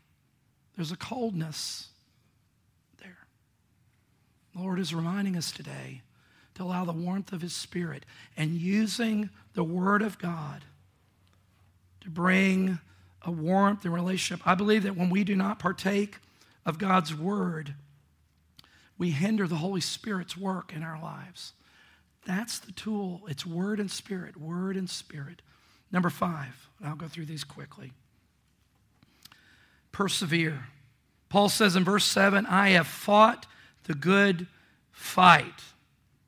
there's 0.76 0.92
a 0.92 0.96
coldness 0.96 1.88
there. 3.00 3.18
The 4.54 4.62
Lord 4.62 4.80
is 4.80 4.92
reminding 4.92 5.36
us 5.36 5.52
today 5.52 6.02
to 6.54 6.64
allow 6.64 6.84
the 6.84 6.92
warmth 6.92 7.32
of 7.32 7.42
His 7.42 7.54
Spirit 7.54 8.04
and 8.36 8.50
using 8.50 9.30
the 9.54 9.64
Word 9.64 10.02
of 10.02 10.18
God 10.18 10.64
to 12.00 12.10
bring 12.10 12.78
a 13.22 13.30
warmth 13.30 13.84
and 13.84 13.94
relationship. 13.94 14.46
I 14.46 14.54
believe 14.54 14.82
that 14.82 14.96
when 14.96 15.10
we 15.10 15.22
do 15.22 15.36
not 15.36 15.58
partake 15.58 16.18
of 16.66 16.78
God's 16.78 17.14
Word, 17.14 17.74
we 19.00 19.12
hinder 19.12 19.48
the 19.48 19.56
Holy 19.56 19.80
Spirit's 19.80 20.36
work 20.36 20.74
in 20.76 20.82
our 20.82 21.00
lives. 21.02 21.54
That's 22.26 22.58
the 22.58 22.70
tool. 22.70 23.22
It's 23.28 23.46
Word 23.46 23.80
and 23.80 23.90
Spirit, 23.90 24.36
Word 24.36 24.76
and 24.76 24.90
Spirit. 24.90 25.40
Number 25.90 26.10
five, 26.10 26.68
I'll 26.84 26.96
go 26.96 27.08
through 27.08 27.24
these 27.24 27.42
quickly. 27.42 27.92
Persevere. 29.90 30.66
Paul 31.30 31.48
says 31.48 31.76
in 31.76 31.82
verse 31.82 32.04
7 32.04 32.44
I 32.44 32.70
have 32.70 32.86
fought 32.86 33.46
the 33.84 33.94
good 33.94 34.46
fight. 34.92 35.62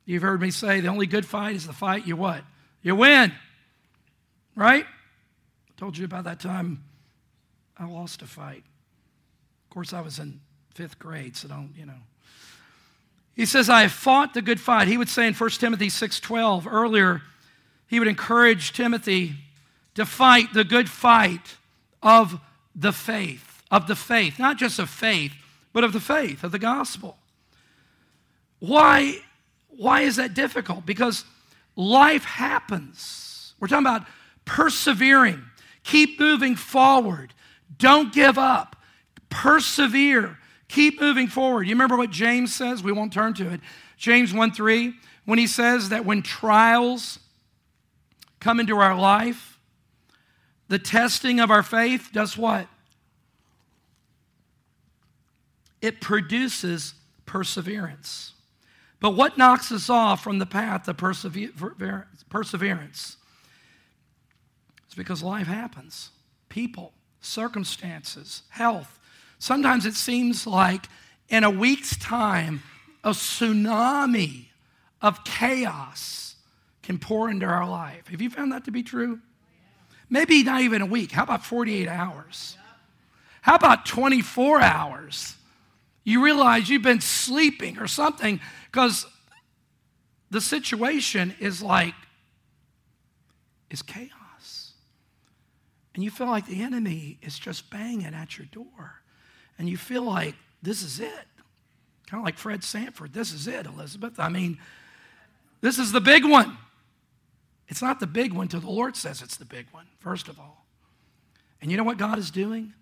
You've 0.05 0.23
heard 0.23 0.41
me 0.41 0.49
say 0.49 0.79
the 0.79 0.87
only 0.87 1.05
good 1.05 1.27
fight 1.27 1.55
is 1.55 1.67
the 1.67 1.73
fight 1.73 2.07
you 2.07 2.15
what? 2.15 2.43
You 2.81 2.95
win. 2.95 3.33
Right? 4.55 4.85
I 4.85 5.79
told 5.79 5.95
you 5.95 6.05
about 6.05 6.23
that 6.23 6.39
time 6.39 6.83
I 7.77 7.85
lost 7.85 8.23
a 8.23 8.25
fight. 8.25 8.63
Of 9.65 9.69
course, 9.69 9.93
I 9.93 10.01
was 10.01 10.17
in 10.17 10.39
fifth 10.73 10.97
grade, 10.97 11.37
so 11.37 11.47
don't, 11.47 11.75
you 11.77 11.85
know. 11.85 12.01
He 13.35 13.45
says, 13.45 13.69
I 13.69 13.81
have 13.81 13.91
fought 13.91 14.33
the 14.33 14.41
good 14.41 14.59
fight. 14.59 14.87
He 14.87 14.97
would 14.97 15.09
say 15.09 15.27
in 15.27 15.33
1 15.33 15.49
Timothy 15.51 15.87
6:12 15.87 16.67
earlier, 16.71 17.21
he 17.87 17.99
would 17.99 18.07
encourage 18.07 18.73
Timothy 18.73 19.35
to 19.95 20.05
fight 20.05 20.53
the 20.53 20.63
good 20.63 20.89
fight 20.89 21.57
of 22.01 22.39
the 22.75 22.91
faith, 22.91 23.63
of 23.71 23.87
the 23.87 23.95
faith, 23.95 24.39
not 24.39 24.57
just 24.57 24.79
of 24.79 24.89
faith, 24.89 25.33
but 25.71 25.83
of 25.83 25.93
the 25.93 25.99
faith, 25.99 26.43
of 26.43 26.51
the 26.51 26.59
gospel. 26.59 27.17
Why 28.59 29.21
why 29.77 30.01
is 30.01 30.17
that 30.17 30.33
difficult? 30.33 30.85
Because 30.85 31.25
life 31.75 32.23
happens. 32.23 33.53
We're 33.59 33.67
talking 33.67 33.85
about 33.85 34.07
persevering. 34.45 35.43
Keep 35.83 36.19
moving 36.19 36.55
forward. 36.55 37.33
Don't 37.77 38.13
give 38.13 38.37
up. 38.37 38.75
Persevere. 39.29 40.37
Keep 40.73 40.99
moving 40.99 41.27
forward. 41.27 41.67
You 41.67 41.75
remember 41.75 41.95
what 41.95 42.09
James 42.09 42.51
says? 42.51 42.81
We 42.81 42.91
won't 42.91 43.13
turn 43.13 43.35
to 43.35 43.47
it. 43.47 43.61
James 43.95 44.33
1 44.33 44.53
3, 44.53 44.95
when 45.23 45.37
he 45.37 45.45
says 45.45 45.89
that 45.89 46.03
when 46.03 46.23
trials 46.23 47.19
come 48.39 48.59
into 48.59 48.75
our 48.79 48.99
life, 48.99 49.59
the 50.69 50.79
testing 50.79 51.39
of 51.39 51.51
our 51.51 51.61
faith 51.61 52.09
does 52.11 52.35
what? 52.35 52.67
It 55.79 56.01
produces 56.01 56.95
perseverance. 57.27 58.33
But 58.99 59.11
what 59.11 59.37
knocks 59.37 59.71
us 59.71 59.91
off 59.91 60.23
from 60.23 60.39
the 60.39 60.47
path 60.47 60.87
of 60.87 60.97
perseverance? 60.97 62.17
It's 64.85 64.95
because 64.95 65.21
life 65.21 65.45
happens. 65.45 66.09
People, 66.49 66.93
circumstances, 67.21 68.41
health. 68.49 68.97
Sometimes 69.43 69.85
it 69.85 69.95
seems 69.95 70.47
like 70.47 70.87
in 71.27 71.43
a 71.43 71.49
week's 71.49 71.97
time, 71.97 72.63
a 73.03 73.09
tsunami 73.09 74.45
of 75.01 75.25
chaos 75.25 76.37
can 76.81 76.97
pour 76.97 77.29
into 77.29 77.45
our 77.45 77.69
life. 77.69 78.07
Have 78.07 78.21
you 78.21 78.29
found 78.29 78.53
that 78.53 78.63
to 78.63 78.71
be 78.71 78.83
true? 78.83 79.19
Maybe 80.09 80.43
not 80.43 80.61
even 80.61 80.81
a 80.81 80.85
week. 80.85 81.11
How 81.11 81.23
about 81.23 81.45
48 81.45 81.89
hours? 81.89 82.55
How 83.41 83.55
about 83.55 83.85
24 83.85 84.61
hours? 84.61 85.35
You 86.05 86.23
realize 86.23 86.69
you've 86.69 86.81
been 86.81 87.01
sleeping 87.01 87.79
or 87.79 87.87
something 87.87 88.39
because 88.71 89.05
the 90.31 90.39
situation 90.39 91.35
is 91.41 91.61
like, 91.61 91.95
is 93.69 93.81
chaos. 93.81 94.71
And 95.95 96.01
you 96.01 96.11
feel 96.11 96.27
like 96.27 96.45
the 96.45 96.63
enemy 96.63 97.17
is 97.21 97.37
just 97.37 97.69
banging 97.69 98.13
at 98.13 98.37
your 98.37 98.47
door. 98.47 99.02
And 99.57 99.69
you 99.69 99.77
feel 99.77 100.03
like 100.03 100.35
this 100.61 100.81
is 100.81 100.99
it. 100.99 101.27
Kind 102.07 102.21
of 102.21 102.25
like 102.25 102.37
Fred 102.37 102.63
Sanford. 102.63 103.13
This 103.13 103.33
is 103.33 103.47
it, 103.47 103.65
Elizabeth. 103.65 104.19
I 104.19 104.29
mean, 104.29 104.57
this 105.61 105.79
is 105.79 105.91
the 105.91 106.01
big 106.01 106.25
one. 106.25 106.57
It's 107.67 107.81
not 107.81 107.99
the 107.99 108.07
big 108.07 108.33
one 108.33 108.47
till 108.47 108.59
the 108.59 108.69
Lord 108.69 108.95
says 108.95 109.21
it's 109.21 109.37
the 109.37 109.45
big 109.45 109.67
one, 109.71 109.85
first 109.99 110.27
of 110.27 110.39
all. 110.39 110.65
And 111.61 111.71
you 111.71 111.77
know 111.77 111.83
what 111.83 111.97
God 111.97 112.19
is 112.19 112.29
doing? 112.29 112.73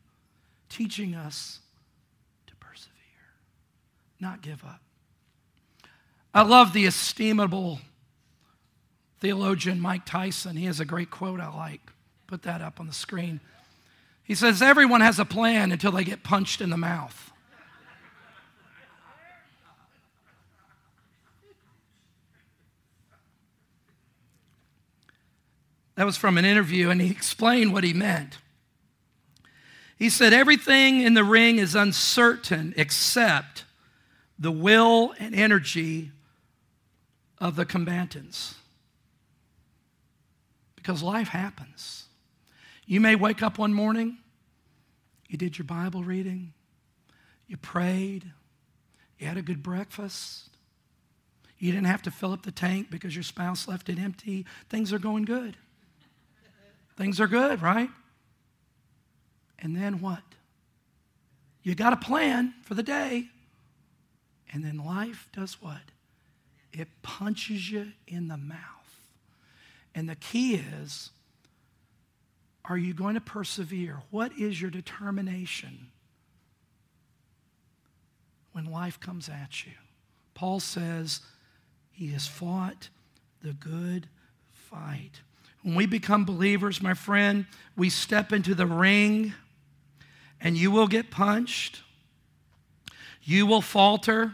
Teaching 0.69 1.15
us 1.15 1.59
to 2.47 2.55
persevere, 2.55 2.95
not 4.19 4.41
give 4.41 4.63
up. 4.63 4.82
I 6.34 6.41
love 6.41 6.74
the 6.74 6.88
estimable 6.88 7.80
theologian 9.19 9.80
Mike 9.80 10.05
Tyson. 10.05 10.57
He 10.57 10.65
has 10.65 10.80
a 10.80 10.86
great 10.86 11.11
quote 11.11 11.39
I 11.39 11.53
like. 11.55 11.82
Put 12.28 12.41
that 12.43 12.61
up 12.61 12.80
on 12.80 12.88
the 12.88 12.93
screen. 12.93 13.39
He 14.32 14.36
says, 14.36 14.62
Everyone 14.62 15.02
has 15.02 15.20
a 15.20 15.26
plan 15.26 15.74
until 15.74 15.92
they 15.92 16.06
get 16.06 16.24
punched 16.24 16.62
in 16.62 16.70
the 16.70 16.78
mouth. 16.78 17.34
That 25.96 26.06
was 26.06 26.16
from 26.16 26.38
an 26.38 26.46
interview, 26.46 26.90
and 26.90 27.02
he 27.02 27.12
explained 27.12 27.74
what 27.74 27.84
he 27.84 27.92
meant. 27.92 28.38
He 29.98 30.10
said, 30.10 30.32
Everything 30.32 31.02
in 31.02 31.14
the 31.14 31.26
ring 31.26 31.58
is 31.58 31.76
uncertain 31.76 32.74
except 32.78 33.66
the 34.40 34.50
will 34.50 35.14
and 35.20 35.36
energy 35.36 36.12
of 37.38 37.58
the 37.58 37.66
combatants. 37.66 38.56
Because 40.78 41.04
life 41.04 41.28
happens. 41.28 42.06
You 42.86 43.00
may 43.00 43.16
wake 43.16 43.42
up 43.42 43.58
one 43.58 43.74
morning, 43.74 44.18
you 45.28 45.38
did 45.38 45.58
your 45.58 45.66
Bible 45.66 46.04
reading, 46.04 46.54
you 47.48 47.58
prayed, 47.58 48.26
you 49.18 49.28
had 49.28 49.38
a 49.38 49.42
good 49.42 49.64
breakfast, 49.64 50.50
you 51.62 51.72
didn't 51.72 51.88
have 51.88 52.02
to 52.02 52.12
fill 52.12 52.34
up 52.34 52.42
the 52.42 52.52
tank 52.52 52.90
because 52.90 53.16
your 53.16 53.24
spouse 53.24 53.68
left 53.68 53.88
it 53.88 54.00
empty. 54.00 54.48
Things 54.70 54.92
are 54.92 54.98
going 54.98 55.26
good. 55.26 55.56
Things 56.98 57.20
are 57.20 57.28
good, 57.28 57.62
right? 57.62 57.90
And 59.60 59.76
then 59.76 60.02
what? 60.02 60.24
You 61.62 61.76
got 61.76 61.94
a 61.94 61.98
plan 61.98 62.56
for 62.64 62.74
the 62.74 62.82
day. 62.82 63.28
And 64.52 64.66
then 64.66 64.84
life 64.84 65.30
does 65.34 65.62
what? 65.62 65.82
It 66.74 66.88
punches 67.04 67.70
you 67.70 67.92
in 68.08 68.28
the 68.28 68.38
mouth. 68.38 68.58
And 69.94 70.10
the 70.10 70.16
key 70.16 70.56
is 70.56 71.12
are 72.66 72.78
you 72.78 72.93
going 72.93 73.16
to 73.16 73.22
persevere? 73.22 74.01
What 74.12 74.38
is 74.38 74.62
your 74.62 74.72
determination 74.72 75.88
when 78.51 78.66
life 78.66 78.99
comes 78.99 79.30
at 79.30 79.66
you? 79.66 79.74
Paul 80.34 80.59
says 80.59 81.22
he 81.91 82.07
has 82.12 82.28
fought 82.28 82.89
the 83.41 83.53
good 83.53 84.07
fight. 84.51 85.22
When 85.64 85.76
we 85.76 85.86
become 85.86 86.26
believers, 86.26 86.82
my 86.82 86.93
friend, 86.93 87.45
we 87.76 87.89
step 87.89 88.32
into 88.32 88.55
the 88.55 88.66
ring 88.66 89.34
and 90.39 90.57
you 90.57 90.72
will 90.72 90.88
get 90.88 91.12
punched. 91.12 91.82
You 93.24 93.45
will 93.45 93.62
falter. 93.62 94.34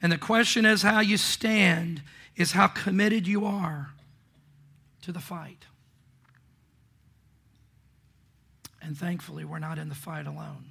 And 0.00 0.10
the 0.10 0.18
question 0.18 0.64
is 0.64 0.82
how 0.82 1.00
you 1.00 1.16
stand, 1.16 2.02
is 2.36 2.52
how 2.52 2.68
committed 2.68 3.26
you 3.26 3.44
are 3.44 3.90
to 5.02 5.12
the 5.12 5.20
fight. 5.20 5.66
And 8.86 8.96
thankfully, 8.96 9.44
we're 9.44 9.58
not 9.58 9.78
in 9.78 9.88
the 9.88 9.96
fight 9.96 10.28
alone. 10.28 10.66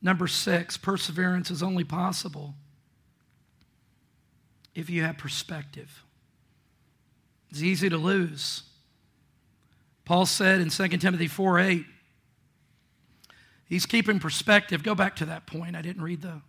Number 0.00 0.28
six, 0.28 0.76
perseverance 0.76 1.50
is 1.50 1.60
only 1.60 1.82
possible 1.82 2.54
if 4.76 4.88
you 4.88 5.02
have 5.02 5.18
perspective. 5.18 6.04
It's 7.50 7.62
easy 7.62 7.88
to 7.88 7.96
lose. 7.96 8.62
Paul 10.04 10.24
said 10.24 10.60
in 10.60 10.70
2 10.70 10.88
Timothy 10.98 11.26
4 11.26 11.58
8, 11.58 11.86
he's 13.64 13.86
keeping 13.86 14.20
perspective. 14.20 14.84
Go 14.84 14.94
back 14.94 15.16
to 15.16 15.24
that 15.26 15.48
point. 15.48 15.74
I 15.74 15.82
didn't 15.82 16.02
read 16.02 16.22
the. 16.22 16.42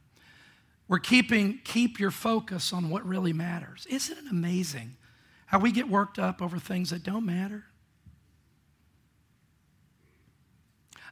We're 0.87 0.99
keeping, 0.99 1.59
keep 1.63 1.99
your 1.99 2.11
focus 2.11 2.71
on 2.71 2.91
what 2.91 3.03
really 3.03 3.33
matters. 3.33 3.87
Isn't 3.89 4.15
it 4.15 4.29
amazing 4.29 4.95
how 5.47 5.57
we 5.57 5.71
get 5.71 5.89
worked 5.89 6.19
up 6.19 6.39
over 6.39 6.59
things 6.59 6.91
that 6.91 7.01
don't 7.01 7.25
matter? 7.25 7.65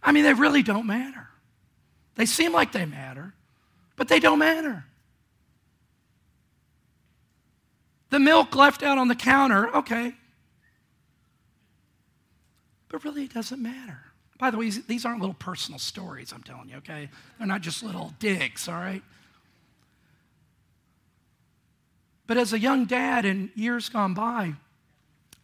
I 0.05 0.11
mean, 0.11 0.23
they 0.23 0.33
really 0.33 0.61
don't 0.61 0.85
matter. 0.85 1.27
They 2.13 2.27
seem 2.27 2.53
like 2.53 2.71
they 2.71 2.85
matter, 2.85 3.33
but 3.95 4.07
they 4.07 4.19
don't 4.19 4.39
matter. 4.39 4.85
The 8.11 8.19
milk 8.19 8.55
left 8.55 8.83
out 8.83 8.99
on 8.99 9.07
the 9.07 9.15
counter, 9.15 9.75
okay. 9.75 10.13
But 12.87 13.03
really, 13.03 13.23
it 13.23 13.33
doesn't 13.33 13.61
matter. 13.61 13.99
By 14.37 14.51
the 14.51 14.57
way, 14.57 14.69
these 14.69 15.05
aren't 15.05 15.21
little 15.21 15.35
personal 15.35 15.79
stories, 15.79 16.31
I'm 16.31 16.43
telling 16.43 16.69
you, 16.69 16.77
okay? 16.77 17.09
They're 17.39 17.47
not 17.47 17.61
just 17.61 17.83
little 17.83 18.13
digs, 18.19 18.67
all 18.67 18.75
right? 18.75 19.01
But 22.27 22.37
as 22.37 22.53
a 22.53 22.59
young 22.59 22.85
dad 22.85 23.25
in 23.25 23.51
years 23.55 23.89
gone 23.89 24.13
by, 24.13 24.53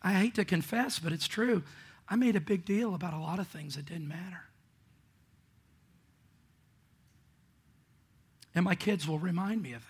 I 0.03 0.13
hate 0.13 0.35
to 0.35 0.45
confess, 0.45 0.99
but 0.99 1.11
it's 1.11 1.27
true. 1.27 1.63
I 2.07 2.15
made 2.15 2.35
a 2.35 2.41
big 2.41 2.63
deal 2.63 2.93
about 2.93 3.13
a 3.13 3.19
lot 3.19 3.39
of 3.39 3.47
things 3.47 3.75
that 3.75 3.85
didn't 3.85 4.07
matter. 4.07 4.43
And 8.53 8.65
my 8.65 8.75
kids 8.75 9.07
will 9.07 9.19
remind 9.19 9.61
me 9.61 9.73
of 9.73 9.85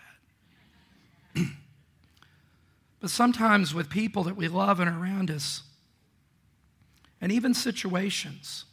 that. 1.36 1.46
but 3.00 3.10
sometimes 3.10 3.74
with 3.74 3.90
people 3.90 4.24
that 4.24 4.36
we 4.36 4.48
love 4.48 4.80
and 4.80 4.90
around 4.90 5.32
us, 5.32 5.64
and 7.20 7.32
even 7.32 7.54
situations, 7.54 8.66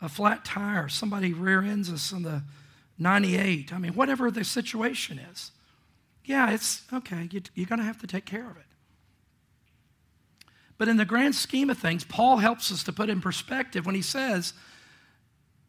a 0.00 0.08
flat 0.08 0.44
tire, 0.44 0.88
somebody 0.88 1.32
rear 1.32 1.62
ends 1.62 1.90
us 1.90 2.12
in 2.12 2.22
the 2.22 2.42
98, 2.98 3.72
I 3.72 3.78
mean, 3.78 3.94
whatever 3.94 4.30
the 4.30 4.44
situation 4.44 5.18
is, 5.18 5.50
yeah, 6.24 6.50
it's 6.50 6.82
okay, 6.92 7.28
you, 7.30 7.42
you're 7.54 7.66
going 7.66 7.78
to 7.78 7.84
have 7.84 8.00
to 8.00 8.06
take 8.06 8.24
care 8.24 8.48
of 8.48 8.56
it. 8.56 8.62
But 10.78 10.88
in 10.88 10.96
the 10.96 11.04
grand 11.04 11.34
scheme 11.34 11.70
of 11.70 11.78
things, 11.78 12.04
Paul 12.04 12.38
helps 12.38 12.72
us 12.72 12.82
to 12.84 12.92
put 12.92 13.08
in 13.08 13.20
perspective 13.20 13.86
when 13.86 13.94
he 13.94 14.02
says 14.02 14.52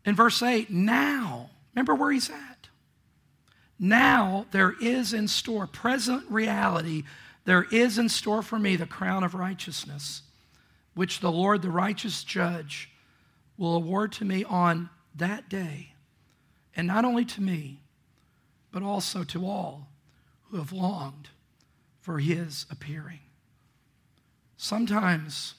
in 0.06 0.16
verse 0.16 0.41
8, 0.41 0.70
now, 0.70 1.49
remember 1.74 1.95
where 1.95 2.12
he's 2.12 2.30
at. 2.30 2.53
Now 3.84 4.46
there 4.52 4.76
is 4.80 5.12
in 5.12 5.28
store, 5.28 5.68
present 5.68 6.24
reality, 6.30 7.04
there 7.44 7.64
is 7.64 7.98
in 7.98 8.08
store 8.08 8.42
for 8.42 8.58
me 8.58 8.78
the 8.78 8.86
crown 8.86 9.26
of 9.26 9.36
righteousness, 9.36 10.22
which 10.94 11.20
the 11.20 11.30
Lord, 11.30 11.62
the 11.62 11.70
righteous 11.70 12.24
judge, 12.24 12.90
will 13.58 13.76
award 13.76 14.14
to 14.14 14.24
me 14.24 14.46
on 14.46 14.90
that 15.16 15.50
day. 15.50 15.90
And 16.78 16.88
not 16.88 17.04
only 17.04 17.26
to 17.26 17.42
me, 17.42 17.82
but 18.72 18.84
also 18.84 19.26
to 19.26 19.46
all 19.46 19.90
who 20.50 20.56
have 20.56 20.72
longed 20.72 21.28
for 22.00 22.20
his 22.20 22.66
appearing. 22.72 23.20
Sometimes, 24.56 25.56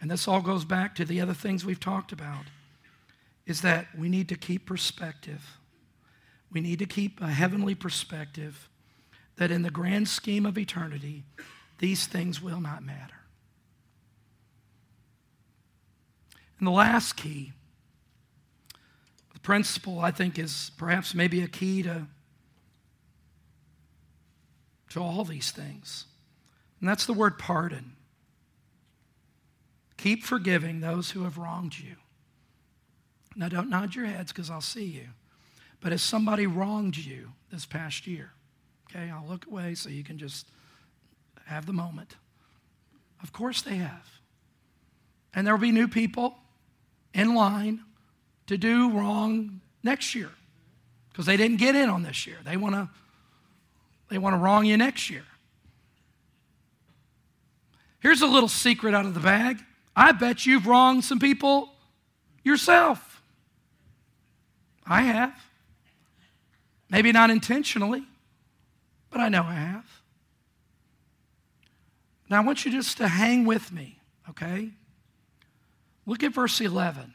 and 0.00 0.10
this 0.10 0.26
all 0.26 0.40
goes 0.40 0.64
back 0.64 0.96
to 0.96 1.04
the 1.04 1.20
other 1.20 1.32
things 1.32 1.64
we've 1.64 1.78
talked 1.78 2.10
about, 2.10 2.46
is 3.46 3.60
that 3.60 3.86
we 3.96 4.08
need 4.08 4.28
to 4.30 4.36
keep 4.36 4.66
perspective. 4.66 5.58
We 6.52 6.60
need 6.60 6.78
to 6.78 6.86
keep 6.86 7.20
a 7.20 7.28
heavenly 7.28 7.74
perspective 7.74 8.68
that 9.36 9.50
in 9.50 9.62
the 9.62 9.70
grand 9.70 10.08
scheme 10.08 10.46
of 10.46 10.58
eternity, 10.58 11.24
these 11.78 12.06
things 12.06 12.42
will 12.42 12.60
not 12.60 12.82
matter. 12.82 13.14
And 16.58 16.66
the 16.66 16.72
last 16.72 17.16
key, 17.16 17.52
the 19.32 19.40
principle 19.40 20.00
I 20.00 20.10
think 20.10 20.38
is 20.38 20.72
perhaps 20.76 21.14
maybe 21.14 21.42
a 21.42 21.48
key 21.48 21.82
to, 21.84 22.06
to 24.90 25.00
all 25.00 25.24
these 25.24 25.52
things. 25.52 26.06
And 26.80 26.88
that's 26.88 27.06
the 27.06 27.12
word 27.12 27.38
pardon. 27.38 27.92
Keep 29.96 30.24
forgiving 30.24 30.80
those 30.80 31.10
who 31.10 31.24
have 31.24 31.38
wronged 31.38 31.78
you. 31.78 31.96
Now, 33.36 33.48
don't 33.48 33.70
nod 33.70 33.94
your 33.94 34.06
heads 34.06 34.32
because 34.32 34.50
I'll 34.50 34.60
see 34.60 34.84
you. 34.84 35.08
But 35.80 35.92
if 35.92 36.00
somebody 36.00 36.46
wronged 36.46 36.96
you 36.96 37.32
this 37.52 37.66
past 37.66 38.06
year? 38.06 38.32
Okay, 38.90 39.10
I'll 39.10 39.26
look 39.26 39.46
away 39.46 39.74
so 39.74 39.88
you 39.88 40.02
can 40.02 40.18
just 40.18 40.46
have 41.46 41.66
the 41.66 41.72
moment. 41.72 42.16
Of 43.22 43.32
course 43.32 43.62
they 43.62 43.76
have. 43.76 44.08
And 45.34 45.46
there 45.46 45.54
will 45.54 45.60
be 45.60 45.72
new 45.72 45.88
people 45.88 46.36
in 47.14 47.34
line 47.34 47.80
to 48.46 48.56
do 48.56 48.90
wrong 48.90 49.60
next 49.82 50.14
year 50.14 50.30
because 51.10 51.26
they 51.26 51.36
didn't 51.36 51.58
get 51.58 51.74
in 51.74 51.88
on 51.88 52.02
this 52.02 52.26
year. 52.26 52.38
They 52.44 52.56
want 52.56 52.74
to 52.74 52.88
they 54.08 54.18
want 54.18 54.34
to 54.34 54.38
wrong 54.38 54.64
you 54.64 54.76
next 54.76 55.10
year. 55.10 55.24
Here's 58.00 58.22
a 58.22 58.26
little 58.26 58.48
secret 58.48 58.94
out 58.94 59.04
of 59.04 59.14
the 59.14 59.20
bag. 59.20 59.58
I 59.94 60.12
bet 60.12 60.46
you've 60.46 60.66
wronged 60.66 61.04
some 61.04 61.18
people 61.18 61.72
yourself. 62.42 63.20
I 64.86 65.02
have. 65.02 65.47
Maybe 66.90 67.12
not 67.12 67.30
intentionally, 67.30 68.02
but 69.10 69.20
I 69.20 69.28
know 69.28 69.42
I 69.42 69.54
have. 69.54 69.84
Now, 72.30 72.42
I 72.42 72.44
want 72.44 72.64
you 72.64 72.70
just 72.70 72.98
to 72.98 73.08
hang 73.08 73.44
with 73.44 73.72
me, 73.72 73.98
okay? 74.30 74.70
Look 76.06 76.22
at 76.22 76.32
verse 76.32 76.60
11. 76.60 77.14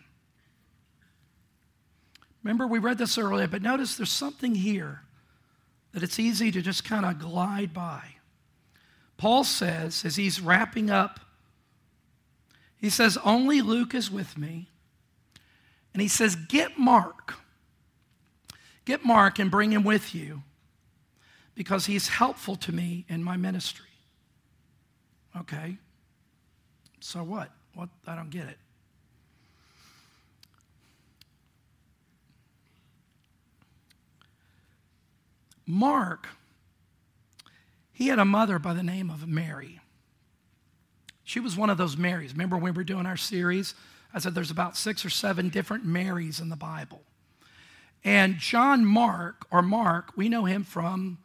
Remember, 2.43 2.67
we 2.67 2.79
read 2.79 2.97
this 2.97 3.17
earlier, 3.17 3.47
but 3.47 3.61
notice 3.61 3.95
there's 3.95 4.11
something 4.11 4.55
here 4.55 5.01
that 5.93 6.03
it's 6.03 6.19
easy 6.19 6.51
to 6.51 6.61
just 6.61 6.83
kind 6.83 7.05
of 7.05 7.19
glide 7.19 7.73
by. 7.73 8.03
Paul 9.17 9.43
says, 9.43 10.03
as 10.03 10.15
he's 10.15 10.41
wrapping 10.41 10.89
up, 10.89 11.19
he 12.75 12.89
says, 12.89 13.17
Only 13.23 13.61
Luke 13.61 13.93
is 13.93 14.11
with 14.11 14.37
me. 14.37 14.67
And 15.93 16.01
he 16.01 16.07
says, 16.07 16.35
Get 16.35 16.77
Mark 16.77 17.35
Get 18.85 19.05
Mark 19.05 19.39
and 19.39 19.49
bring 19.49 19.71
him 19.71 19.83
with 19.83 20.13
you 20.13 20.43
because 21.55 21.85
he's 21.85 22.07
helpful 22.09 22.55
to 22.57 22.71
me 22.71 23.05
in 23.07 23.23
my 23.23 23.37
ministry. 23.37 23.85
Okay. 25.37 25.77
So 26.99 27.23
what? 27.23 27.51
What 27.73 27.89
I 28.05 28.15
don't 28.15 28.29
get 28.29 28.47
it. 28.47 28.57
Mark, 35.65 36.27
he 37.93 38.07
had 38.07 38.19
a 38.19 38.25
mother 38.25 38.59
by 38.59 38.73
the 38.73 38.83
name 38.83 39.09
of 39.09 39.27
Mary. 39.27 39.79
She 41.23 41.39
was 41.39 41.55
one 41.55 41.69
of 41.69 41.77
those 41.77 41.95
Marys. 41.95 42.33
Remember 42.33 42.57
when 42.57 42.73
we 42.73 42.77
were 42.77 42.83
doing 42.83 43.05
our 43.05 43.15
series? 43.15 43.73
I 44.13 44.19
said 44.19 44.35
there's 44.35 44.51
about 44.51 44.75
six 44.75 45.05
or 45.05 45.09
seven 45.09 45.49
different 45.49 45.85
Marys 45.85 46.39
in 46.39 46.49
the 46.49 46.57
Bible. 46.57 47.01
And 48.03 48.37
John 48.37 48.85
Mark, 48.85 49.45
or 49.49 49.61
Mark, 49.61 50.11
we 50.15 50.27
know 50.27 50.45
him 50.45 50.63
from 50.63 51.19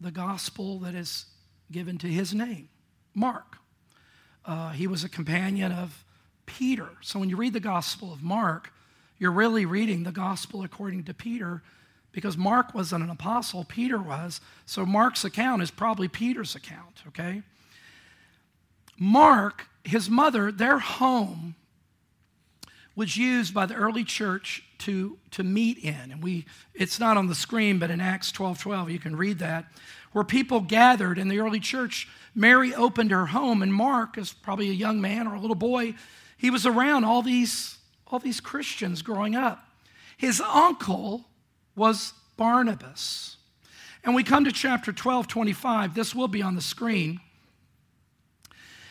the 0.00 0.10
gospel 0.10 0.78
that 0.80 0.94
is 0.94 1.26
given 1.72 1.98
to 1.98 2.06
his 2.06 2.34
name, 2.34 2.68
Mark. 3.14 3.56
Uh, 4.44 4.70
he 4.70 4.86
was 4.86 5.04
a 5.04 5.08
companion 5.08 5.72
of 5.72 6.04
Peter. 6.46 6.88
So 7.00 7.18
when 7.18 7.30
you 7.30 7.36
read 7.36 7.52
the 7.52 7.60
gospel 7.60 8.12
of 8.12 8.22
Mark, 8.22 8.72
you're 9.18 9.30
really 9.30 9.64
reading 9.64 10.02
the 10.02 10.12
gospel 10.12 10.62
according 10.62 11.04
to 11.04 11.14
Peter 11.14 11.62
because 12.12 12.36
Mark 12.36 12.74
wasn't 12.74 13.04
an 13.04 13.10
apostle, 13.10 13.64
Peter 13.64 13.98
was. 13.98 14.40
So 14.66 14.84
Mark's 14.84 15.24
account 15.24 15.62
is 15.62 15.70
probably 15.70 16.08
Peter's 16.08 16.54
account, 16.54 17.02
okay? 17.08 17.42
Mark, 18.98 19.66
his 19.84 20.10
mother, 20.10 20.50
their 20.50 20.78
home 20.78 21.54
was 23.00 23.16
used 23.16 23.54
by 23.54 23.64
the 23.64 23.74
early 23.74 24.04
church 24.04 24.62
to, 24.76 25.16
to 25.30 25.42
meet 25.42 25.78
in. 25.78 26.12
And 26.12 26.22
we 26.22 26.44
it's 26.74 27.00
not 27.00 27.16
on 27.16 27.28
the 27.28 27.34
screen, 27.34 27.78
but 27.78 27.90
in 27.90 27.98
Acts 27.98 28.30
12 28.30 28.58
12, 28.58 28.90
you 28.90 28.98
can 28.98 29.16
read 29.16 29.38
that, 29.38 29.64
where 30.12 30.22
people 30.22 30.60
gathered 30.60 31.16
in 31.16 31.28
the 31.28 31.38
early 31.38 31.60
church. 31.60 32.08
Mary 32.34 32.74
opened 32.74 33.10
her 33.10 33.24
home, 33.24 33.62
and 33.62 33.72
Mark, 33.72 34.18
is 34.18 34.34
probably 34.34 34.68
a 34.68 34.74
young 34.74 35.00
man 35.00 35.26
or 35.26 35.34
a 35.34 35.40
little 35.40 35.56
boy, 35.56 35.94
he 36.36 36.50
was 36.50 36.66
around 36.66 37.04
all 37.04 37.22
these, 37.22 37.78
all 38.06 38.18
these 38.18 38.38
Christians 38.38 39.00
growing 39.00 39.34
up. 39.34 39.64
His 40.18 40.42
uncle 40.42 41.24
was 41.74 42.12
Barnabas. 42.36 43.38
And 44.04 44.14
we 44.14 44.22
come 44.22 44.44
to 44.44 44.52
chapter 44.52 44.92
12, 44.92 45.26
25. 45.26 45.94
This 45.94 46.14
will 46.14 46.28
be 46.28 46.42
on 46.42 46.54
the 46.54 46.60
screen. 46.60 47.18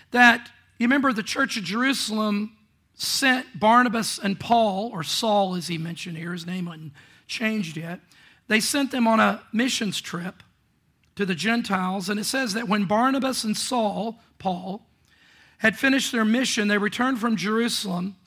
That 0.09 0.49
you 0.79 0.87
remember 0.87 1.13
the 1.13 1.21
church 1.21 1.57
of 1.57 1.63
Jerusalem 1.63 2.55
sent 2.99 3.57
Barnabas 3.57 4.19
and 4.19 4.37
Paul, 4.37 4.91
or 4.93 5.03
Saul 5.03 5.55
as 5.55 5.69
he 5.69 5.77
mentioned 5.77 6.17
here, 6.17 6.33
his 6.33 6.45
name 6.45 6.67
hadn't 6.67 6.91
changed 7.27 7.77
yet. 7.77 8.01
They 8.47 8.59
sent 8.59 8.91
them 8.91 9.07
on 9.07 9.21
a 9.21 9.41
missions 9.53 10.01
trip 10.01 10.43
to 11.15 11.25
the 11.25 11.33
Gentiles. 11.33 12.09
And 12.09 12.19
it 12.19 12.25
says 12.25 12.53
that 12.53 12.67
when 12.67 12.85
Barnabas 12.85 13.45
and 13.45 13.55
Saul, 13.55 14.19
Paul, 14.37 14.85
had 15.59 15.77
finished 15.77 16.11
their 16.11 16.25
mission, 16.25 16.67
they 16.67 16.77
returned 16.77 17.19
from 17.19 17.37
Jerusalem 17.37 18.17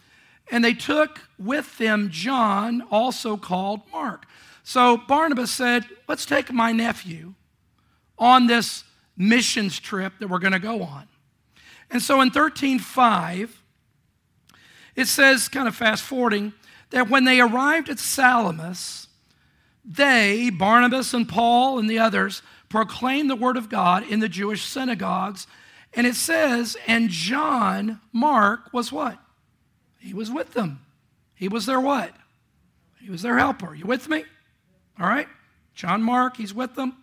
and 0.50 0.64
they 0.64 0.74
took 0.74 1.20
with 1.38 1.76
them 1.78 2.08
John, 2.10 2.82
also 2.90 3.36
called 3.36 3.82
Mark. 3.92 4.26
So 4.64 4.96
Barnabas 4.96 5.50
said, 5.50 5.84
Let's 6.08 6.24
take 6.24 6.50
my 6.50 6.72
nephew 6.72 7.34
on 8.18 8.46
this 8.46 8.84
missions 9.16 9.78
trip 9.78 10.14
that 10.18 10.28
we're 10.28 10.38
going 10.38 10.52
to 10.52 10.58
go 10.58 10.82
on. 10.82 11.08
And 11.90 12.02
so 12.02 12.20
in 12.22 12.30
13:5, 12.30 13.50
it 14.94 15.06
says, 15.06 15.48
kind 15.48 15.68
of 15.68 15.74
fast 15.74 16.02
forwarding, 16.02 16.52
that 16.90 17.08
when 17.08 17.24
they 17.24 17.40
arrived 17.40 17.88
at 17.88 17.98
Salamis, 17.98 19.08
they, 19.84 20.50
Barnabas 20.50 21.14
and 21.14 21.28
Paul 21.28 21.78
and 21.78 21.88
the 21.88 21.98
others, 21.98 22.42
proclaimed 22.68 23.28
the 23.28 23.36
word 23.36 23.56
of 23.56 23.68
God 23.68 24.06
in 24.06 24.20
the 24.20 24.28
Jewish 24.28 24.64
synagogues. 24.64 25.46
And 25.94 26.06
it 26.06 26.14
says, 26.14 26.76
and 26.86 27.08
John, 27.10 28.00
Mark, 28.12 28.72
was 28.72 28.92
what? 28.92 29.18
He 29.98 30.14
was 30.14 30.30
with 30.30 30.54
them. 30.54 30.80
He 31.34 31.48
was 31.48 31.66
their 31.66 31.80
what? 31.80 32.14
He 33.00 33.10
was 33.10 33.22
their 33.22 33.38
helper. 33.38 33.74
You 33.74 33.86
with 33.86 34.08
me? 34.08 34.24
All 35.00 35.08
right? 35.08 35.28
John 35.74 36.02
Mark, 36.02 36.36
he's 36.36 36.54
with 36.54 36.74
them. 36.74 36.96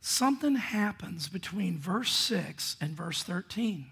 Something 0.00 0.56
happens 0.56 1.28
between 1.28 1.78
verse 1.78 2.12
6 2.12 2.76
and 2.80 2.96
verse 2.96 3.22
13. 3.22 3.86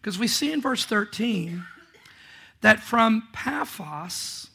Because 0.00 0.18
we 0.18 0.26
see 0.28 0.52
in 0.52 0.60
verse 0.60 0.84
13 0.84 1.64
that 2.62 2.80
from 2.80 3.28
Paphos, 3.32 4.48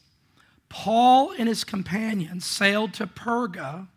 Paul 0.68 1.32
and 1.38 1.48
his 1.48 1.64
companions 1.64 2.44
sailed 2.44 2.92
to 2.94 3.06
Perga 3.06 3.88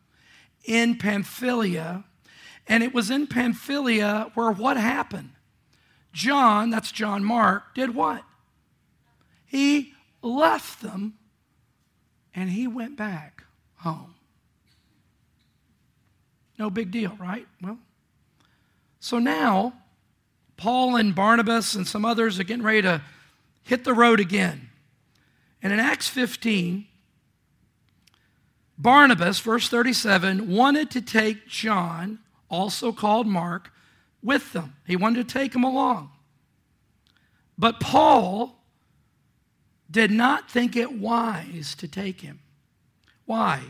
in 0.64 0.97
Pamphylia. 0.97 2.04
And 2.68 2.84
it 2.84 2.93
was 2.93 3.10
in 3.10 3.26
Pamphylia 3.28 4.32
where 4.36 4.52
what 4.52 4.78
happened? 4.78 5.32
John, 6.14 6.70
that's 6.70 6.91
John 6.91 7.24
Mark, 7.24 7.74
did 7.74 7.95
what? 7.95 8.24
He 9.45 9.93
left 10.22 10.82
them 10.82 11.16
and 12.36 12.52
he 12.52 12.68
went 12.68 12.95
back 12.95 13.43
home. 13.78 14.16
No 16.58 16.70
big 16.70 16.91
deal, 16.91 17.16
right? 17.20 17.47
Well, 17.62 17.80
so 19.00 19.18
now 19.18 19.74
Paul 20.60 20.97
and 20.97 21.16
Barnabas 21.16 21.74
and 21.74 21.88
some 21.88 22.03
others 22.03 22.38
are 22.38 22.43
getting 22.43 22.66
ready 22.66 22.82
to 22.82 23.01
hit 23.64 23.86
the 23.86 23.93
road 23.93 24.20
again. 24.20 24.70
And 25.64 25.72
in 25.72 25.80
Acts 25.80 26.10
15, 26.10 26.86
Barnabas, 28.78 29.39
verse 29.39 29.70
37, 29.70 30.53
wanted 30.53 30.91
to 30.91 31.01
take 31.01 31.47
John, 31.47 32.20
also 32.49 32.91
called 32.91 33.26
Mark, 33.26 33.72
with 34.22 34.51
them. 34.51 34.76
He 34.86 34.97
wanted 34.97 35.30
to 35.30 35.34
take 35.34 35.55
him 35.55 35.64
along. 35.64 36.12
But 37.57 37.80
Paul 37.80 38.62
did 39.89 40.12
not 40.12 40.51
think 40.51 40.76
it 40.76 40.91
wise 40.91 41.74
to 41.76 41.88
take 41.88 42.20
him. 42.20 42.41
Why? 43.26 43.62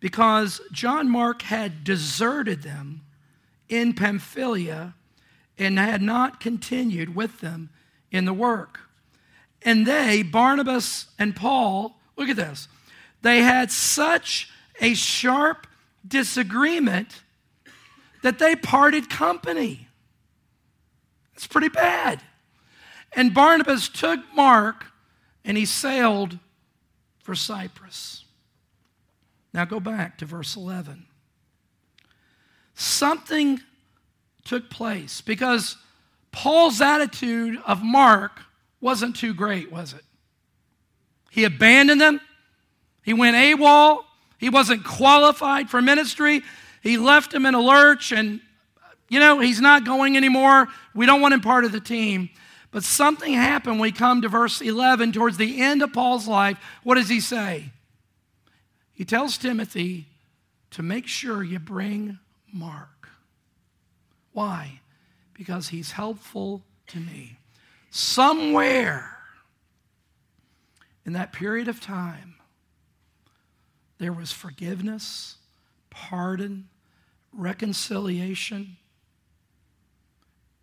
Because 0.00 0.62
John 0.72 1.10
Mark 1.10 1.42
had 1.42 1.84
deserted 1.84 2.62
them 2.62 3.02
in 3.68 3.92
Pamphylia 3.92 4.94
and 5.58 5.78
had 5.78 6.02
not 6.02 6.40
continued 6.40 7.14
with 7.14 7.40
them 7.40 7.70
in 8.10 8.24
the 8.24 8.32
work. 8.32 8.80
And 9.62 9.86
they, 9.86 10.22
Barnabas 10.22 11.06
and 11.18 11.34
Paul, 11.34 11.98
look 12.16 12.28
at 12.28 12.36
this, 12.36 12.68
they 13.22 13.42
had 13.42 13.70
such 13.70 14.50
a 14.80 14.94
sharp 14.94 15.66
disagreement 16.06 17.22
that 18.22 18.38
they 18.38 18.54
parted 18.54 19.08
company. 19.08 19.88
It's 21.34 21.46
pretty 21.46 21.68
bad. 21.68 22.20
And 23.12 23.32
Barnabas 23.32 23.88
took 23.88 24.20
Mark 24.34 24.86
and 25.44 25.56
he 25.56 25.64
sailed 25.64 26.38
for 27.22 27.34
Cyprus. 27.34 28.24
Now 29.52 29.64
go 29.64 29.80
back 29.80 30.18
to 30.18 30.26
verse 30.26 30.54
11. 30.54 31.06
Something 32.74 33.60
took 34.46 34.70
place 34.70 35.20
because 35.20 35.76
Paul's 36.32 36.80
attitude 36.80 37.58
of 37.66 37.82
Mark 37.82 38.40
wasn't 38.80 39.16
too 39.16 39.34
great, 39.34 39.70
was 39.70 39.92
it? 39.92 40.02
He 41.30 41.44
abandoned 41.44 42.00
them. 42.00 42.20
He 43.02 43.12
went 43.12 43.36
AWOL. 43.36 44.04
He 44.38 44.48
wasn't 44.48 44.84
qualified 44.84 45.70
for 45.70 45.80
ministry. 45.82 46.42
He 46.82 46.98
left 46.98 47.32
him 47.32 47.46
in 47.46 47.54
a 47.54 47.60
lurch, 47.60 48.12
and, 48.12 48.40
you 49.08 49.18
know, 49.18 49.40
he's 49.40 49.60
not 49.60 49.84
going 49.84 50.16
anymore. 50.16 50.68
We 50.94 51.06
don't 51.06 51.20
want 51.20 51.34
him 51.34 51.40
part 51.40 51.64
of 51.64 51.72
the 51.72 51.80
team. 51.80 52.30
But 52.70 52.84
something 52.84 53.32
happened 53.32 53.80
we 53.80 53.92
come 53.92 54.22
to 54.22 54.28
verse 54.28 54.60
11, 54.60 55.12
towards 55.12 55.36
the 55.36 55.60
end 55.62 55.82
of 55.82 55.92
Paul's 55.92 56.28
life. 56.28 56.58
What 56.82 56.96
does 56.96 57.08
he 57.08 57.20
say? 57.20 57.72
He 58.92 59.04
tells 59.04 59.38
Timothy 59.38 60.06
to 60.72 60.82
make 60.82 61.06
sure 61.06 61.42
you 61.42 61.58
bring 61.58 62.18
Mark. 62.52 62.95
Why? 64.36 64.80
Because 65.32 65.70
he's 65.70 65.92
helpful 65.92 66.62
to 66.88 67.00
me. 67.00 67.38
Somewhere 67.88 69.16
in 71.06 71.14
that 71.14 71.32
period 71.32 71.68
of 71.68 71.80
time, 71.80 72.34
there 73.96 74.12
was 74.12 74.32
forgiveness, 74.32 75.36
pardon, 75.88 76.68
reconciliation. 77.32 78.76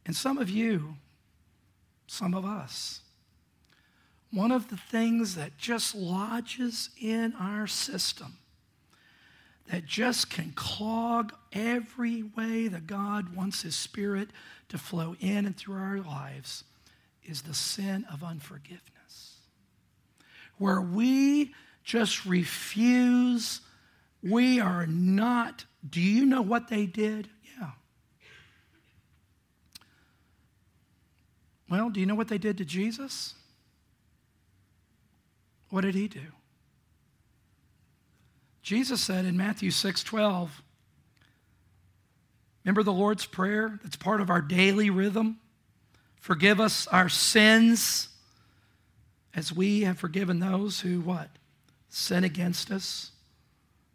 And 0.05 0.15
some 0.15 0.38
of 0.38 0.51
you, 0.51 0.97
some 2.05 2.36
of 2.36 2.45
us, 2.45 3.01
one 4.30 4.51
of 4.51 4.69
the 4.69 4.78
things 4.78 5.34
that 5.34 5.57
just 5.57 5.95
lodges 5.95 6.91
in 7.01 7.34
our 7.39 7.65
system, 7.65 8.38
that 9.72 9.86
just 9.86 10.30
can 10.30 10.51
clog 10.55 11.34
every 11.51 12.24
way 12.24 12.68
that 12.68 12.86
God 12.88 13.36
wants 13.36 13.61
His 13.61 13.76
Spirit 13.76 14.30
to 14.70 14.78
flow 14.78 15.16
in 15.20 15.45
and 15.45 15.55
through 15.55 15.76
our 15.76 15.99
lives, 15.99 16.64
is 17.24 17.43
the 17.43 17.53
sin 17.53 18.05
of 18.11 18.24
unforgiveness. 18.24 19.38
Where 20.57 20.82
we 20.82 21.53
just 21.84 22.26
refuse, 22.26 23.61
we 24.22 24.59
are 24.59 24.86
not. 24.86 25.66
Do 25.88 26.01
you 26.01 26.26
know 26.26 26.41
what 26.41 26.68
they 26.68 26.86
did? 26.86 27.30
Yeah. 27.59 27.72
Well, 31.70 31.89
do 31.89 31.99
you 31.99 32.05
know 32.05 32.16
what 32.16 32.28
they 32.28 32.38
did 32.38 32.57
to 32.57 32.66
Jesus? 32.66 33.36
What 35.70 35.82
did 35.82 35.95
he 35.95 36.07
do? 36.07 36.22
Jesus 38.64 39.01
said 39.01 39.26
in 39.26 39.36
Matthew 39.36 39.72
6 39.72 40.03
12, 40.03 40.64
remember 42.64 42.82
the 42.82 42.93
Lord's 42.93 43.26
Prayer? 43.26 43.78
That's 43.84 43.97
part 43.97 44.22
of 44.22 44.30
our 44.30 44.41
daily 44.41 44.89
rhythm. 44.89 45.38
Forgive 46.22 46.61
us 46.61 46.88
our 46.88 47.09
sins 47.09 48.07
as 49.36 49.51
we 49.51 49.82
have 49.82 49.99
forgiven 49.99 50.39
those 50.39 50.80
who 50.80 51.01
what? 51.01 51.30
Sin 51.89 52.24
against 52.24 52.72
us. 52.72 53.11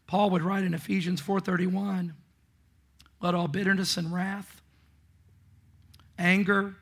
Paul 0.07 0.29
would 0.31 0.43
write 0.43 0.65
in 0.65 0.75
Ephesians 0.75 1.23
4:31, 1.23 2.13
let 3.23 3.35
all 3.35 3.49
bitterness 3.49 3.97
and 3.97 4.13
wrath, 4.13 4.61
anger, 6.19 6.77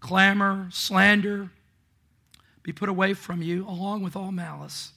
clamor, 0.00 0.68
slander, 0.70 1.50
be 2.62 2.72
put 2.72 2.90
away 2.90 3.14
from 3.14 3.40
you, 3.40 3.66
along 3.66 4.02
with 4.02 4.14
all 4.14 4.30
malice. 4.30 4.92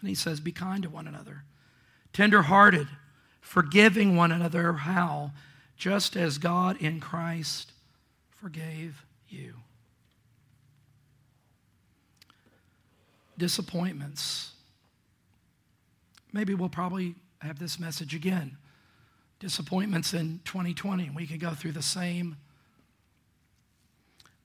And 0.00 0.08
he 0.08 0.14
says, 0.14 0.40
Be 0.40 0.52
kind 0.52 0.82
to 0.82 0.90
one 0.90 1.06
another, 1.06 1.44
tenderhearted, 2.12 2.88
forgiving 3.40 4.16
one 4.16 4.32
another. 4.32 4.72
How? 4.72 5.32
Just 5.76 6.16
as 6.16 6.38
God 6.38 6.80
in 6.80 7.00
Christ 7.00 7.72
forgave 8.40 9.04
you. 9.28 9.54
Disappointments. 13.38 14.52
Maybe 16.32 16.54
we'll 16.54 16.68
probably 16.68 17.14
have 17.40 17.58
this 17.58 17.78
message 17.78 18.14
again. 18.14 18.56
Disappointments 19.38 20.14
in 20.14 20.40
2020. 20.44 21.10
We 21.10 21.26
could 21.26 21.40
go 21.40 21.50
through 21.50 21.72
the 21.72 21.82
same. 21.82 22.36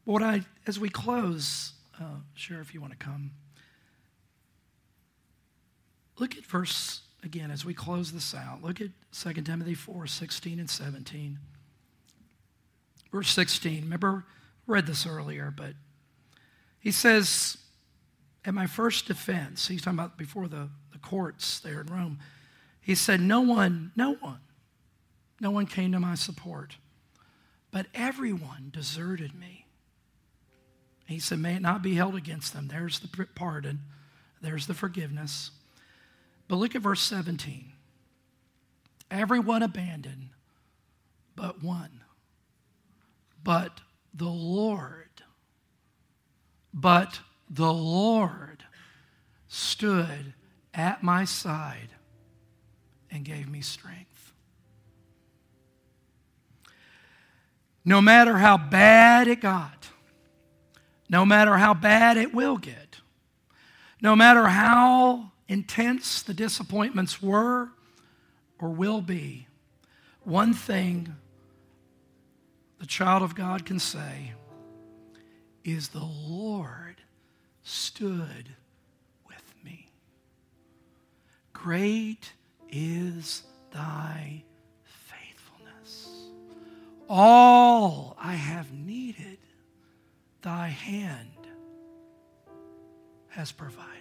But 0.05 0.11
what 0.11 0.23
I, 0.23 0.41
as 0.67 0.79
we 0.79 0.89
close, 0.89 1.73
uh, 1.99 2.17
sure, 2.33 2.59
if 2.59 2.73
you 2.73 2.81
want 2.81 2.91
to 2.93 2.97
come. 2.97 3.31
Look 6.21 6.37
at 6.37 6.45
verse, 6.45 7.01
again, 7.23 7.49
as 7.49 7.65
we 7.65 7.73
close 7.73 8.11
this 8.11 8.35
out. 8.35 8.61
Look 8.61 8.79
at 8.79 8.89
2 9.11 9.41
Timothy 9.41 9.73
4 9.73 10.05
16 10.05 10.59
and 10.59 10.69
17. 10.69 11.39
Verse 13.11 13.31
16. 13.31 13.81
Remember, 13.81 14.23
read 14.67 14.85
this 14.85 15.07
earlier, 15.07 15.51
but 15.55 15.73
he 16.79 16.91
says, 16.91 17.57
At 18.45 18.53
my 18.53 18.67
first 18.67 19.07
defense, 19.07 19.67
he's 19.67 19.81
talking 19.81 19.97
about 19.97 20.15
before 20.15 20.47
the, 20.47 20.69
the 20.91 20.99
courts 20.99 21.59
there 21.59 21.81
in 21.81 21.87
Rome, 21.87 22.19
he 22.81 22.93
said, 22.93 23.19
No 23.19 23.41
one, 23.41 23.91
no 23.95 24.13
one, 24.13 24.41
no 25.39 25.49
one 25.49 25.65
came 25.65 25.91
to 25.91 25.99
my 25.99 26.13
support, 26.13 26.77
but 27.71 27.87
everyone 27.95 28.69
deserted 28.71 29.33
me. 29.33 29.65
He 31.07 31.17
said, 31.17 31.39
May 31.39 31.55
it 31.55 31.63
not 31.63 31.81
be 31.81 31.95
held 31.95 32.13
against 32.13 32.53
them. 32.53 32.67
There's 32.67 32.99
the 32.99 33.25
pardon, 33.33 33.79
there's 34.39 34.67
the 34.67 34.75
forgiveness. 34.75 35.49
But 36.51 36.57
look 36.57 36.75
at 36.75 36.81
verse 36.81 36.99
17. 36.99 37.71
Everyone 39.09 39.63
abandoned 39.63 40.31
but 41.33 41.63
one. 41.63 42.01
But 43.41 43.79
the 44.13 44.27
Lord, 44.27 45.23
but 46.73 47.21
the 47.49 47.71
Lord 47.71 48.65
stood 49.47 50.33
at 50.73 51.01
my 51.01 51.23
side 51.23 51.91
and 53.09 53.23
gave 53.23 53.47
me 53.47 53.61
strength. 53.61 54.33
No 57.85 58.01
matter 58.01 58.39
how 58.39 58.57
bad 58.57 59.29
it 59.29 59.39
got, 59.39 59.87
no 61.07 61.25
matter 61.25 61.55
how 61.55 61.73
bad 61.73 62.17
it 62.17 62.33
will 62.33 62.57
get, 62.57 62.97
no 64.01 64.17
matter 64.17 64.47
how 64.47 65.30
intense 65.51 66.21
the 66.21 66.33
disappointments 66.33 67.21
were 67.21 67.67
or 68.57 68.69
will 68.69 69.01
be, 69.01 69.47
one 70.23 70.53
thing 70.53 71.13
the 72.79 72.85
child 72.85 73.21
of 73.21 73.35
God 73.35 73.65
can 73.65 73.77
say 73.77 74.31
is 75.65 75.89
the 75.89 75.99
Lord 75.99 77.01
stood 77.63 78.55
with 79.27 79.53
me. 79.65 79.87
Great 81.51 82.31
is 82.69 83.43
thy 83.73 84.43
faithfulness. 84.85 86.29
All 87.09 88.15
I 88.17 88.35
have 88.35 88.71
needed 88.71 89.37
thy 90.41 90.69
hand 90.69 91.27
has 93.27 93.51
provided. 93.51 94.00